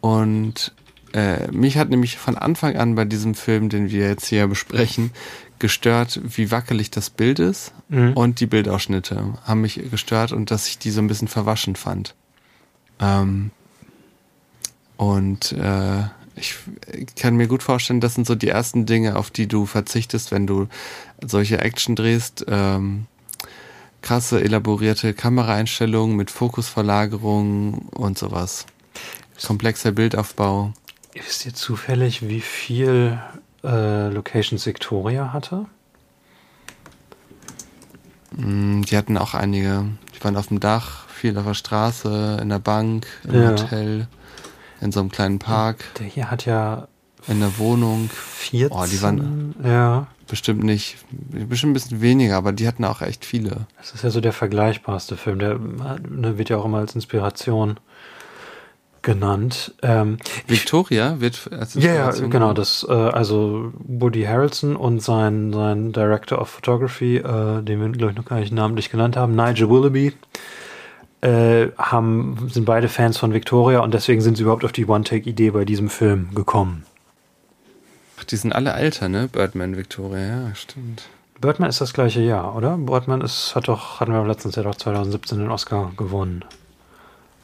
[0.00, 0.72] und
[1.12, 5.10] äh, mich hat nämlich von Anfang an bei diesem Film, den wir jetzt hier besprechen,
[5.58, 8.12] gestört, wie wackelig das Bild ist Mhm.
[8.14, 12.14] und die Bildausschnitte haben mich gestört und dass ich die so ein bisschen verwaschen fand.
[13.00, 13.50] Ähm,
[14.96, 16.04] und äh,
[16.36, 16.54] ich
[17.16, 20.46] kann mir gut vorstellen, das sind so die ersten Dinge, auf die du verzichtest, wenn
[20.46, 20.68] du
[21.22, 22.46] solche Action drehst.
[22.48, 23.06] Ähm,
[24.02, 28.66] krasse, elaborierte Kameraeinstellungen mit Fokusverlagerung und sowas.
[29.46, 30.72] Komplexer Bildaufbau.
[31.14, 33.18] Wisst ihr zufällig, wie viel
[33.64, 35.66] äh, Locations Victoria hatte?
[38.36, 39.86] Mm, Die hatten auch einige.
[40.14, 43.50] Die waren auf dem Dach, viel auf der Straße, in der Bank, im Ja.
[43.50, 44.06] Hotel,
[44.80, 46.86] in so einem kleinen Park, Der hier hat ja
[47.26, 48.08] in der Wohnung.
[48.10, 48.70] 14.
[48.78, 53.24] Oh, die waren- Ja, Bestimmt nicht, bestimmt ein bisschen weniger, aber die hatten auch echt
[53.24, 53.66] viele.
[53.78, 55.40] das ist ja so der vergleichbarste Film.
[55.40, 57.80] Der ne, wird ja auch immer als Inspiration
[59.02, 59.74] genannt.
[59.82, 62.52] Ähm, Victoria wird als ja, ja, Inspiration genau.
[62.52, 68.12] Das, äh, also Woody Harrelson und sein, sein Director of Photography, äh, den wir, glaube
[68.12, 70.12] ich, noch gar nicht namentlich genannt haben, Nigel Willoughby,
[71.22, 75.50] äh, haben, sind beide Fans von Victoria und deswegen sind sie überhaupt auf die One-Take-Idee
[75.50, 76.84] bei diesem Film gekommen.
[78.30, 79.28] Die sind alle älter, ne?
[79.28, 81.02] Birdman, Victoria, ja, stimmt.
[81.40, 82.76] Birdman ist das gleiche Jahr, oder?
[82.76, 86.44] Birdman ist, hat doch, hatten wir letztens ja doch 2017 den Oscar gewonnen.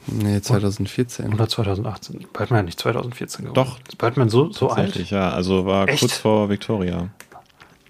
[0.05, 1.33] Nee, 2014.
[1.33, 2.27] Oder 2018.
[2.31, 3.55] Birdman hat nicht 2014 gewonnen.
[3.55, 3.79] Doch.
[3.87, 4.95] Ist Birdman so, so alt?
[5.09, 5.31] Ja.
[5.31, 5.99] Also war Echt?
[5.99, 7.09] kurz vor Victoria.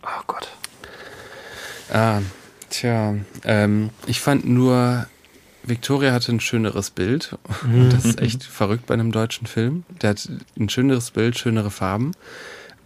[0.01, 0.47] Oh Gott.
[1.93, 2.21] Ah,
[2.69, 5.05] tja, ähm, ich fand nur,
[5.63, 7.37] Victoria hatte ein schöneres Bild.
[7.91, 9.83] Das ist echt verrückt bei einem deutschen Film.
[10.01, 12.13] Der hat ein schöneres Bild, schönere Farben.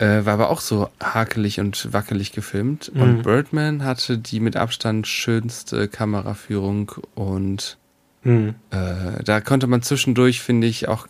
[0.01, 2.89] Äh, war aber auch so hakelig und wackelig gefilmt.
[2.89, 3.21] Und Mhm.
[3.21, 7.77] Birdman hatte die mit Abstand schönste Kameraführung und
[8.23, 8.55] Hm.
[8.71, 11.07] äh, da konnte man zwischendurch, finde ich, auch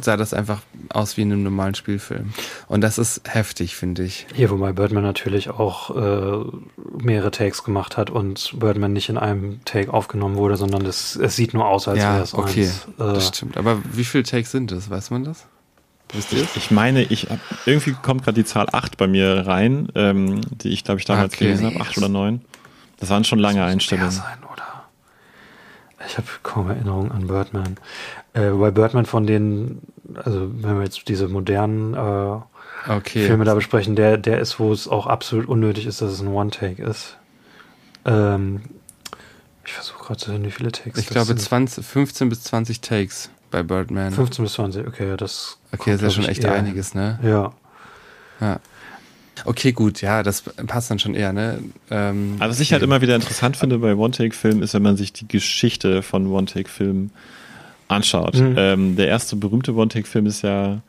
[0.00, 2.32] sah das einfach aus wie in einem normalen Spielfilm.
[2.68, 4.26] Und das ist heftig, finde ich.
[4.34, 6.44] Hier, wobei Birdman natürlich auch äh,
[7.02, 11.36] mehrere Takes gemacht hat und Birdman nicht in einem Take aufgenommen wurde, sondern es, es
[11.36, 12.86] sieht nur aus, als wäre ja, es okay, eins.
[12.96, 13.56] das Äh, stimmt.
[13.58, 14.88] Aber wie viele Takes sind das?
[14.88, 15.46] Weiß man das?
[16.14, 16.56] Wisst ihr es?
[16.56, 20.70] Ich meine, ich hab, irgendwie kommt gerade die Zahl 8 bei mir rein, ähm, die
[20.70, 21.44] ich glaube ich damals Okay.
[21.46, 22.40] gelesen habe, 8 oder 9.
[23.00, 24.10] Das waren schon lange Einstellungen.
[24.10, 24.84] sein, oder?
[26.06, 27.76] Ich habe kaum Erinnerung an Birdman.
[28.34, 29.80] Äh, wobei Birdman von den,
[30.14, 32.40] also wenn wir jetzt diese modernen äh,
[32.86, 33.24] Okay.
[33.26, 36.28] Filme da besprechen, der, der ist, wo es auch absolut unnötig ist, dass es ein
[36.28, 37.16] One-Take ist.
[38.04, 38.60] Ähm,
[39.64, 41.40] ich versuche gerade zu hören, wie viele Takes ich glaube sind.
[41.40, 44.12] 20, 15 bis 20 Takes bei Birdman.
[44.12, 47.20] 15 bis 20, okay, ja, das okay, das ist ja schon echt eher einiges, ne?
[47.22, 47.52] Ja.
[48.40, 48.58] Ja.
[49.44, 51.60] Okay, gut, ja, das passt dann schon eher, ne?
[51.88, 55.12] Ähm, Also was ich halt immer wieder interessant finde bei One-Take-Filmen, ist, wenn man sich
[55.12, 57.12] die Geschichte von One-Take-Filmen
[57.86, 58.34] anschaut.
[58.34, 58.54] Mhm.
[58.56, 60.80] Ähm, der erste berühmte One-Take-Film ist ja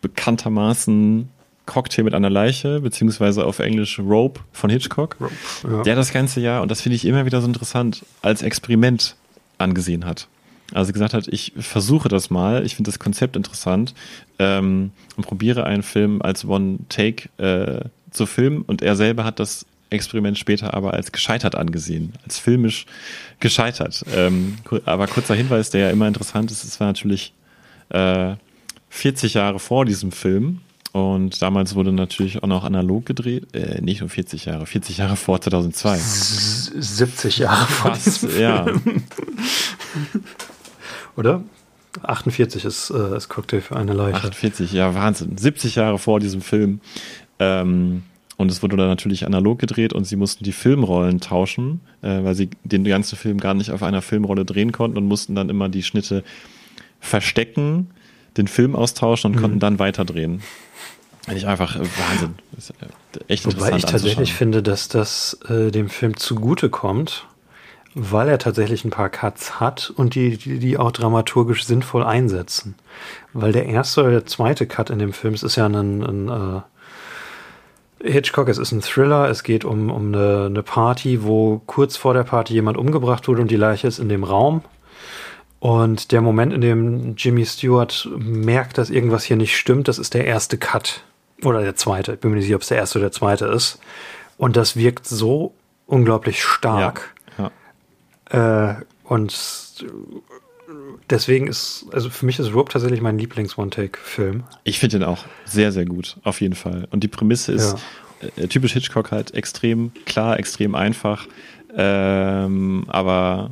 [0.00, 1.28] bekanntermaßen
[1.66, 5.16] Cocktail mit einer Leiche, beziehungsweise auf Englisch Rope von Hitchcock,
[5.62, 5.82] ja.
[5.84, 9.14] der das ganze Jahr, und das finde ich immer wieder so interessant, als Experiment
[9.58, 10.26] angesehen hat.
[10.74, 13.94] Also gesagt hat, ich versuche das mal, ich finde das Konzept interessant
[14.38, 19.66] ähm, und probiere einen Film als One-Take äh, zu filmen und er selber hat das
[19.90, 22.86] Experiment später aber als gescheitert angesehen, als filmisch
[23.40, 24.02] gescheitert.
[24.14, 27.34] Ähm, aber kurzer Hinweis, der ja immer interessant ist, es war natürlich
[27.90, 28.34] äh,
[28.88, 30.60] 40 Jahre vor diesem Film
[30.92, 35.16] und damals wurde natürlich auch noch analog gedreht, äh, nicht nur 40 Jahre, 40 Jahre
[35.16, 35.96] vor 2002.
[35.96, 38.66] S- 70 Jahre vor Was, diesem ja,
[41.16, 41.42] Oder?
[42.02, 44.16] 48 ist, äh, ist Cocktail für eine Leiche.
[44.16, 45.36] 48, ja, Wahnsinn.
[45.36, 46.80] 70 Jahre vor diesem Film.
[47.38, 48.02] Ähm,
[48.38, 52.34] und es wurde dann natürlich analog gedreht und sie mussten die Filmrollen tauschen, äh, weil
[52.34, 55.68] sie den ganzen Film gar nicht auf einer Filmrolle drehen konnten und mussten dann immer
[55.68, 56.24] die Schnitte
[56.98, 57.90] verstecken,
[58.36, 59.40] den Film austauschen und Mhm.
[59.42, 60.40] konnten dann weiterdrehen.
[61.24, 62.34] Finde ich einfach äh, Wahnsinn.
[62.56, 62.74] Ist, äh,
[63.28, 67.26] echt interessant Wobei ich tatsächlich finde, dass das äh, dem Film zugute kommt,
[67.94, 72.74] weil er tatsächlich ein paar Cuts hat und die, die, die auch dramaturgisch sinnvoll einsetzen.
[73.32, 76.28] Weil der erste oder der zweite Cut in dem Film, es ist ja ein, ein
[76.28, 81.96] äh, Hitchcock, es ist ein Thriller, es geht um, um eine, eine Party, wo kurz
[81.96, 84.62] vor der Party jemand umgebracht wurde und die Leiche ist in dem Raum.
[85.60, 90.14] Und der Moment, in dem Jimmy Stewart merkt, dass irgendwas hier nicht stimmt, das ist
[90.14, 91.04] der erste Cut.
[91.44, 92.14] Oder der zweite.
[92.14, 93.78] Ich bin mir nicht sicher, ob es der erste oder der zweite ist.
[94.38, 95.54] Und das wirkt so
[95.86, 97.11] unglaublich stark.
[98.32, 98.70] Ja.
[98.72, 99.84] Äh, und
[101.10, 104.44] deswegen ist, also für mich ist Rope tatsächlich mein Lieblings-One-Take-Film.
[104.64, 106.88] Ich finde den auch sehr, sehr gut, auf jeden Fall.
[106.90, 107.76] Und die Prämisse ist
[108.36, 111.26] äh, typisch Hitchcock halt extrem klar, extrem einfach,
[111.76, 113.50] ähm, aber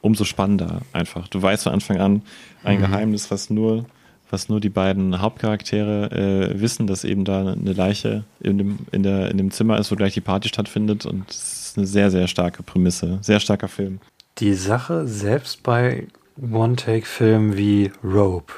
[0.00, 1.28] umso spannender einfach.
[1.28, 2.22] Du weißt von Anfang an
[2.64, 2.82] ein Mhm.
[2.82, 3.86] Geheimnis, was nur,
[4.30, 9.02] was nur die beiden Hauptcharaktere äh, wissen, dass eben da eine Leiche in dem, in,
[9.02, 11.06] der, in dem Zimmer ist, wo gleich die Party stattfindet.
[11.06, 14.00] Und es ist eine sehr, sehr starke Prämisse, sehr starker Film.
[14.38, 16.06] Die Sache selbst bei
[16.40, 18.52] One-Take-Filmen wie Rope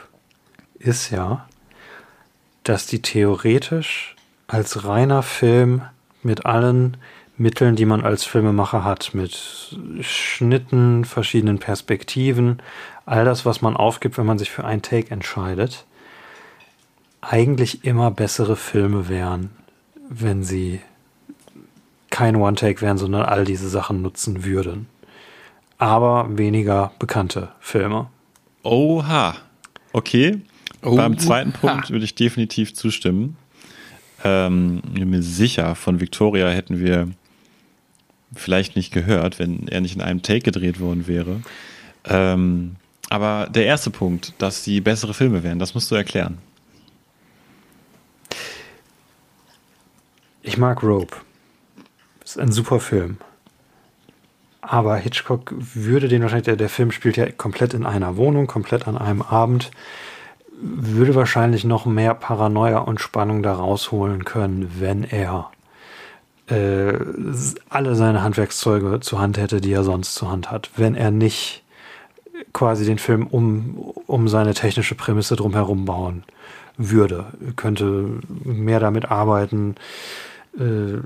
[0.78, 1.48] ist ja,
[2.65, 4.15] dass die theoretisch
[4.47, 5.81] als reiner Film
[6.23, 6.98] mit allen
[7.39, 12.61] Mitteln, die man als Filmemacher hat, mit Schnitten, verschiedenen Perspektiven,
[13.07, 15.86] all das, was man aufgibt, wenn man sich für ein Take entscheidet,
[17.23, 19.48] eigentlich immer bessere Filme wären,
[20.11, 20.82] wenn sie
[22.11, 24.86] kein One-Take wären, sondern all diese Sachen nutzen würden.
[25.81, 28.09] Aber weniger bekannte Filme.
[28.62, 29.35] Oha.
[29.94, 30.43] Okay.
[30.82, 30.94] Oh.
[30.94, 33.39] Beim zweiten Punkt würde ich definitiv zustimmen.
[34.23, 37.09] Ähm, ich bin mir sicher, von Victoria hätten wir
[38.35, 41.40] vielleicht nicht gehört, wenn er nicht in einem Take gedreht worden wäre.
[42.05, 42.77] Ähm,
[43.09, 46.36] aber der erste Punkt, dass sie bessere Filme wären, das musst du erklären.
[50.43, 51.16] Ich mag Rope.
[52.23, 53.16] Ist ein super Film.
[54.61, 58.87] Aber Hitchcock würde den wahrscheinlich, der, der Film spielt ja komplett in einer Wohnung, komplett
[58.87, 59.70] an einem Abend,
[60.61, 65.51] würde wahrscheinlich noch mehr Paranoia und Spannung da rausholen können, wenn er
[66.49, 66.93] äh,
[67.70, 70.70] alle seine Handwerkszeuge zur Hand hätte, die er sonst zur Hand hat.
[70.77, 71.62] Wenn er nicht
[72.53, 76.24] quasi den Film um, um seine technische Prämisse drumherum bauen
[76.77, 77.27] würde.
[77.57, 79.77] Könnte mehr damit arbeiten,
[80.59, 80.99] äh,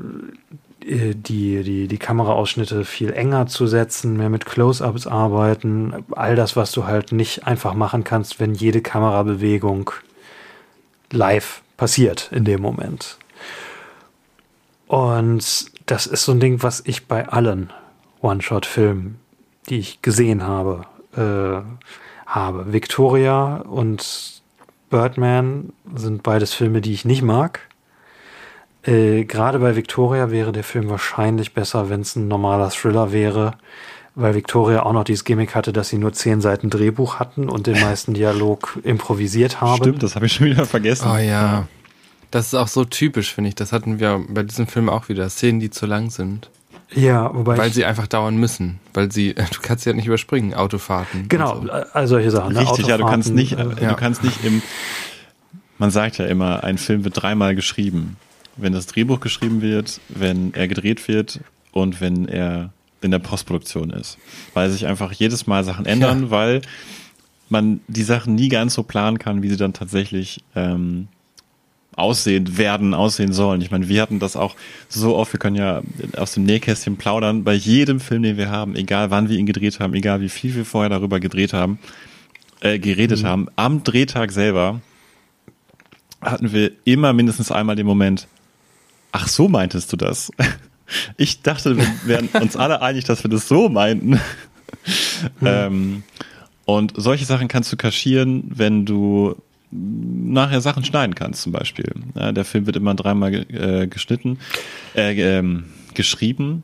[0.85, 6.73] die, die, die Kameraausschnitte viel enger zu setzen, mehr mit Close-ups arbeiten, all das, was
[6.73, 9.91] du halt nicht einfach machen kannst, wenn jede Kamerabewegung
[11.11, 13.17] live passiert in dem Moment.
[14.87, 17.73] Und das ist so ein Ding, was ich bei allen
[18.21, 19.19] One-Shot-Filmen,
[19.69, 20.85] die ich gesehen habe,
[21.17, 21.63] äh,
[22.27, 22.73] habe.
[22.73, 24.43] Victoria und
[24.91, 27.61] Birdman sind beides Filme, die ich nicht mag.
[28.87, 33.55] Äh, Gerade bei Victoria wäre der Film wahrscheinlich besser, wenn es ein normaler Thriller wäre,
[34.15, 37.67] weil Victoria auch noch dieses Gimmick hatte, dass sie nur zehn Seiten Drehbuch hatten und
[37.67, 39.83] den meisten Dialog improvisiert haben.
[39.83, 41.09] Stimmt, das habe ich schon wieder vergessen.
[41.13, 41.67] Oh ja.
[42.31, 43.55] Das ist auch so typisch, finde ich.
[43.55, 45.29] Das hatten wir bei diesem Film auch wieder.
[45.31, 46.51] Szenen, die zu lang sind.
[46.93, 48.81] Ja, wobei Weil ich, sie einfach dauern müssen.
[48.93, 51.29] Weil sie, du kannst sie ja nicht überspringen, Autofahrten.
[51.29, 51.71] genau, so.
[51.71, 52.53] all solche Sachen.
[52.53, 52.61] ne?
[52.61, 53.91] Richtig, ja, du kannst nicht, äh, ja.
[53.91, 54.63] du kannst nicht im,
[55.79, 58.17] man sagt ja immer, ein Film wird dreimal geschrieben.
[58.57, 61.41] Wenn das Drehbuch geschrieben wird, wenn er gedreht wird
[61.73, 64.17] und wenn er in der Postproduktion ist.
[64.55, 66.31] Weil sich einfach jedes Mal Sachen ändern, Ja.
[66.31, 66.63] weil
[67.51, 71.09] man die Sachen nie ganz so planen kann, wie sie dann tatsächlich ähm,
[71.97, 73.61] aussehen werden, aussehen sollen.
[73.61, 74.57] Ich meine, wir hatten das auch
[74.89, 75.83] so oft, wir können ja
[76.17, 79.79] aus dem Nähkästchen plaudern, bei jedem Film, den wir haben, egal wann wir ihn gedreht
[79.81, 81.79] haben, egal wie viel wir vorher darüber gedreht haben,
[82.61, 83.27] äh, geredet Mhm.
[83.27, 84.81] haben, am Drehtag selber
[86.21, 88.27] hatten wir immer mindestens einmal den Moment,
[89.15, 90.31] ach so meintest du das?
[91.17, 94.21] Ich dachte, wir wären uns alle einig, dass wir das so meinten.
[95.43, 96.03] ähm,
[96.67, 99.35] und solche Sachen kannst du kaschieren, wenn du
[99.71, 101.91] nachher Sachen schneiden kannst, zum Beispiel.
[102.15, 104.39] Ja, der Film wird immer dreimal äh, geschnitten,
[104.95, 105.65] äh, ähm,
[105.95, 106.63] geschrieben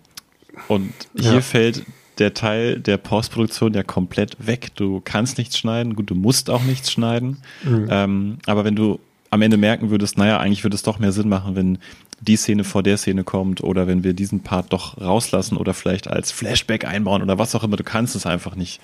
[0.68, 1.40] und hier Ja.
[1.40, 1.84] fällt
[2.18, 4.72] der Teil der Postproduktion ja komplett weg.
[4.74, 7.38] Du kannst nichts schneiden, gut, du musst auch nichts schneiden.
[7.64, 9.00] Ähm, aber wenn du
[9.30, 11.78] am Ende merken würdest, naja, eigentlich würde es doch mehr Sinn machen, wenn
[12.20, 16.08] die Szene vor der Szene kommt oder wenn wir diesen Part doch rauslassen oder vielleicht
[16.08, 18.80] als Flashback einbauen oder was auch immer, du kannst es einfach nicht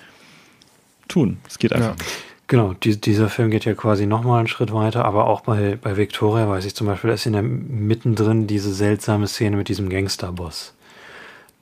[1.07, 1.37] tun.
[1.47, 1.93] Es geht einfach Ja.
[1.95, 2.25] nicht.
[2.49, 5.97] Genau, die, dieser Film geht ja quasi nochmal einen Schritt weiter, aber auch bei, bei
[5.97, 9.89] Victoria weiß ich zum Beispiel, da ist in der mittendrin diese seltsame Szene mit diesem
[9.89, 10.73] Gangsterboss,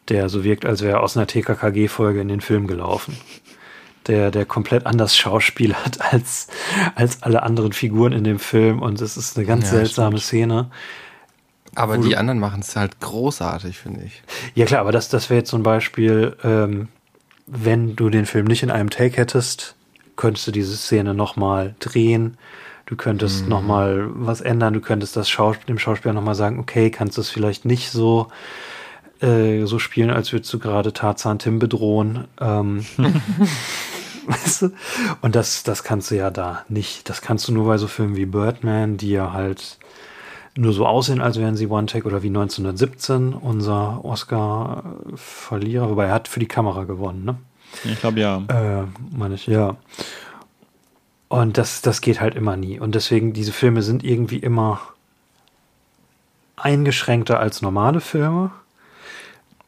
[0.10, 3.18] der so wirkt, als wäre er aus einer TKKG-Folge in den Film gelaufen.
[4.08, 6.48] der, der komplett anders schauspielert als,
[6.94, 8.80] als alle anderen Figuren in dem Film.
[8.84, 10.70] Und es ist eine ganz Ja, seltsame Szene.
[11.76, 14.24] Aber die anderen machen es halt großartig, finde ich.
[14.56, 16.88] Ja klar, aber das, das wäre jetzt zum Beispiel, ähm,
[17.48, 19.76] wenn du den Film nicht in einem Take hättest,
[20.16, 22.38] könntest du diese Szene nochmal drehen.
[22.86, 23.50] Du könntest Mhm.
[23.50, 24.74] noch mal was ändern.
[24.74, 28.28] Du könntest das Schaus dem Schauspieler nochmal sagen, okay, kannst du es vielleicht nicht so,
[29.22, 32.26] äh, so spielen, als würdest du gerade Tarzan Tim bedrohen.
[32.40, 32.86] Ähm,
[34.28, 34.70] weißt du?
[35.22, 37.10] Und das, das kannst du ja da nicht.
[37.10, 39.78] Das kannst du nur bei so Filmen wie Birdman, die ja halt
[40.58, 46.28] nur so aussehen, als wären sie One-Take oder wie 1917, unser Oscar-Verlierer, wobei er hat
[46.28, 47.38] für die Kamera gewonnen, ne?
[47.84, 48.42] Ich glaube ja.
[48.48, 49.76] Äh, meine ich, ja.
[51.28, 52.80] Und das, das geht halt immer nie.
[52.80, 54.80] Und deswegen, diese Filme sind irgendwie immer
[56.56, 58.52] eingeschränkter als normale Filme.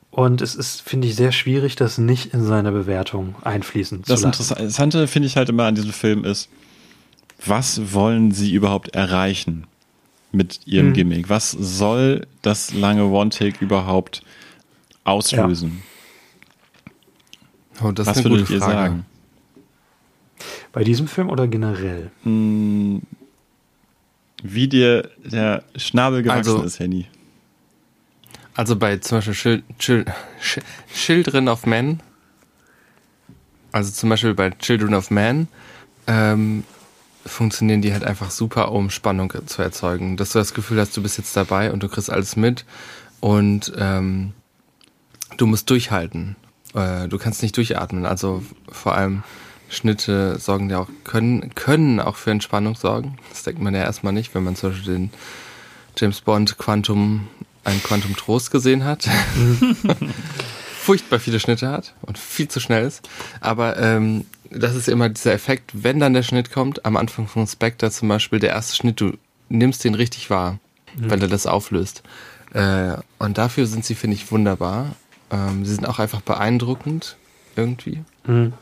[0.09, 4.27] Und es ist, finde ich, sehr schwierig, das nicht in seine Bewertung einfließen Das zu
[4.27, 4.53] lassen.
[4.53, 6.49] Interessante finde ich halt immer an diesem Film ist,
[7.45, 9.67] was wollen sie überhaupt erreichen
[10.31, 10.93] mit ihrem Mhm.
[10.93, 11.29] Gimmick?
[11.29, 14.21] Was soll das lange One-Take überhaupt
[15.03, 15.81] auslösen?
[17.81, 18.73] Oh, das was ist eine würdet gute ihr Frage.
[18.73, 19.05] sagen?
[20.73, 22.11] Bei diesem Film oder generell?
[22.23, 23.01] Hm,
[24.43, 27.07] wie dir der Schnabel gewachsen Also- ist, Henny.
[28.55, 30.05] Also bei zum Beispiel Chil Chil
[30.41, 30.61] Ch-
[30.93, 31.99] Children of Men,
[33.71, 35.47] also zum Beispiel bei Children of Men,
[36.07, 36.63] ähm,
[37.27, 40.17] funktionieren die halt einfach super, um Spannung zu erzeugen.
[40.17, 42.65] Dass du das Gefühl hast, du bist jetzt dabei und du kriegst alles mit
[43.19, 44.33] und ähm,
[45.37, 46.35] du musst durchhalten.
[46.73, 48.05] Äh, du kannst nicht durchatmen.
[48.05, 49.23] Also vor allem
[49.69, 53.17] Schnitte sorgen ja auch, können, können auch für Entspannung sorgen.
[53.29, 55.09] Das denkt man ja erstmal nicht, wenn man zum Beispiel den
[55.97, 57.27] James Bond Quantum,
[57.63, 59.09] ein Quantum Trost gesehen hat.
[60.87, 63.09] Furchtbar viele Schnitte hat und viel zu schnell ist.
[63.41, 67.45] Aber ähm, das ist immer dieser Effekt, wenn dann der Schnitt kommt, am Anfang von
[67.45, 69.17] Spectre zum Beispiel, der erste Schnitt, du
[69.49, 70.59] nimmst den richtig wahr,
[70.95, 72.03] weil er das auflöst.
[72.53, 74.95] Äh, und dafür sind sie, finde ich, wunderbar.
[75.29, 77.17] Ähm, sie sind auch einfach beeindruckend
[77.57, 78.05] irgendwie.
[78.25, 78.53] Mhm.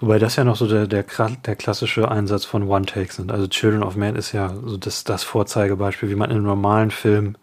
[0.00, 1.04] Wobei das ja noch so der, der,
[1.46, 3.30] der klassische Einsatz von One-Takes sind.
[3.30, 6.90] Also Children of Man ist ja so das, das Vorzeigebeispiel, wie man in einem normalen
[6.90, 7.36] Film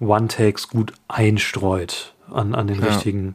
[0.00, 2.86] One-Takes gut einstreut an, an den Ja.
[2.88, 3.34] richtigen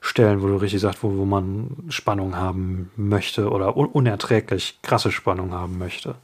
[0.00, 5.12] Stellen, wo du richtig sagst, wo, wo man Spannung haben möchte oder un unerträglich krasse
[5.12, 6.16] Spannung haben möchte.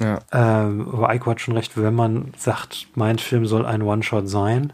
[0.00, 0.18] Ja.
[0.32, 4.72] Ähm, aber Eiko hat schon recht, wenn man sagt, mein Film soll ein One-Shot sein,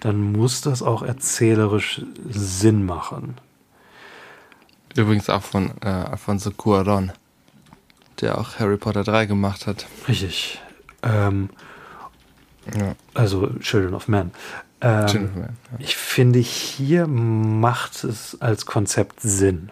[0.00, 3.36] dann muss das auch erzählerisch Sinn machen.
[4.96, 7.10] Übrigens auch von äh, Alfonso Cuarón,
[8.20, 9.86] der auch Harry Potter 3 gemacht hat.
[10.08, 10.60] Richtig.
[11.02, 11.48] Ähm,
[12.76, 12.94] Ja.
[13.14, 14.32] also Children of Men.
[14.80, 15.48] Ähm, ja.
[15.78, 19.70] Ich finde, hier macht es als Konzept Sinn.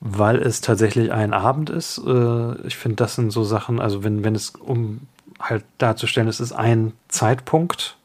[0.00, 1.98] Weil es tatsächlich ein Abend ist.
[1.98, 5.02] Äh, ich finde, das sind so Sachen, also wenn, wenn es um
[5.40, 7.96] halt darzustellen, es ist ein Zeitpunkt.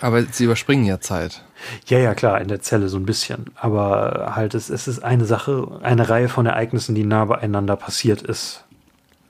[0.00, 1.42] Aber sie überspringen ja Zeit.
[1.86, 3.46] Ja, ja, klar, in der Zelle so ein bisschen.
[3.54, 8.20] Aber halt, es, es ist eine Sache, eine Reihe von Ereignissen, die nah beieinander passiert
[8.22, 8.64] ist.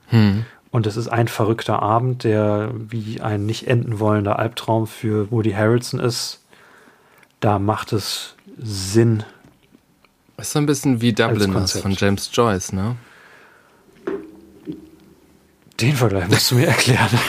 [0.07, 0.45] Hm.
[0.77, 5.53] Und es ist ein verrückter Abend, der wie ein nicht enden wollender Albtraum für Woody
[5.53, 6.43] Harrelson ist.
[7.39, 9.23] Da macht es Sinn.
[10.37, 12.95] Ist so ein bisschen wie Dubliners von James Joyce, ne?
[15.79, 17.09] Den Vergleich musst du mir erklären.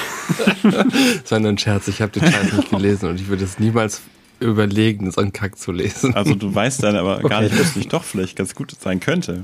[1.22, 3.58] Das war nur ein Scherz, ich habe den Scheiß nicht gelesen und ich würde es
[3.58, 4.02] niemals
[4.40, 6.14] überlegen, so einen Kack zu lesen.
[6.14, 7.42] Also du weißt dann aber gar Okay.
[7.50, 9.42] nicht, dass es doch vielleicht ganz gut sein könnte.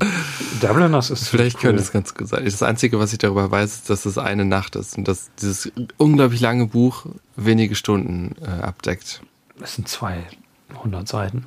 [0.61, 1.63] Dubliners ist Vielleicht cool.
[1.63, 2.45] könnte es ganz gut sein.
[2.45, 5.71] Das Einzige, was ich darüber weiß, ist, dass es eine Nacht ist und dass dieses
[5.97, 7.07] unglaublich lange Buch
[7.37, 9.21] wenige Stunden äh, abdeckt.
[9.61, 11.45] Es sind 200 Seiten.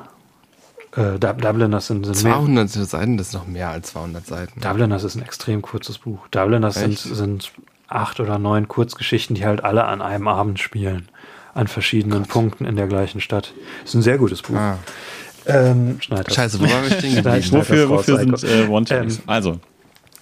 [0.95, 2.34] Äh, Dub- Dubliners sind, sind mehr.
[2.34, 4.60] 200 Seiten, das ist noch mehr als 200 Seiten.
[4.61, 6.28] Dubliners ist ein extrem kurzes Buch.
[6.32, 7.52] Dubliners sind, sind
[7.88, 11.07] acht oder neun Kurzgeschichten, die halt alle an einem Abend spielen.
[11.58, 13.54] An verschiedenen Punkten in der gleichen Stadt.
[13.84, 14.56] Ist ein sehr gutes Buch.
[14.56, 14.78] Ah.
[15.46, 16.00] Ähm.
[16.02, 17.52] Scheiße, wo waren wir stehen geblieben?
[17.52, 19.18] Wofür, wofür sind äh, One-Takes?
[19.18, 19.60] Ähm, also,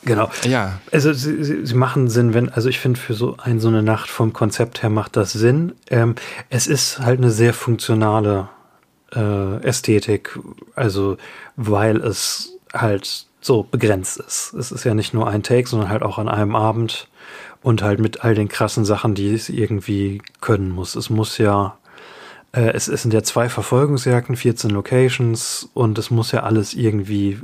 [0.06, 0.30] Genau.
[0.48, 3.68] Ja, Also sie, sie, sie machen Sinn, wenn, also ich finde für so ein, so
[3.70, 5.74] eine Nacht vom Konzept her macht das Sinn.
[5.90, 6.14] Ähm,
[6.50, 8.50] es ist halt eine sehr funktionale
[9.16, 10.38] äh, Ästhetik,
[10.76, 11.18] also
[11.56, 14.54] weil es halt so begrenzt ist.
[14.54, 17.08] Es ist ja nicht nur ein Take, sondern halt auch an einem Abend
[17.66, 20.94] und halt mit all den krassen Sachen, die es irgendwie können muss.
[20.94, 21.76] Es muss ja,
[22.52, 27.40] äh, es, es sind ja zwei Verfolgungsjagden, 14 Locations und es muss ja alles irgendwie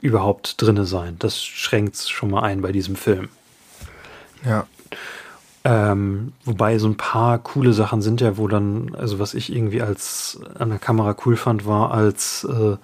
[0.00, 1.14] überhaupt drinne sein.
[1.20, 3.28] Das schränkt schon mal ein bei diesem Film.
[4.44, 4.66] ja.
[5.62, 9.82] Ähm, wobei so ein paar coole Sachen sind ja, wo dann, also was ich irgendwie
[9.82, 12.76] als an der Kamera cool fand, war, als äh,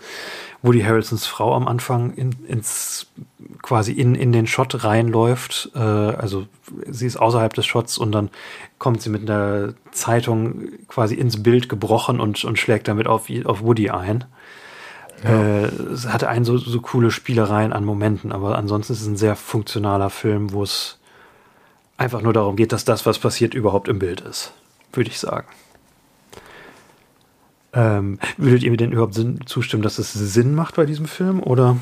[0.62, 3.06] Woody Harrelsons Frau am Anfang in, ins
[3.62, 5.70] quasi in, in den Shot reinläuft.
[5.74, 6.46] Äh, also
[6.88, 8.30] sie ist außerhalb des Shots und dann
[8.78, 13.62] kommt sie mit einer Zeitung quasi ins Bild gebrochen und, und schlägt damit auf, auf
[13.62, 14.24] Woody ein.
[15.24, 19.16] Äh, es hatte einen so, so coole Spielereien an Momenten, aber ansonsten ist es ein
[19.16, 20.98] sehr funktionaler Film, wo es
[21.96, 24.52] einfach nur darum geht, dass das, was passiert, überhaupt im Bild ist,
[24.92, 25.48] würde ich sagen.
[27.72, 31.42] Ähm, würdet ihr mir denn überhaupt Sinn, zustimmen, dass es Sinn macht bei diesem Film?
[31.42, 31.76] Oder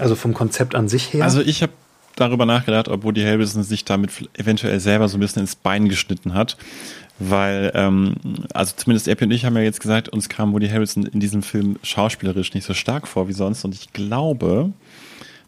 [0.00, 1.24] also vom Konzept an sich her?
[1.24, 1.72] Also ich habe
[2.16, 6.34] darüber nachgedacht, ob Woody Harrelson sich damit eventuell selber so ein bisschen ins Bein geschnitten
[6.34, 6.56] hat.
[7.18, 8.14] Weil, ähm,
[8.54, 11.42] also zumindest Epi und ich haben ja jetzt gesagt, uns kam Woody Harrelson in diesem
[11.42, 13.64] Film schauspielerisch nicht so stark vor wie sonst.
[13.64, 14.72] Und ich glaube,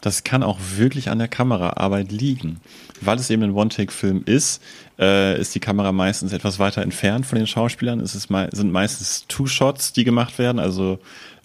[0.03, 2.61] das kann auch wirklich an der Kameraarbeit liegen.
[3.01, 4.63] Weil es eben ein One-Take-Film ist,
[4.99, 8.01] äh, ist die Kamera meistens etwas weiter entfernt von den Schauspielern.
[8.01, 10.99] Es ist me sind meistens Two-Shots, die gemacht werden, also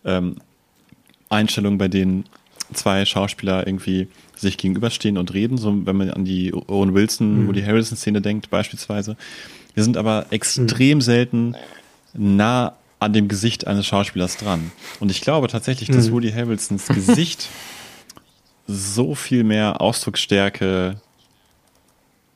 [0.03, 0.37] ähm,
[1.29, 2.25] Einstellungen, bei denen
[2.73, 7.47] zwei Schauspieler irgendwie sich gegenüberstehen und reden, so wenn man an die Owen Wilson, Mhm.
[7.47, 9.15] Woody Harrelson Szene denkt beispielsweise.
[9.73, 11.55] Wir sind aber extrem selten
[12.13, 14.71] nah an dem Gesicht eines Schauspielers dran.
[14.99, 16.13] Und ich glaube tatsächlich, dass Mhm.
[16.13, 17.47] Woody Harrelsons Gesicht
[18.67, 20.99] so viel mehr Ausdrucksstärke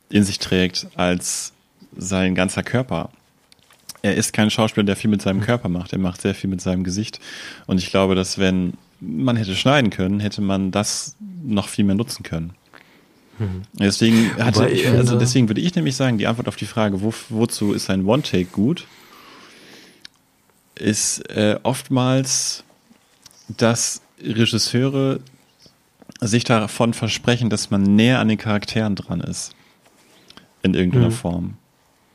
[0.09, 1.53] in sich trägt als
[1.97, 3.09] sein ganzer Körper.
[4.01, 5.93] Er ist kein Schauspieler, der viel mit seinem Körper macht.
[5.93, 7.19] Er macht sehr viel mit seinem Gesicht.
[7.67, 11.95] Und ich glaube, dass wenn man hätte schneiden können, hätte man das noch viel mehr
[11.95, 12.51] nutzen können.
[13.73, 17.11] Deswegen hatte, ich also deswegen würde ich nämlich sagen, die Antwort auf die Frage, wo,
[17.29, 18.85] wozu ist ein One-Take gut,
[20.75, 22.63] ist äh, oftmals,
[23.47, 25.19] dass Regisseure
[26.19, 29.53] sich davon versprechen, dass man näher an den Charakteren dran ist.
[30.61, 31.11] In irgendeiner Mhm.
[31.11, 31.53] Form.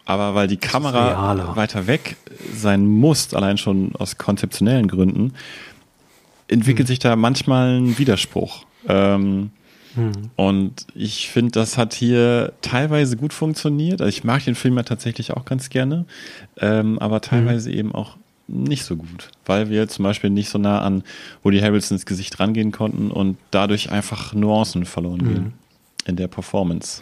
[0.05, 1.57] Aber weil die Kamera realer.
[1.57, 2.17] weiter weg
[2.55, 5.35] sein muss, allein schon aus konzeptionellen Gründen,
[6.49, 8.65] entwickelt sich da manchmal ein Widerspruch.
[8.89, 9.51] Ähm,
[9.97, 10.13] Hm.
[10.37, 14.03] und ich finde, das hat hier teilweise gut funktioniert.
[14.03, 16.05] Also ich mag den Film ja tatsächlich auch ganz gerne,
[16.59, 20.83] ähm, aber teilweise eben auch nicht so gut, weil wir zum Beispiel nicht so nah
[20.83, 21.03] an
[21.43, 25.53] Woody Harrelsons Gesicht rangehen konnten und dadurch einfach Nuancen verloren gehen
[26.05, 27.01] in der Performance.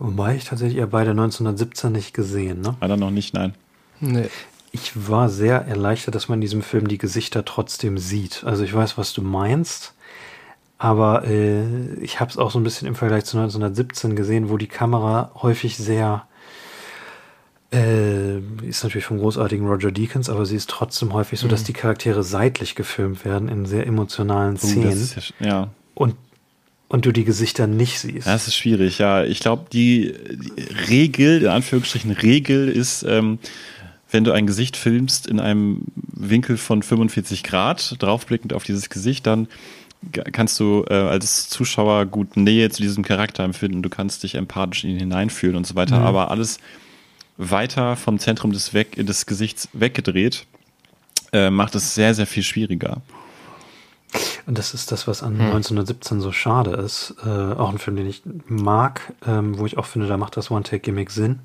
[0.00, 2.76] Wobei ich tatsächlich ja beide 1917 nicht gesehen, ne?
[2.80, 3.54] Leider noch nicht, nein.
[4.00, 4.28] Nee.
[4.72, 8.44] Ich war sehr erleichtert, dass man in diesem Film die Gesichter trotzdem sieht.
[8.44, 9.94] Also ich weiß, was du meinst,
[10.76, 14.56] aber äh, ich habe es auch so ein bisschen im Vergleich zu 1917 gesehen, wo
[14.56, 16.26] die Kamera häufig sehr
[17.72, 21.74] äh, ist natürlich vom großartigen Roger Deakins, aber sie ist trotzdem häufig so, dass die
[21.74, 26.14] Charaktere seitlich gefilmt werden in sehr emotionalen das Szenen ist ja, ja, und
[26.90, 28.26] und du die Gesichter nicht siehst.
[28.26, 29.22] das ist schwierig, ja.
[29.22, 30.14] Ich glaube, die,
[30.56, 33.38] die Regel, in Anführungsstrichen Regel, ist, ähm,
[34.10, 39.26] wenn du ein Gesicht filmst in einem Winkel von 45 Grad, draufblickend auf dieses Gesicht,
[39.26, 39.48] dann
[40.32, 44.84] kannst du äh, als Zuschauer gut Nähe zu diesem Charakter empfinden, du kannst dich empathisch
[44.84, 46.06] in ihn hineinfühlen und so weiter, Mhm.
[46.06, 46.58] aber alles
[47.36, 50.46] weiter vom Zentrum des, weg, des Gesichts weggedreht,
[51.32, 53.02] äh, macht es sehr, sehr viel schwieriger.
[54.46, 57.14] Und das ist das, was an 1917 so schade ist.
[57.22, 60.50] Äh, auch ein Film, den ich mag, ähm, wo ich auch finde, da macht das
[60.50, 61.40] One-Take-Gimmick Sinn.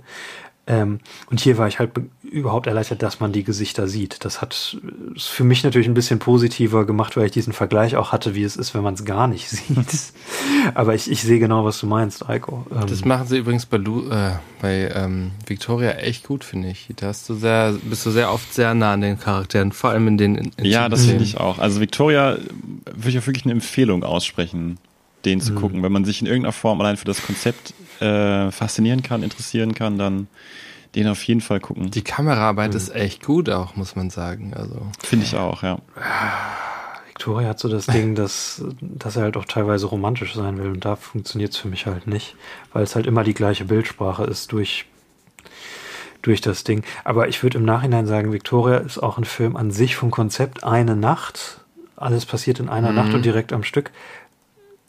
[0.66, 1.00] Ähm,
[1.30, 4.24] und hier war ich halt be- überhaupt erleichtert, dass man die Gesichter sieht.
[4.24, 4.78] Das hat
[5.14, 8.44] ist für mich natürlich ein bisschen positiver gemacht, weil ich diesen Vergleich auch hatte, wie
[8.44, 10.14] es ist, wenn man es gar nicht sieht.
[10.74, 12.66] Aber ich, ich sehe genau, was du meinst, Eiko.
[12.72, 14.32] Ähm, Das machen sie übrigens bei, Lu äh,
[14.62, 16.88] bei ähm, Victoria echt gut, finde ich.
[16.96, 20.08] Da hast du sehr, bist du sehr oft sehr nah an den Charakteren, vor allem
[20.08, 21.60] in den in, Ja, das finde ich auch.
[21.60, 22.38] Also Victoria
[22.86, 24.78] würde ich auch wirklich eine Empfehlung aussprechen,
[25.26, 25.44] den Mhm.
[25.44, 25.84] zu gucken.
[25.84, 29.98] Wenn man sich in irgendeiner Form allein für das Konzept äh, faszinieren kann, interessieren kann,
[29.98, 30.28] dann
[30.96, 31.90] den auf jeden Fall gucken.
[31.90, 34.54] Die Kameraarbeit ist echt gut auch, muss man sagen.
[34.56, 35.80] Also Finde ich auch, ja.
[37.08, 40.84] Victoria hat so das Ding, dass, dass er halt auch teilweise romantisch sein will und
[40.86, 42.36] da funktioniert es für mich halt nicht,
[42.74, 44.86] weil es halt immer die gleiche Bildsprache ist durch,
[46.22, 46.84] durch das Ding.
[47.04, 50.64] Aber ich würde im Nachhinein sagen, Victoria ist auch ein Film an sich vom Konzept
[50.64, 51.62] eine Nacht.
[51.96, 53.92] Alles passiert in einer Nacht und direkt am Stück.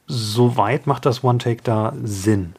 [0.07, 2.55] Soweit macht das One-Take da Sinn.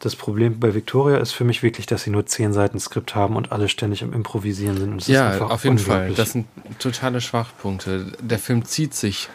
[0.00, 3.36] Das Problem bei Victoria ist für mich wirklich, dass sie nur zehn Seiten Skript haben
[3.36, 4.92] und alle ständig im Improvisieren sind.
[4.92, 6.12] Und ist ja, einfach auf jeden Fall.
[6.12, 6.46] Das sind
[6.78, 8.12] totale Schwachpunkte.
[8.20, 9.30] Der Film zieht sich.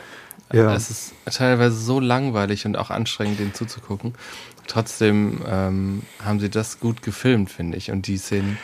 [0.53, 0.73] Ja.
[0.73, 4.13] Es ist teilweise so langweilig und auch anstrengend, den zuzugucken.
[4.67, 7.91] Trotzdem ähm, haben sie das gut gefilmt, finde ich.
[7.91, 8.57] Und die Szenen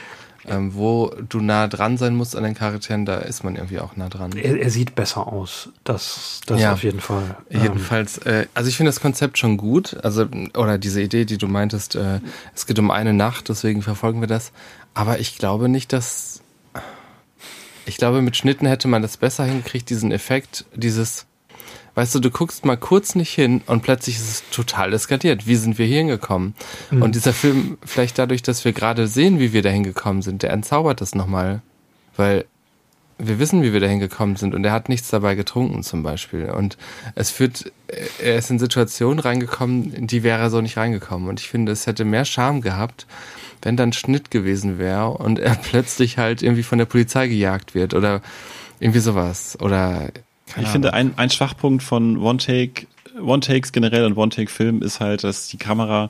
[0.48, 3.96] ähm, wo du nah dran sein musst an den Charakteren, da ist man irgendwie auch
[3.96, 4.32] nah dran.
[4.38, 5.70] Er, er sieht besser aus.
[5.84, 6.74] Das, das Ja.
[6.74, 7.38] auf jeden Fall.
[7.50, 11.48] Jedenfalls, äh, also ich finde das Konzept schon gut, also oder diese Idee, die du
[11.48, 12.20] meintest, äh,
[12.54, 14.52] es geht um eine Nacht, deswegen verfolgen wir das.
[14.94, 16.42] Aber ich glaube nicht, dass
[17.88, 21.28] ich glaube, mit Schnitten hätte man das besser hingekriegt, diesen Effekt, dieses,
[21.96, 25.48] weißt du, du guckst mal kurz nicht hin und plötzlich ist es total eskaliert.
[25.48, 26.54] Wie sind wir hier hingekommen?
[27.02, 30.52] Und dieser Film, vielleicht dadurch, dass wir gerade sehen, wie wir da hingekommen sind, der
[30.52, 31.62] entzaubert das nochmal,
[32.18, 32.46] weil
[33.18, 36.50] wir wissen, wie wir da hingekommen sind und er hat nichts dabei getrunken zum Beispiel.
[36.50, 36.78] Und
[37.16, 37.72] es führt,
[38.20, 41.30] er ist in Situationen reingekommen, in die wäre er so nicht reingekommen.
[41.30, 43.08] Und ich finde, es hätte mehr Charme gehabt,
[43.62, 47.94] wenn dann Schnitt gewesen wäre und er plötzlich halt irgendwie von der Polizei gejagt wird
[47.94, 48.22] oder
[48.80, 49.58] irgendwie sowas.
[49.62, 50.10] Oder
[50.48, 51.14] keine Ich finde, Ahnung.
[51.14, 52.88] ein, ein Schwachpunkt von One-Take,
[53.22, 56.10] One-Takes generell und One-Take-Film ist halt, dass die Kamera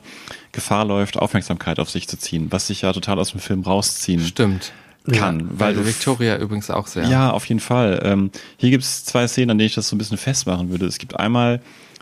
[0.52, 4.20] Gefahr läuft, Aufmerksamkeit auf sich zu ziehen, was sich ja total aus dem Film rausziehen
[4.26, 4.72] stimmt.
[5.12, 5.48] kann.
[5.58, 7.04] Weil du Victoria übrigens auch sehr.
[7.06, 8.00] Ja, auf jeden Fall.
[8.04, 10.86] Ähm, hier gibt es zwei Szenen, an denen ich das so ein bisschen festmachen würde.
[10.86, 11.60] Es gibt einmal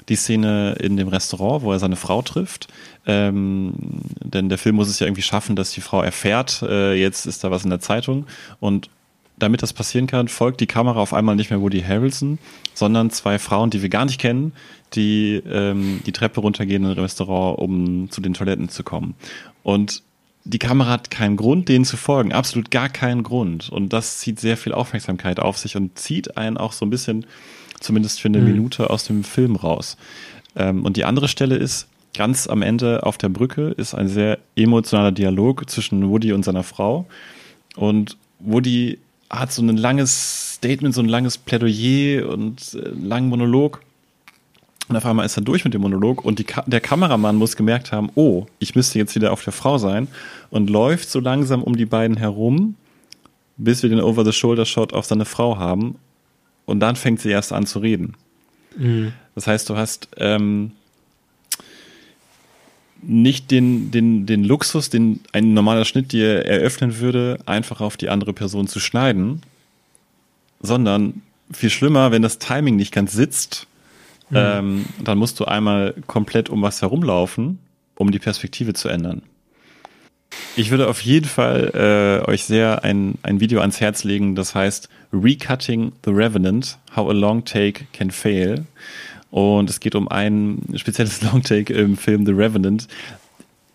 [0.09, 2.69] die Szene in dem Restaurant, wo er seine Frau trifft.
[3.06, 3.74] Ähm,
[4.23, 7.44] denn der Film muss es ja irgendwie schaffen, dass die Frau erfährt, äh, jetzt ist
[7.44, 8.27] da was in der Zeitung.
[8.61, 8.89] Und
[9.36, 12.39] damit das passieren kann, folgt die Kamera auf einmal nicht mehr Woody Harrelson,
[12.73, 14.52] sondern zwei Frauen, die wir gar nicht kennen,
[14.94, 19.15] die ähm, die Treppe runtergehen in ein Restaurant, um zu den Toiletten zu kommen.
[19.62, 20.02] Und
[20.44, 23.70] die Kamera hat keinen Grund, denen zu folgen, absolut gar keinen Grund.
[23.70, 27.27] Und das zieht sehr viel Aufmerksamkeit auf sich und zieht einen auch so ein bisschen,
[27.81, 29.97] zumindest für eine Minute, aus dem Film raus.
[30.55, 34.39] Ähm, und die andere Stelle ist, ganz am Ende auf der Brücke ist ein sehr
[34.55, 37.06] emotionaler Dialog zwischen Woody und seiner Frau.
[37.74, 38.98] Und Woody
[39.39, 43.81] hat so ein langes Statement, so ein langes Plädoyer und äh, einen langen Monolog.
[44.89, 47.56] Und auf einmal ist er durch mit dem Monolog und die Ka der Kameramann muss
[47.56, 50.09] gemerkt haben, oh, ich müsste jetzt wieder auf der Frau sein
[50.51, 52.77] und läuft so langsam um die beiden herum,
[53.56, 55.97] bis wir den Over-the-Shoulder-Shot auf seine Frau haben
[56.66, 58.15] und dann fängt sie erst an zu reden.
[59.35, 60.73] Das heißt, du hast ähm,
[63.06, 68.09] nicht den, den, den Luxus, den ein normaler Schnitt dir eröffnen würde, einfach auf die
[68.09, 69.43] andere Person zu schneiden,
[70.60, 71.22] sondern
[71.52, 73.66] viel schlimmer, wenn das Timing nicht ganz sitzt,
[74.32, 77.59] ähm, dann musst du einmal komplett um was herumlaufen,
[77.97, 79.22] um die Perspektive zu ändern.
[80.56, 84.55] Ich würde auf jeden Fall äh, euch sehr ein, ein Video ans Herz legen, das
[84.55, 88.64] heißt Recutting the Revenant, How a Long Take Can Fail.
[89.35, 92.86] Und es geht um ein spezielles Longtake im Film The Revenant.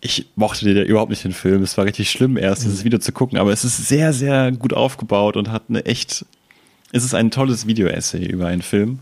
[0.00, 1.62] Ich mochte den ja überhaupt nicht den Film.
[1.62, 4.72] Es war richtig schlimm, erst dieses Video zu gucken, aber es ist sehr, sehr gut
[4.72, 6.24] aufgebaut und hat eine echt.
[6.92, 9.00] Es ist ein tolles Video-Essay über einen Film.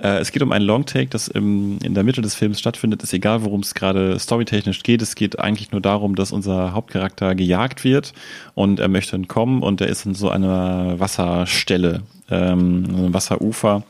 [0.00, 3.04] Äh, es geht um ein Longtake, das im, in der Mitte des Films stattfindet.
[3.04, 5.00] Ist egal, worum es gerade storytechnisch geht.
[5.00, 8.14] Es geht eigentlich nur darum, dass unser Hauptcharakter gejagt wird
[8.54, 13.84] und er möchte entkommen und er ist in so einer Wasserstelle, ähm, einem Wasserufer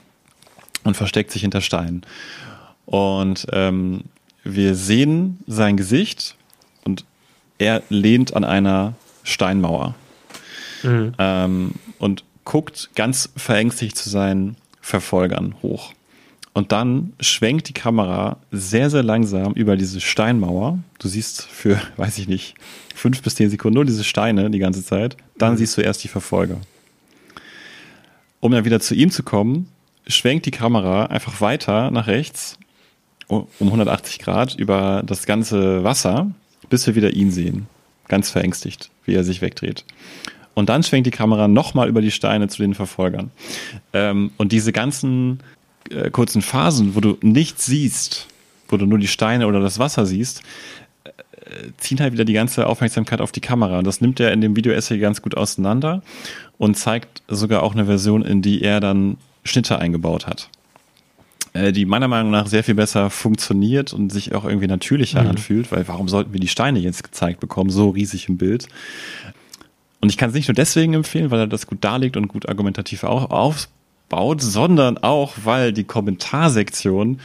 [0.85, 2.03] und versteckt sich hinter Steinen.
[2.87, 4.05] Und ähm,
[4.45, 6.37] wir sehen sein Gesicht
[6.85, 7.05] und
[7.59, 9.95] er lehnt an einer Steinmauer
[11.19, 15.93] ähm, und guckt ganz verängstigt zu seinen Verfolgern hoch.
[16.53, 20.79] Und dann schwenkt die Kamera sehr, sehr langsam über diese Steinmauer.
[21.01, 22.55] Du siehst für, weiß ich nicht,
[22.95, 25.17] fünf bis zehn Sekunden nur diese Steine die ganze Zeit.
[25.37, 26.59] Dann siehst du erst die Verfolger.
[28.41, 29.69] Um dann wieder zu ihm zu kommen,
[30.07, 32.59] schwenkt die Kamera einfach weiter nach rechts
[33.29, 36.31] um 180 Grad über das ganze Wasser,
[36.69, 37.67] bis wir wieder ihn sehen.
[38.09, 39.85] Ganz verängstigt, wie er sich wegdreht.
[40.55, 43.31] Und dann schwenkt die Kamera nochmal über die Steine zu den Verfolgern.
[43.93, 45.41] Ähm, und diese ganzen
[45.91, 48.29] äh, kurzen Phasen, wo du nichts siehst,
[48.69, 50.43] wo du nur die Steine oder das Wasser siehst,
[51.05, 51.11] äh,
[51.79, 53.79] ziehen halt wieder die ganze Aufmerksamkeit auf die Kamera.
[53.79, 56.03] Und das nimmt er in dem Video-Essay ganz gut auseinander
[56.57, 60.49] und zeigt sogar auch eine Version, in die er dann Schnitte eingebaut hat.
[61.55, 65.71] Äh, die meiner Meinung nach sehr viel besser funktioniert und sich auch irgendwie natürlicher anfühlt,
[65.73, 68.69] weil warum sollten wir die Steine jetzt gezeigt bekommen, so riesig im Bild?
[70.01, 72.49] Und ich kann es nicht nur deswegen empfehlen, weil er das gut darlegt und gut
[72.49, 77.21] argumentativ auch aufbaut, sondern auch, weil die Kommentarsektion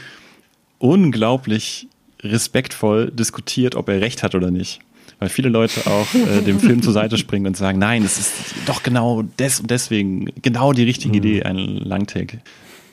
[0.78, 1.88] unglaublich
[2.22, 4.80] respektvoll diskutiert, ob er recht hat oder nicht.
[5.20, 8.32] Weil viele Leute auch äh, dem Film zur Seite springen und sagen, nein, es ist
[8.66, 12.40] doch genau des und deswegen genau die richtige Idee, einen Langtake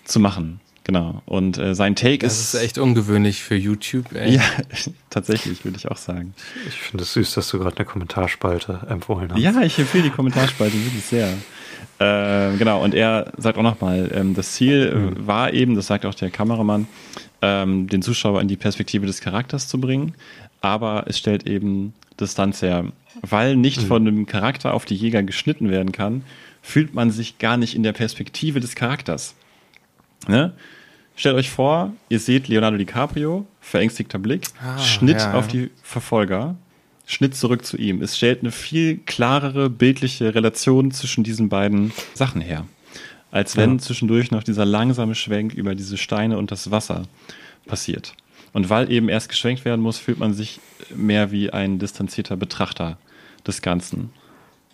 [0.03, 0.59] zu machen.
[0.83, 1.21] Genau.
[1.25, 4.13] Und äh, sein Take Das ist, ist echt ungewöhnlich für YouTube.
[4.13, 4.35] Ey.
[4.35, 4.41] ja,
[5.09, 6.33] tatsächlich, würde ich auch sagen.
[6.65, 9.39] Ich finde es süß, dass du gerade eine Kommentarspalte empfohlen hast.
[9.39, 11.33] Ja, ich empfehle die Kommentarspalte wirklich sehr.
[11.99, 16.05] Ähm, genau, und er sagt auch nochmal, ähm, das Ziel äh, war eben, das sagt
[16.05, 16.87] auch der Kameramann,
[17.41, 20.13] ähm, den Zuschauer in die Perspektive des Charakters zu bringen,
[20.61, 22.85] aber es stellt eben Distanz her.
[23.21, 23.87] Weil nicht Mhm.
[23.87, 26.23] von dem Charakter auf die Jäger geschnitten werden kann,
[26.61, 29.35] fühlt man sich gar nicht in der Perspektive des Charakters.
[30.27, 30.53] Ne?
[31.15, 35.51] Stellt euch vor, ihr seht Leonardo DiCaprio, verängstigter Blick, Ah, Schnitt ja, auf ja.
[35.53, 36.55] die Verfolger,
[37.07, 38.01] Schnitt zurück zu ihm.
[38.01, 42.65] Es stellt eine viel klarere bildliche Relation zwischen diesen beiden Sachen her.
[43.31, 43.77] Als wenn Ja.
[43.79, 47.03] zwischendurch noch dieser langsame Schwenk über diese Steine und das Wasser
[47.65, 48.13] passiert.
[48.57, 50.59] Und weil eben erst geschwenkt werden muss, fühlt man sich
[50.95, 52.97] mehr wie ein distanzierter Betrachter
[53.45, 54.09] des Ganzen.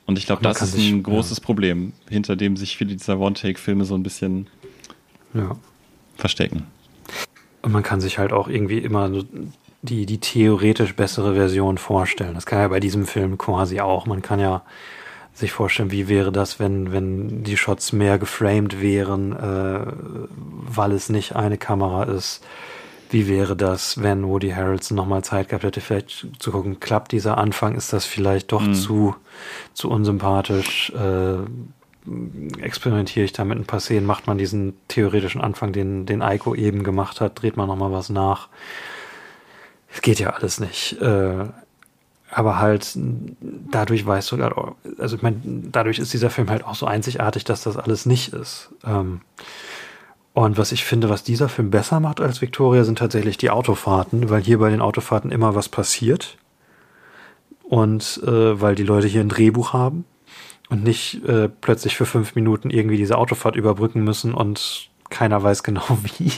[0.05, 3.83] Und ich glaube, das ist sich- ein großes Problem, hinter dem sich viele dieser One-Take-Filme
[3.83, 4.47] so ein bisschen
[5.33, 5.57] Ja.
[6.15, 6.63] verstecken.
[7.61, 9.11] Und man kann sich halt auch irgendwie immer
[9.81, 12.35] die, die theoretisch bessere Version vorstellen.
[12.35, 14.05] Das kann ja bei diesem Film quasi auch.
[14.05, 14.61] Man kann ja
[15.33, 19.85] sich vorstellen, wie wäre das, wenn, wenn die Shots mehr geframed wären, äh,
[20.73, 22.41] weil es nicht eine Kamera ist.
[23.13, 27.37] Wie wäre das, wenn Woody Harrelson nochmal Zeit gehabt hätte, vielleicht zu gucken, klappt dieser
[27.37, 28.73] Anfang, ist das vielleicht doch Mhm.
[28.73, 29.15] zu,
[29.73, 31.37] zu unsympathisch, äh,
[32.59, 36.55] experimentiere ich da mit ein paar Szenen, macht man diesen theoretischen Anfang, den, den Eiko
[36.55, 38.49] eben gemacht hat, dreht man nochmal was nach.
[39.93, 40.99] Es geht ja alles nicht.
[41.01, 41.45] Äh,
[42.31, 42.97] aber halt,
[43.69, 44.53] dadurch weißt du, grad,
[44.97, 48.33] also ich meine, dadurch ist dieser Film halt auch so einzigartig, dass das alles nicht
[48.33, 48.69] ist.
[48.83, 49.21] Ähm,
[50.33, 54.29] und was ich finde, was dieser Film besser macht als Victoria, sind tatsächlich die Autofahrten,
[54.29, 56.37] weil hier bei den Autofahrten immer was passiert.
[57.63, 60.05] Und äh, weil die Leute hier ein Drehbuch haben
[60.69, 65.63] und nicht äh, plötzlich für fünf Minuten irgendwie diese Autofahrt überbrücken müssen und keiner weiß
[65.63, 66.31] genau wie.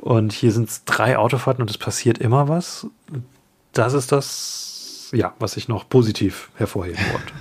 [0.00, 2.86] Und hier sind es drei Autofahrten und es passiert immer was.
[3.72, 7.32] Das ist das, ja, was ich noch positiv hervorheben wollte.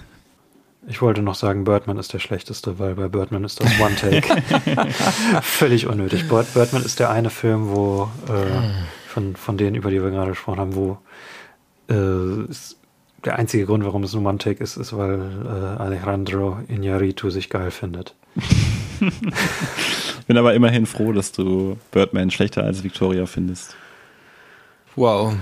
[0.91, 4.27] Ich wollte noch sagen, Birdman ist der schlechteste, weil bei Birdman ist das One-Take.
[5.41, 6.27] Völlig unnötig.
[6.27, 10.31] Bird, Birdman ist der eine Film, wo äh, von, von denen, über die wir gerade
[10.31, 10.97] gesprochen haben, wo
[11.89, 12.77] äh, es,
[13.23, 17.71] der einzige Grund, warum es ein One-Take ist, ist, weil äh, Alejandro Iñárritu sich geil
[17.71, 18.13] findet.
[20.27, 23.77] Bin aber immerhin froh, dass du Birdman schlechter als Victoria findest.
[24.97, 25.35] Wow.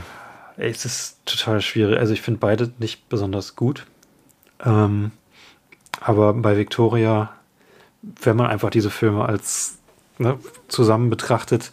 [0.57, 1.97] Es ist total schwierig.
[1.97, 3.87] Also ich finde beide nicht besonders gut.
[4.63, 5.11] Ähm,
[5.99, 7.31] aber bei Victoria,
[8.01, 9.77] wenn man einfach diese Filme als
[10.17, 11.71] ne, zusammen betrachtet,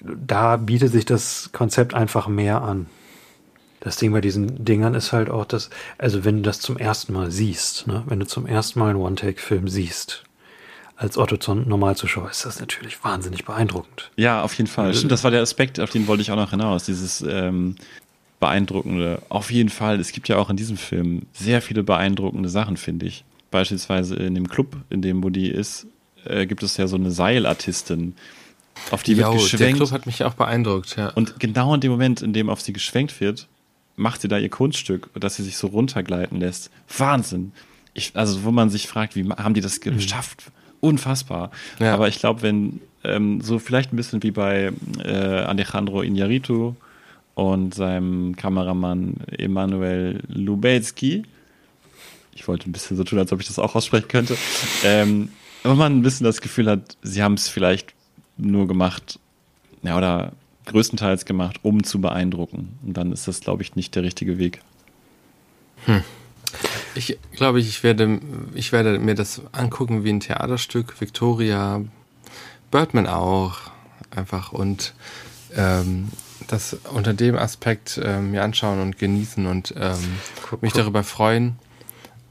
[0.00, 2.86] da bietet sich das Konzept einfach mehr an.
[3.80, 7.12] Das Ding bei diesen Dingern ist halt auch, dass, also wenn du das zum ersten
[7.12, 10.24] Mal siehst, ne, wenn du zum ersten Mal einen One-Take-Film siehst,
[10.96, 14.10] als Otto Normalzuschauer, ist das natürlich wahnsinnig beeindruckend.
[14.16, 14.92] Ja, auf jeden Fall.
[14.94, 16.84] Stimmt, das war der Aspekt, auf den wollte ich auch noch hinaus.
[16.84, 17.76] Dieses ähm,
[18.40, 19.22] beeindruckende.
[19.28, 20.00] Auf jeden Fall.
[20.00, 23.24] Es gibt ja auch in diesem Film sehr viele beeindruckende Sachen, finde ich.
[23.50, 25.86] Beispielsweise in dem Club, in dem Woody ist,
[26.24, 28.14] äh, gibt es ja so eine Seilartistin,
[28.90, 29.76] auf die Jo, wird der geschwenkt.
[29.76, 31.08] Club hat mich auch beeindruckt, ja.
[31.10, 33.48] Und genau in dem Moment, in dem auf sie geschwenkt wird,
[33.96, 36.70] macht sie da ihr Kunststück, dass sie sich so runtergleiten lässt.
[36.96, 37.52] Wahnsinn.
[37.94, 40.44] Ich, also, wo man sich fragt, wie haben die das geschafft?
[40.80, 41.50] Unfassbar.
[41.80, 41.94] Ja.
[41.94, 46.74] Aber ich glaube, wenn ähm, so vielleicht ein bisschen wie bei äh, Alejandro Iñárritu
[47.38, 51.22] und seinem Kameramann Emanuel Lubezki,
[52.34, 54.36] ich wollte ein bisschen so tun, als ob ich das auch aussprechen könnte,
[54.82, 55.28] ähm,
[55.62, 57.94] wenn man ein bisschen das Gefühl hat, sie haben es vielleicht
[58.38, 59.20] nur gemacht,
[59.84, 60.32] ja, oder
[60.66, 62.76] größtenteils gemacht, um zu beeindrucken.
[62.84, 64.60] Und dann ist das, glaube ich, nicht der richtige Weg.
[66.96, 68.20] Ich glaube, ich werde,
[68.54, 71.00] ich werde mir das angucken wie ein Theaterstück.
[71.00, 71.84] Victoria,
[72.72, 73.58] Birdman auch.
[74.10, 74.94] Einfach und
[75.54, 76.08] ähm,
[76.48, 79.96] das unter dem Aspekt ähm, mir anschauen und genießen und ähm,
[80.48, 80.82] Guck, mich guck.
[80.82, 81.56] darüber freuen,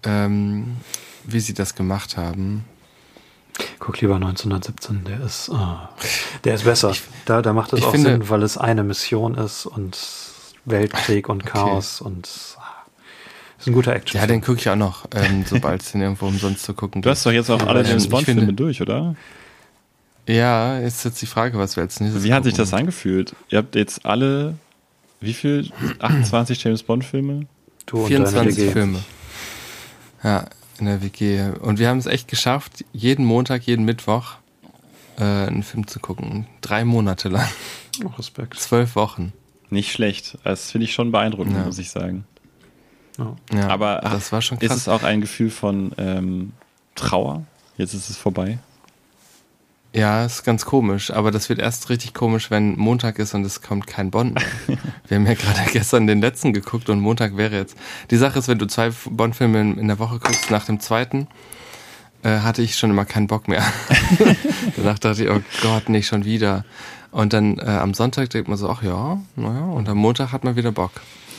[0.03, 0.77] ähm,
[1.23, 2.65] wie sie das gemacht haben.
[3.80, 5.89] Guck lieber 1917, der ist, ah,
[6.44, 6.94] der ist besser.
[7.26, 9.98] da, da macht es ich auch finde- Sinn, weil es eine Mission ist und
[10.65, 11.52] Weltkrieg und Okay.
[11.53, 12.27] Chaos und
[12.60, 12.85] ah,
[13.60, 14.19] ist ein guter Action.
[14.22, 17.10] Ja, den gucke ich auch noch, ähm, sobald es den irgendwo umsonst zu gucken Du
[17.10, 19.15] hast doch jetzt auch alle James ich Bond-Filme durch, oder?
[20.28, 23.36] Ja, ist jetzt die Frage, was wir als nächstes Wie hat sich das angefühlt?
[23.49, 24.56] Ihr habt jetzt alle,
[25.22, 25.70] wie viel?
[25.99, 27.48] 28 James Bond-Filme?
[27.86, 28.72] du und deine 24 WG.
[28.72, 28.99] Filme.
[30.24, 30.45] Ja,
[30.80, 31.52] in der WG.
[31.62, 34.34] Und wir haben es echt geschafft, jeden Montag, jeden Mittwoch
[35.18, 36.48] äh, einen Film zu gucken.
[36.62, 37.48] Drei Monate lang.
[38.04, 38.60] Oh, Respekt.
[38.60, 39.32] Zwölf Wochen.
[39.70, 40.38] Nicht schlecht.
[40.44, 41.64] Das finde ich schon beeindruckend, Ja.
[41.64, 42.26] muss ich sagen.
[43.18, 43.36] Ja.
[43.54, 44.78] Ja, Aber das war schon Ist krass.
[44.78, 46.52] es auch ein Gefühl von ähm,
[46.95, 47.44] Trauer?
[47.78, 48.60] Jetzt ist es vorbei.
[49.98, 53.61] Ja, ist ganz komisch, aber das wird erst richtig komisch, wenn Montag ist und es
[53.64, 54.78] kommt kein Bond mehr.
[55.07, 57.76] Wir haben ja gerade gestern den letzten geguckt und Montag wäre jetzt.
[58.11, 61.28] Die Sache ist, wenn du zwei Bond-Filme in, in der Woche guckst, nach dem zweiten,
[62.22, 63.64] äh, hatte ich schon immer keinen Bock mehr.
[64.76, 66.64] Danach dachte ich, oh Gott, nicht schon wieder.
[67.11, 70.44] Und dann äh, am Sonntag denkt man so, ach ja, naja, und am Montag hat
[70.44, 70.91] man wieder Bock.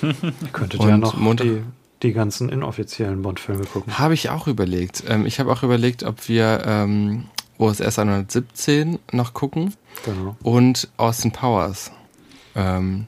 [0.02, 0.14] Ihr
[0.52, 1.62] könntet Und ja noch Montag- die,
[2.02, 3.98] die ganzen inoffiziellen Bond-Filme gucken.
[4.00, 5.04] Habe ich auch überlegt.
[5.06, 7.24] Ähm, ich habe auch überlegt, ob wir ähm,
[7.58, 9.74] OSS 117 noch gucken
[10.04, 10.36] Genau.
[10.42, 11.90] und Austin Powers.
[12.54, 13.06] Ähm,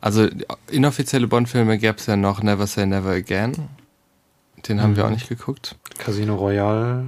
[0.00, 0.28] also
[0.70, 3.54] inoffizielle Bond-Filme gäbe es ja noch Never Say Never Again.
[4.68, 5.76] Den haben wir auch nicht geguckt.
[5.98, 7.04] Casino Royale.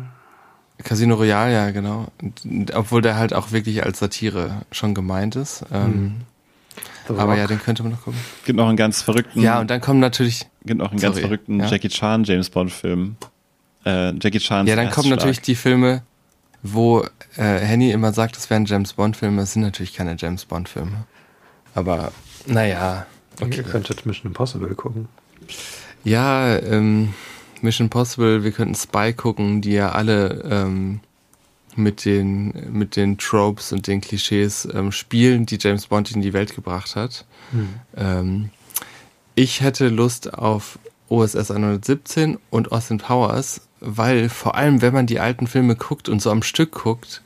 [0.82, 2.06] Casino Royale, ja, genau.
[2.44, 5.64] Und, obwohl der halt auch wirklich als Satire schon gemeint ist.
[5.72, 6.22] Ähm,
[7.06, 8.18] The aber ja, den könnte man noch gucken.
[8.44, 11.26] Gibt noch einen ganz verrückten, Ja, und dann kommen natürlich, gibt noch einen ganz Sorry,
[11.28, 11.66] verrückten ja?
[11.68, 13.16] Jackie Chan James Bond Film.
[13.84, 14.66] Äh, Jackie Chan.
[14.66, 16.02] ja, dann kommen natürlich die Filme,
[16.64, 17.04] wo
[17.36, 19.42] äh, Henny immer sagt, es wären James Bond-Filme.
[19.42, 21.04] Es sind natürlich keine James Bond-Filme.
[21.74, 22.10] Aber,
[22.46, 23.06] naja.
[23.40, 25.08] Ihr könntet Mission Impossible gucken.
[26.04, 27.12] Ja, ähm,
[27.60, 31.00] Mission Impossible, wir könnten Spy gucken, die ja alle ähm,
[31.76, 36.32] mit, den, mit den Tropes und den Klischees ähm, spielen, die James Bond in die
[36.32, 37.26] Welt gebracht hat.
[37.96, 38.50] Ähm,
[39.34, 40.78] ich hätte Lust auf
[41.08, 46.22] OSS 117 und Austin Powers, weil vor allem, wenn man die alten Filme guckt und
[46.22, 47.22] so am Stück guckt,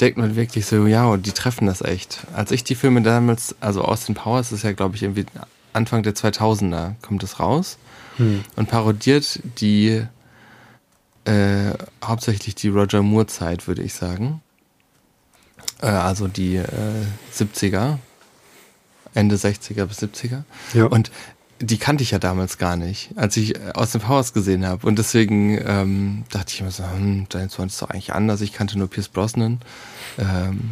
[0.00, 2.26] denkt man wirklich so, ja, die treffen das echt.
[2.34, 5.26] Als ich die Filme damals, also Austin Powers ist ja, glaube ich, irgendwie
[5.72, 7.78] Anfang der 2000er kommt es raus
[8.56, 10.02] und parodiert die
[11.24, 11.72] äh,
[12.04, 14.42] hauptsächlich die Roger Moore Zeit, würde ich sagen.
[15.80, 16.66] Äh, also die äh,
[17.34, 17.98] 70er,
[19.14, 20.42] Ende 60er bis 70er.
[20.74, 20.86] Ja.
[20.86, 21.10] Und
[21.60, 24.86] die kannte ich ja damals gar nicht, als ich äh, aus dem Powers gesehen habe.
[24.86, 28.40] Und deswegen ähm, dachte ich mir so, hm, James Bond ist doch eigentlich anders.
[28.40, 29.60] Ich kannte nur Pierce Brosnan.
[30.18, 30.70] Ähm,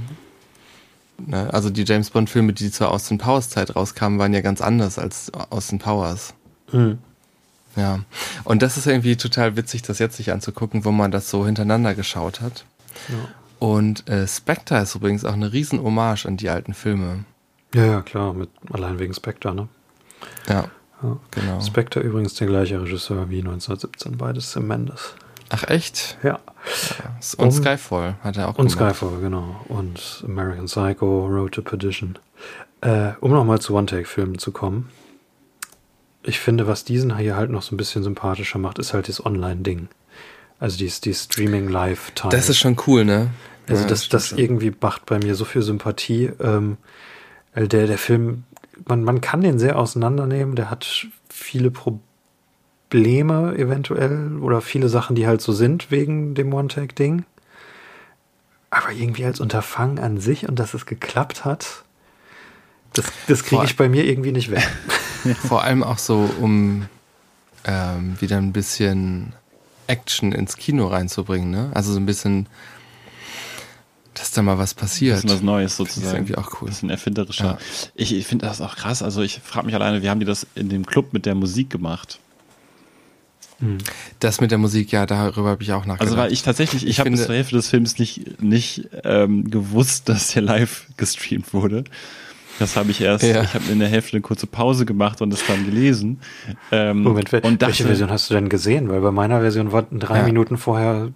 [1.19, 1.53] ne?
[1.53, 4.99] Also die James Bond Filme, die zur Austin Powers Zeit rauskamen, waren ja ganz anders
[4.99, 6.35] als Austin Powers.
[6.73, 6.99] Mhm.
[7.77, 8.01] Ja,
[8.43, 11.95] und das ist irgendwie total witzig, das jetzt sich anzugucken, wo man das so hintereinander
[11.95, 12.65] geschaut hat.
[13.61, 17.25] Und äh, Spectre ist übrigens auch eine riesen Hommage an die alten Filme.
[17.75, 19.69] Ja, ja, klar, mit, allein wegen Spectre, ne?
[20.49, 20.69] Ja,
[21.03, 21.17] Ja.
[21.31, 21.61] genau.
[21.61, 25.15] Spectre übrigens der gleiche Regisseur wie 1917, beides Sam Mendes.
[25.51, 26.19] Ach echt?
[26.23, 26.41] Ja.
[27.39, 28.97] Und Skyfall hat er auch Und gemacht.
[28.97, 29.65] Skyfall, genau.
[29.69, 32.19] Und American Psycho, Road to Perdition.
[32.83, 34.91] Äh, um nochmal zu One-Take-Filmen zu kommen.
[36.23, 39.25] Ich finde, was diesen hier halt noch so ein bisschen sympathischer macht, ist halt das
[39.25, 39.89] Online-Ding.
[40.61, 42.31] Also die, die Streaming-Live-Time.
[42.31, 43.31] Das ist schon cool, ne?
[43.69, 44.39] Also Ja, das, das schon.
[44.39, 46.31] irgendwie macht bei mir so viel Sympathie.
[46.41, 46.77] Ähm,
[47.55, 48.45] der, der Film,
[48.87, 50.55] man, man kann den sehr auseinandernehmen.
[50.57, 57.25] Der hat viele Probleme eventuell oder viele Sachen, die halt so sind wegen dem One-Take-Ding.
[58.71, 61.85] Aber irgendwie als Unterfangen an sich und dass es geklappt hat,
[62.93, 64.67] das, das kriege ich bei mir irgendwie nicht weg.
[65.47, 66.87] Vor allem auch so, um
[67.65, 69.35] ähm, wieder ein bisschen
[69.87, 71.71] Action ins Kino reinzubringen, ne?
[71.75, 72.47] Also so ein bisschen,
[74.15, 75.17] dass da mal was passiert.
[75.19, 76.17] Das ist was Neues Finde ich sozusagen.
[76.19, 76.69] irgendwie auch cool.
[76.69, 77.45] Das ist ein erfinderischer.
[77.45, 77.59] Ja.
[77.95, 79.03] Ich, ich finde das auch krass.
[79.03, 81.71] Also ich frage mich alleine, wie haben die das in dem Club mit der Musik
[81.71, 82.19] gemacht?
[84.21, 86.01] Das mit der Musik, ja, darüber habe ich auch nachgedacht.
[86.03, 89.51] Also weil ich tatsächlich, ich, Ich habe bis zur Hälfte des Films nicht, nicht ähm,
[89.51, 91.83] gewusst, dass der live gestreamt wurde.
[92.61, 93.43] Das habe ich erst, Ja.
[93.43, 96.21] ich habe in der Hälfte eine kurze Pause gemacht und es dann gelesen.
[96.71, 98.89] Ähm, Moment, wel- und dachte, welche Version hast du denn gesehen?
[98.89, 100.25] Weil bei meiner Version war drei Ja.
[100.25, 101.11] Minuten vorher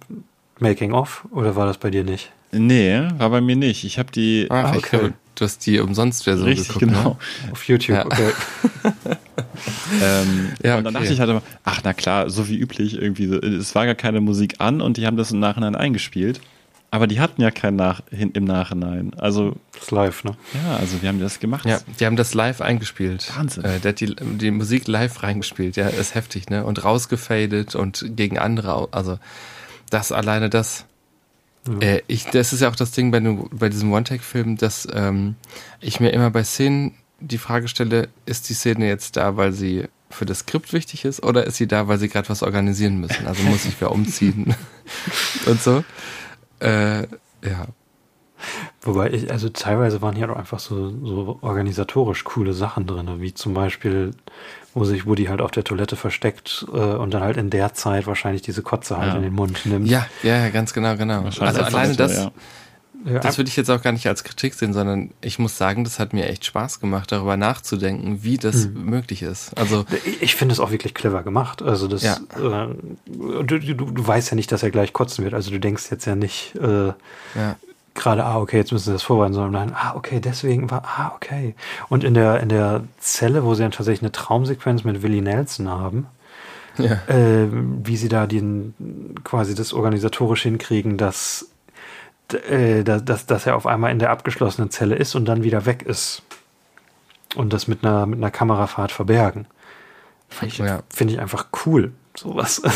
[0.59, 2.31] Making of oder war das bei dir nicht?
[2.53, 3.83] Nee, war bei mir nicht.
[3.83, 4.97] Ich habe die Ach, Ah, ich okay.
[4.99, 6.85] glaube, du hast die umsonst Version richtig geguckt.
[6.85, 7.17] genau.
[7.45, 7.51] Ne?
[7.51, 8.05] Auf YouTube, Ja.
[8.05, 8.31] okay.
[10.01, 11.03] Ähm, Ja, Und dann okay.
[11.03, 13.27] dachte ich halt immer, ach na klar, so wie üblich irgendwie.
[13.27, 16.41] so, Es war gar keine Musik an und die haben das im Nachhinein eingespielt.
[16.91, 19.13] Aber die hatten ja kein Nach hin, im Nachhinein.
[19.15, 20.35] Also Das ist live, ne?
[20.53, 21.65] ja, also wir haben das gemacht.
[21.65, 23.31] Ja, die haben das live eingespielt.
[23.35, 23.63] Wahnsinn.
[23.63, 25.75] Äh, der hat die, die Musik live reingespielt.
[25.75, 26.63] Ja, ist heftig, ne?
[26.65, 28.89] Und rausgefadet und gegen andere.
[28.91, 29.17] Also,
[29.89, 30.85] das alleine das.
[31.79, 35.35] Äh, ich, das ist ja auch das Ding bei, dem, bei diesem One-Take-Film, dass ähm,
[35.79, 39.87] ich mir immer bei Szenen die Frage stelle, ist die Szene jetzt da, weil sie
[40.09, 43.25] für das Skript wichtig ist oder ist sie da, weil sie gerade was organisieren müssen?
[43.27, 44.55] Also muss ich wer umziehen
[45.45, 45.83] und so.
[46.59, 47.67] Äh, ja.
[48.81, 53.33] Wobei ich, also teilweise waren hier doch einfach so, so organisatorisch coole Sachen drin, wie
[53.33, 54.11] zum Beispiel,
[54.73, 58.07] wo sich Woody halt auf der Toilette versteckt äh, und dann halt in der Zeit
[58.07, 59.15] wahrscheinlich diese Kotze halt Ja.
[59.17, 59.87] in den Mund nimmt.
[59.87, 61.23] Ja, ja, ja, ganz genau, genau.
[61.23, 62.31] Also alleine das, ja.
[63.05, 65.83] Ja, Das würde ich jetzt auch gar nicht als Kritik sehen, sondern ich muss sagen,
[65.83, 68.85] das hat mir echt Spaß gemacht, darüber nachzudenken, wie das Mhm.
[68.85, 69.51] möglich ist.
[69.57, 71.61] Also, Ich- Ich finde es auch wirklich clever gemacht.
[71.61, 72.15] Also das, Ja.
[72.37, 72.67] äh,
[73.43, 75.33] du, du, du weißt ja nicht, dass er gleich kotzen wird.
[75.33, 77.55] Also du denkst jetzt ja nicht äh, ja.
[77.95, 81.11] Gerade, ah, okay, jetzt müssen sie das vorbereiten, sondern nein, ah, okay, deswegen war, ah,
[81.15, 81.55] okay.
[81.89, 85.69] Und in der, in der Zelle, wo sie dann tatsächlich eine Traumsequenz mit Willie Nelson
[85.69, 86.07] haben,
[86.77, 86.93] ja.
[87.07, 88.73] äh, wie sie da den
[89.23, 91.49] quasi das organisatorisch hinkriegen, dass,
[92.49, 95.65] äh, dass, dass, dass er auf einmal in der abgeschlossenen Zelle ist und dann wieder
[95.65, 96.23] weg ist.
[97.35, 99.47] Und das mit einer, mit einer Kamerafahrt verbergen.
[100.29, 100.81] Finde ich, Ja.
[100.89, 101.93] find ich einfach cool.
[102.15, 102.61] Sowas.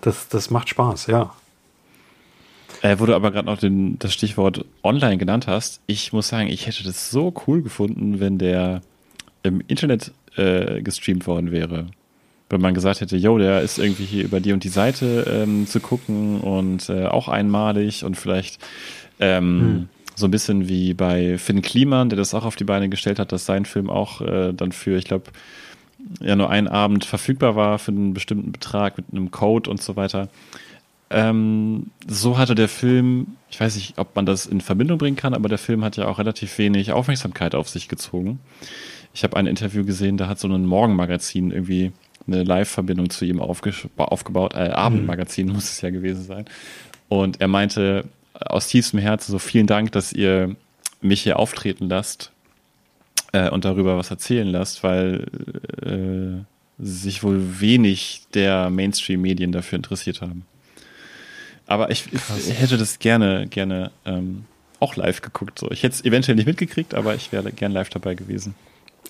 [0.00, 1.34] Das, das macht Spaß, ja.
[2.82, 6.48] Äh, wo du aber gerade noch den, das Stichwort online genannt hast, ich muss sagen,
[6.48, 8.82] ich hätte das so cool gefunden, wenn der
[9.42, 11.86] im Internet äh, gestreamt worden wäre.
[12.50, 15.66] Wenn man gesagt hätte, yo, der ist irgendwie hier über die und die Seite ähm,
[15.66, 18.58] zu gucken und äh, auch einmalig und vielleicht
[19.20, 23.18] ähm, so ein bisschen wie bei Finn Kliman, der das auch auf die Beine gestellt
[23.18, 25.30] hat, dass sein Film auch äh, dann für, ich glaube,
[26.20, 29.96] ja nur einen Abend verfügbar war für einen bestimmten Betrag mit einem Code und so
[29.96, 30.28] weiter.
[31.10, 35.34] Ähm, so hatte der Film, ich weiß nicht, ob man das in Verbindung bringen kann,
[35.34, 38.40] aber der Film hat ja auch relativ wenig Aufmerksamkeit auf sich gezogen.
[39.14, 41.92] Ich habe ein Interview gesehen, da hat so ein Morgenmagazin irgendwie
[42.26, 46.44] eine Live-Verbindung zu ihm aufgebaut, äh, Abendmagazin muss es ja gewesen sein.
[47.08, 48.04] Und er meinte
[48.34, 50.56] aus tiefstem Herzen so vielen Dank, dass ihr
[51.00, 52.32] mich hier auftreten lasst
[53.32, 55.26] äh, und darüber was erzählen lasst, weil
[55.82, 56.44] äh,
[56.82, 60.44] sich wohl wenig der Mainstream-Medien dafür interessiert haben.
[61.68, 64.46] Aber ich, ich hätte das gerne, gerne ähm,
[64.80, 65.58] auch live geguckt.
[65.58, 65.70] So.
[65.70, 68.54] Ich hätte es eventuell nicht mitgekriegt, aber ich wäre gern live dabei gewesen.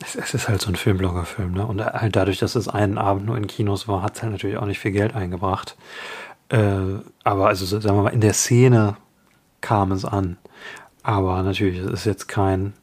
[0.05, 1.67] Es, es ist halt so ein Filmblogger-Film, ne?
[1.67, 4.57] Und halt dadurch, dass es einen Abend nur in Kinos war, hat es halt natürlich
[4.57, 5.77] auch nicht viel Geld eingebracht.
[6.49, 8.97] Äh, aber also so, sagen wir mal, in der Szene
[9.61, 10.37] kam es an.
[11.03, 12.75] Aber natürlich, es ist jetzt kein.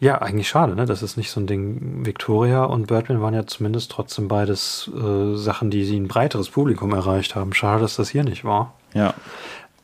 [0.00, 0.86] Ja, eigentlich schade, ne?
[0.86, 2.04] Das ist nicht so ein Ding.
[2.04, 6.92] Victoria und Birdman waren ja zumindest trotzdem beides äh, Sachen, die sie ein breiteres Publikum
[6.92, 7.52] erreicht haben.
[7.52, 8.74] Schade, dass das hier nicht war.
[8.94, 9.14] Ja,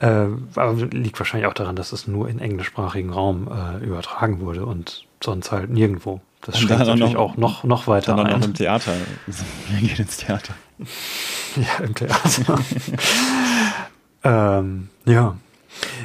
[0.00, 0.26] Äh,
[0.56, 5.04] aber liegt wahrscheinlich auch daran, dass es nur in englischsprachigen Raum äh, übertragen wurde und
[5.22, 6.20] sonst halt nirgendwo.
[6.42, 8.38] Das schränkt dann natürlich noch- auch noch, noch weiter dann ein.
[8.40, 8.92] noch im Theater.
[9.70, 10.54] Wir gehen ins Theater.
[11.56, 12.58] Ja, im Theater.
[14.24, 15.36] ähm, ja.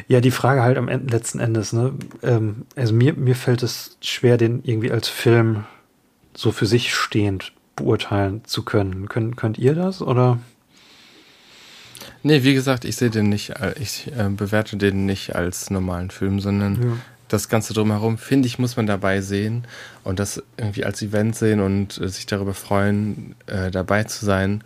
[0.08, 1.94] Ja, die Frage halt am Ende, letzten Endes, ne?
[2.24, 5.66] Ähm, also mir, mir fällt es schwer, den irgendwie als Film
[6.36, 9.08] so für sich stehend beurteilen zu können.
[9.10, 10.38] Könnt, könnt ihr das oder?
[12.24, 16.10] Nee, wie gesagt, ich sehe den nicht, al- ich äh, bewerte den nicht als normalen
[16.12, 16.98] Film, sondern Ja.
[17.30, 19.66] das Ganze drumherum, finde ich, muss man dabei sehen
[20.04, 24.64] und das irgendwie als Event sehen und äh, sich darüber freuen, äh, dabei zu sein,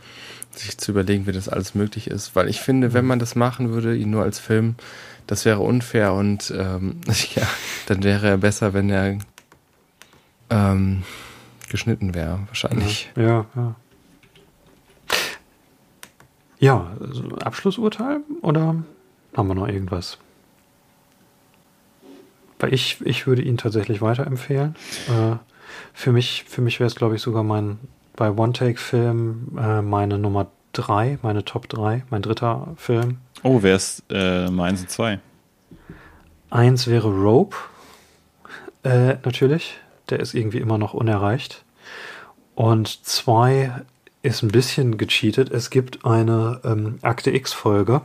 [0.55, 2.35] sich zu überlegen, wie das alles möglich ist.
[2.35, 4.75] Weil ich finde, wenn man das machen würde, ihn nur als Film,
[5.27, 7.01] das wäre unfair und ähm,
[7.35, 7.47] ja,
[7.85, 9.17] dann wäre er besser, wenn er
[10.49, 11.03] ähm,
[11.69, 13.11] geschnitten wäre, wahrscheinlich.
[13.15, 13.47] Ja, ja.
[13.55, 13.75] Ja,
[16.71, 18.75] also Abschlussurteil oder
[19.35, 20.17] haben wir noch irgendwas?
[22.59, 24.75] Weil ich, ich würde ihn tatsächlich weiterempfehlen.
[25.09, 25.35] Äh,
[25.93, 27.79] für mich, für mich wäre es, glaube ich, sogar mein
[28.15, 33.17] bei One-Take-Film äh, meine Nummer drei, meine Top 3, mein dritter Film.
[33.43, 35.19] Oh, wer ist äh, meins und zwei?
[36.49, 37.55] Eins wäre Rope,
[38.83, 39.79] äh, natürlich.
[40.09, 41.63] Der ist irgendwie immer noch unerreicht.
[42.55, 43.71] Und zwei
[44.23, 45.51] ist ein bisschen gecheatet.
[45.51, 48.01] Es gibt eine ähm, Akte X-Folge,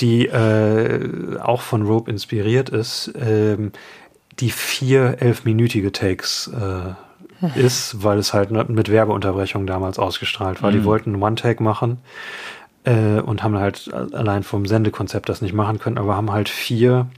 [0.00, 3.72] die äh, auch von Rope inspiriert ist, ähm,
[4.38, 10.70] die vier elfminütige Takes äh, ist, weil es halt mit Werbeunterbrechung damals ausgestrahlt war.
[10.70, 10.84] Die Mhm.
[10.84, 11.98] wollten einen One-Take machen
[12.84, 17.08] äh, und haben halt allein vom Sendekonzept das nicht machen können, aber haben halt vier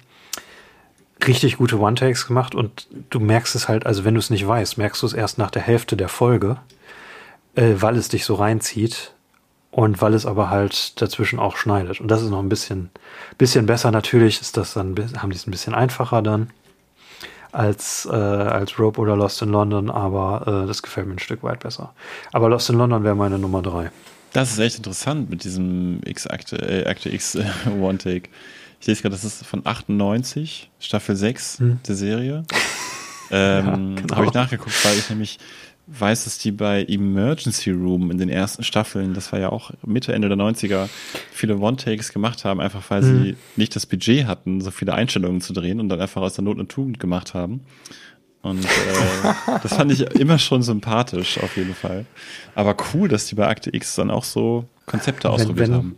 [1.26, 4.78] richtig gute One-Takes gemacht und du merkst es halt, also wenn du es nicht weißt,
[4.78, 6.56] merkst du es erst nach der Hälfte der Folge,
[7.54, 9.12] äh, weil es dich so reinzieht
[9.70, 12.00] und weil es aber halt dazwischen auch schneidet.
[12.00, 12.90] Und das ist noch ein bisschen,
[13.38, 13.90] bisschen besser.
[13.90, 16.50] Natürlich ist das dann, haben die es ein bisschen einfacher dann
[17.52, 21.42] als, äh, als Rope oder Lost in London, aber äh, das gefällt mir ein Stück
[21.42, 21.92] weit besser.
[22.32, 23.90] Aber Lost in London wäre meine Nummer drei.
[24.32, 27.44] Das ist echt interessant mit diesem X-Akte äh, Akte X äh,
[27.80, 28.28] One-Take.
[28.80, 31.80] Ich lese gerade, das ist von 98, Staffel 6 Hm.
[31.86, 32.44] der Serie.
[33.32, 34.16] Ähm, Ja, genau.
[34.16, 35.38] Habe ich nachgeguckt, weil ich nämlich
[35.98, 40.12] weiß, dass die bei Emergency Room in den ersten Staffeln, das war ja auch Mitte,
[40.12, 40.88] Ende der 90er,
[41.32, 43.24] viele One-Takes gemacht haben, einfach weil Mhm.
[43.24, 46.44] sie nicht das Budget hatten, so viele Einstellungen zu drehen und dann einfach aus der
[46.44, 47.60] Not eine Tugend gemacht haben.
[48.42, 48.68] Und äh,
[49.62, 52.06] das fand ich immer schon sympathisch, auf jeden Fall.
[52.54, 55.96] Aber cool, dass die bei Akte X dann auch so Konzepte Wenn- ausprobiert wenn- haben.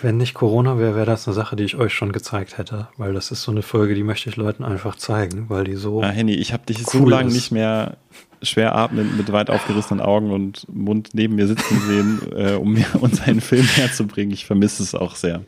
[0.00, 3.12] Wenn nicht Corona wäre, wäre das eine Sache, die ich euch schon gezeigt hätte, weil
[3.12, 6.02] das ist so eine Folge, die möchte ich Leuten einfach zeigen, weil die so.
[6.02, 7.34] Ah, Henny, ich habe dich so cool lange ist.
[7.34, 7.98] nicht mehr
[8.42, 12.86] schwer atmend mit weit aufgerissenen Augen und Mund neben mir sitzen sehen, äh, um mir
[13.00, 14.32] uns einen Film herzubringen.
[14.32, 15.42] Ich vermisse es auch sehr.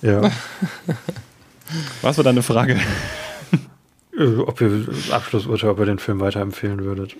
[0.00, 0.30] Ja.
[2.02, 2.78] Was war deine Frage?
[4.16, 7.16] Äh, ob ihr Abschlussurteil, ob ihr den Film weiterempfehlen würdet.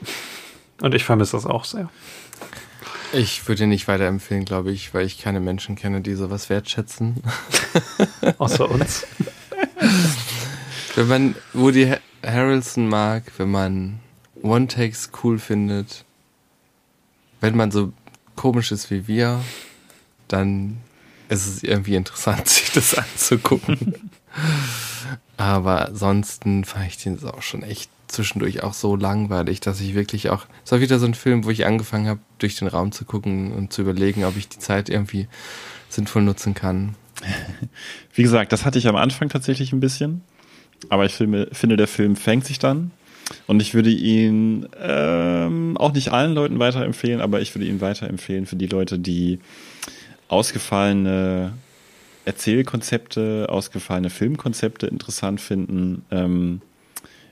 [0.81, 1.91] Und ich vermisse das auch sehr.
[3.12, 7.23] Ich würde ihn nicht weiterempfehlen, glaube ich, weil ich keine Menschen kenne, die sowas wertschätzen.
[8.39, 9.07] Außer uns.
[10.95, 14.01] Wenn man Woody Ha- Harrelson mag, wenn man
[14.43, 16.05] One-Takes cool findet.
[17.41, 17.93] Wenn man so
[18.35, 19.43] komisch ist wie wir,
[20.28, 20.78] dann
[21.28, 24.11] ist es irgendwie interessant, sich das anzugucken.
[25.37, 30.31] Aber ansonsten fand ich den auch schon echt zwischendurch auch so langweilig, dass ich wirklich
[30.31, 30.47] auch.
[30.65, 33.53] Es war wieder so ein Film, wo ich angefangen habe, durch den Raum zu gucken
[33.53, 35.28] und zu überlegen, ob ich die Zeit irgendwie
[35.89, 36.95] sinnvoll nutzen kann.
[38.15, 40.23] Wie gesagt, das hatte ich am Anfang tatsächlich ein bisschen.
[40.89, 42.91] Aber ich finde, finde der Film fängt sich dann.
[43.47, 48.47] Und ich würde ihn ähm, auch nicht allen Leuten weiterempfehlen, aber ich würde ihn weiterempfehlen
[48.47, 49.41] für die Leute, die
[50.28, 51.53] ausgefallene
[52.24, 56.05] Erzählkonzepte, ausgefallene Filmkonzepte interessant finden.
[56.11, 56.61] Ähm,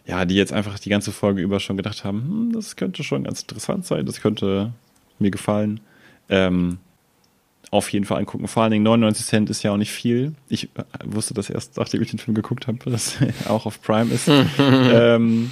[0.06, 3.24] ja, die jetzt einfach die ganze Folge über schon gedacht haben, hm, das könnte schon
[3.24, 4.72] ganz interessant sein, das könnte
[5.18, 5.80] mir gefallen.
[6.28, 6.78] Ähm,
[7.70, 8.46] auf jeden Fall angucken.
[8.46, 10.34] Vor allen Dingen 99 Cent ist ja auch nicht viel.
[10.48, 13.82] Ich äh, wusste das erst, nachdem ich den Film geguckt habe, dass er auch auf
[13.82, 14.28] Prime ist.
[14.58, 15.50] ähm,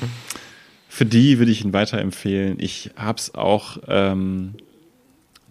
[0.89, 2.61] für die würde ich ihn weiterempfehlen.
[2.61, 4.55] Ich habe es auch ähm,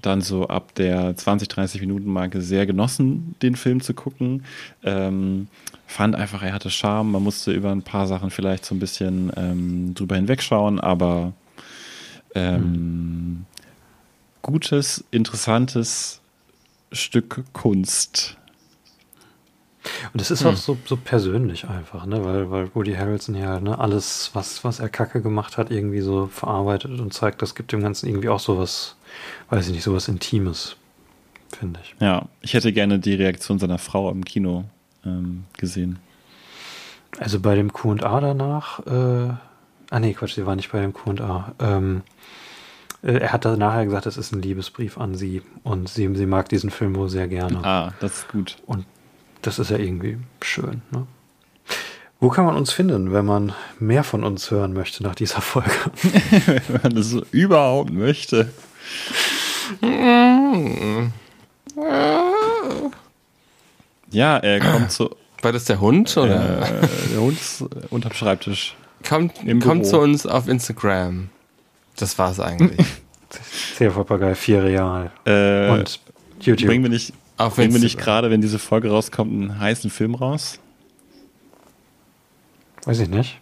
[0.02, 4.44] dann so ab der 20, 30 Minuten Marke sehr genossen, den Film zu gucken.
[4.84, 5.48] Ähm,
[5.88, 7.11] fand einfach, er hatte Charme.
[7.11, 11.34] Man musste über ein paar Sachen vielleicht so ein bisschen ähm, drüber hinwegschauen, aber
[12.36, 13.45] ähm, mhm.
[14.41, 16.22] gutes, interessantes
[16.91, 18.38] Stück Kunst.
[20.14, 20.52] Und es ist hm.
[20.52, 22.23] auch so, so persönlich einfach, ne?
[22.23, 26.28] Weil, weil Woody Harrelson ja ne, alles, was, was er Kacke gemacht hat, irgendwie so
[26.28, 28.95] verarbeitet und zeigt, das gibt dem Ganzen irgendwie auch sowas,
[29.49, 30.75] weiß ich nicht, sowas Intimes,
[31.57, 31.95] finde ich.
[31.99, 34.65] Ja, ich hätte gerne die Reaktion seiner Frau im Kino
[35.05, 35.99] ähm, gesehen.
[37.19, 39.33] Also bei dem QA danach, äh,
[39.89, 41.53] ah nee, Quatsch, sie war nicht bei dem QA.
[41.59, 42.03] Ähm,
[43.03, 46.25] äh, er hat da nachher gesagt, es ist ein Liebesbrief an sie und sie, sie
[46.25, 47.63] mag diesen Film wohl sehr gerne.
[47.63, 48.57] Ah, das ist gut.
[48.65, 48.85] Und
[49.41, 50.81] das ist ja irgendwie schön.
[50.91, 51.05] Ne?
[52.19, 55.71] Wo kann man uns finden, wenn man mehr von uns hören möchte nach dieser Folge?
[56.67, 58.51] wenn man das überhaupt möchte.
[64.11, 65.15] Ja, er kommt zu.
[65.41, 66.15] War das der Hund?
[66.18, 66.61] Oder?
[66.61, 68.76] Äh, der Hund ist unterm Schreibtisch.
[69.07, 71.30] Kommt, kommt zu uns auf Instagram.
[71.95, 72.85] Das war's eigentlich.
[73.77, 75.11] Sehr Papagei, vier Real.
[75.26, 75.99] Äh, Und
[76.41, 76.68] YouTube.
[76.68, 80.59] Bringen wir nicht, bringen wir nicht gerade, wenn diese Folge rauskommt, einen heißen Film raus?
[82.85, 83.39] Weiß ich nicht.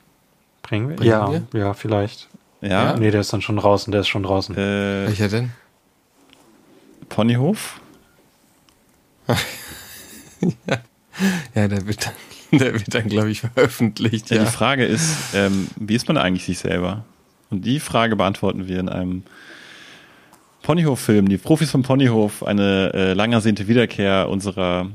[0.62, 0.96] Bringen wir?
[0.96, 1.60] Bringen ja, wir?
[1.60, 2.30] ja, vielleicht.
[2.62, 2.98] Ja?
[2.98, 4.56] Nee, der ist dann schon draußen, der ist schon draußen.
[4.56, 5.52] Äh, Welcher denn?
[7.08, 7.80] Ponyhof?
[9.28, 9.36] ja.
[11.56, 14.30] ja, der wird dann, der wird dann glaube ich, veröffentlicht.
[14.30, 14.44] Ja, ja.
[14.44, 17.06] Die Frage ist, ähm, wie ist man eigentlich sich selber?
[17.50, 19.24] Und die Frage beantworten wir in einem
[20.64, 21.30] Ponyhof-Film.
[21.30, 24.88] Die Profis vom Ponyhof, eine äh, lang ersehnte Wiederkehr unserer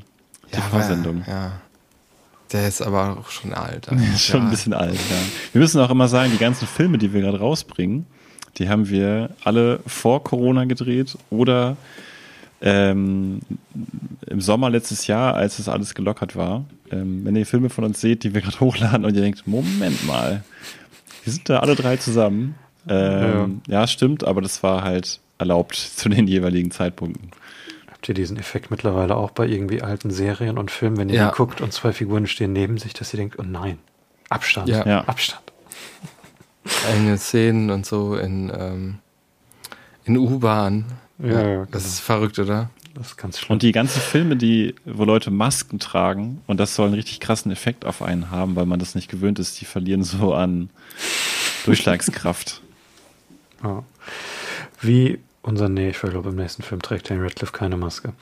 [0.52, 1.24] TV-Sendung.
[1.26, 1.52] Ja, ja,
[2.54, 3.88] Der ist aber auch schon alt.
[4.14, 5.16] ist schon ein bisschen alt, ja.
[5.52, 8.06] Wir müssen auch immer sagen, die ganzen Filme, die wir gerade rausbringen,
[8.58, 11.76] die haben wir alle vor Corona gedreht oder
[12.62, 13.40] ähm,
[14.26, 16.64] im Sommer letztes Jahr, als es alles gelockert war.
[16.92, 20.06] Ähm, wenn ihr Filme von uns seht, die wir gerade hochladen und ihr denkt, Moment
[20.06, 20.44] mal,
[21.24, 22.54] wir sind da alle drei zusammen.
[22.88, 23.80] Ähm, ja.
[23.80, 27.30] ja, stimmt, aber das war halt erlaubt zu den jeweiligen Zeitpunkten.
[28.04, 31.30] Habt ihr diesen Effekt mittlerweile auch bei irgendwie alten Serien und Filmen, wenn ihr ja.
[31.30, 33.78] guckt und zwei Figuren stehen neben sich, dass ihr denkt, oh nein,
[34.28, 34.86] Abstand, ja.
[34.86, 35.04] ja.
[35.04, 35.42] Abstand.
[36.92, 38.98] Enge Szenen und so in, ähm,
[40.04, 40.84] in U-Bahn.
[41.18, 42.68] Ja, ja, das ist verrückt, oder?
[42.92, 43.54] Das ist ganz schlimm.
[43.54, 47.50] Und die ganzen Filme, die, wo Leute Masken tragen, und das soll einen richtig krassen
[47.50, 50.68] Effekt auf einen haben, weil man das nicht gewöhnt ist, die verlieren so an
[51.64, 52.60] Durchschlagskraft.
[53.62, 53.82] Ja.
[54.82, 58.12] Wie unser, nee, ich glaube, im nächsten Film trägt Daniel Radcliffe keine Maske.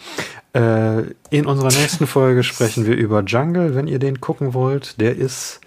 [0.54, 5.00] Äh, in unserer nächsten Folge sprechen wir über Jungle, wenn ihr den gucken wollt.
[5.00, 5.60] Der ist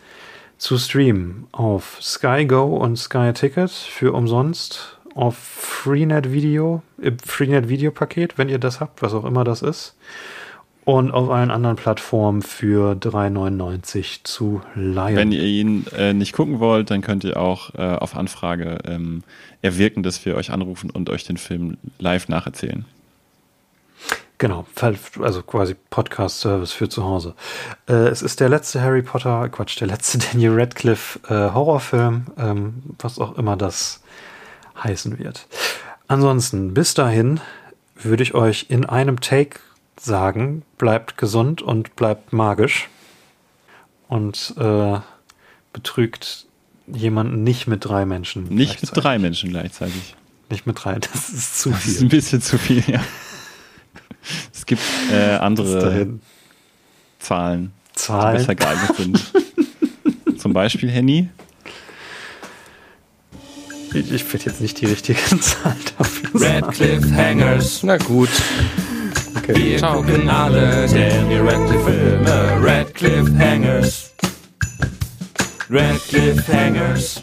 [0.57, 7.69] zu streamen auf Sky Go und Sky Ticket für umsonst auf Freenet Video, im Freenet
[7.69, 9.95] Video Paket, wenn ihr das habt, was auch immer das ist.
[10.85, 15.15] Und auf allen anderen Plattformen für 3,99 zu leihen.
[15.15, 19.23] Wenn ihr ihn äh, nicht gucken wollt, dann könnt ihr auch äh, auf Anfrage ähm,
[19.63, 22.85] erwirken, dass wir euch anrufen und euch den Film live nacherzählen.
[24.37, 24.65] Genau,
[25.21, 27.35] also quasi Podcast-Service für zu Hause.
[27.87, 32.83] Äh, es ist der letzte Harry Potter, Quatsch, der letzte Daniel Radcliffe äh, Horrorfilm, ähm,
[32.99, 34.03] was auch immer das
[34.83, 35.47] heißen wird.
[36.07, 37.39] Ansonsten, bis dahin
[37.95, 39.59] würde ich euch in einem Take
[39.99, 42.89] sagen, bleibt gesund und bleibt magisch
[44.07, 44.99] und äh,
[45.73, 46.45] betrügt
[46.87, 48.45] jemanden nicht mit drei Menschen.
[48.45, 50.15] Nicht mit drei Menschen gleichzeitig.
[50.49, 51.77] Nicht mit drei, das ist zu viel.
[51.77, 53.01] Das ist ein bisschen zu viel, ja.
[54.53, 54.81] Es gibt
[55.11, 56.07] äh, andere
[57.19, 59.31] Zahlen, Zahlen, die besser geeignet sind.
[60.39, 61.29] Zum Beispiel Henny.
[63.93, 66.41] Ich, ich werde jetzt nicht die richtige Zahl dafür.
[66.41, 67.83] Red Cliffhangers.
[67.83, 68.29] Na gut.
[69.47, 69.73] Okay.
[69.73, 70.01] Wir Ciao.
[70.01, 72.63] gucken alle Daniel Radcliffe Filme.
[72.63, 74.11] Red Cliffhangers.
[75.69, 77.21] Red Cliffhangers.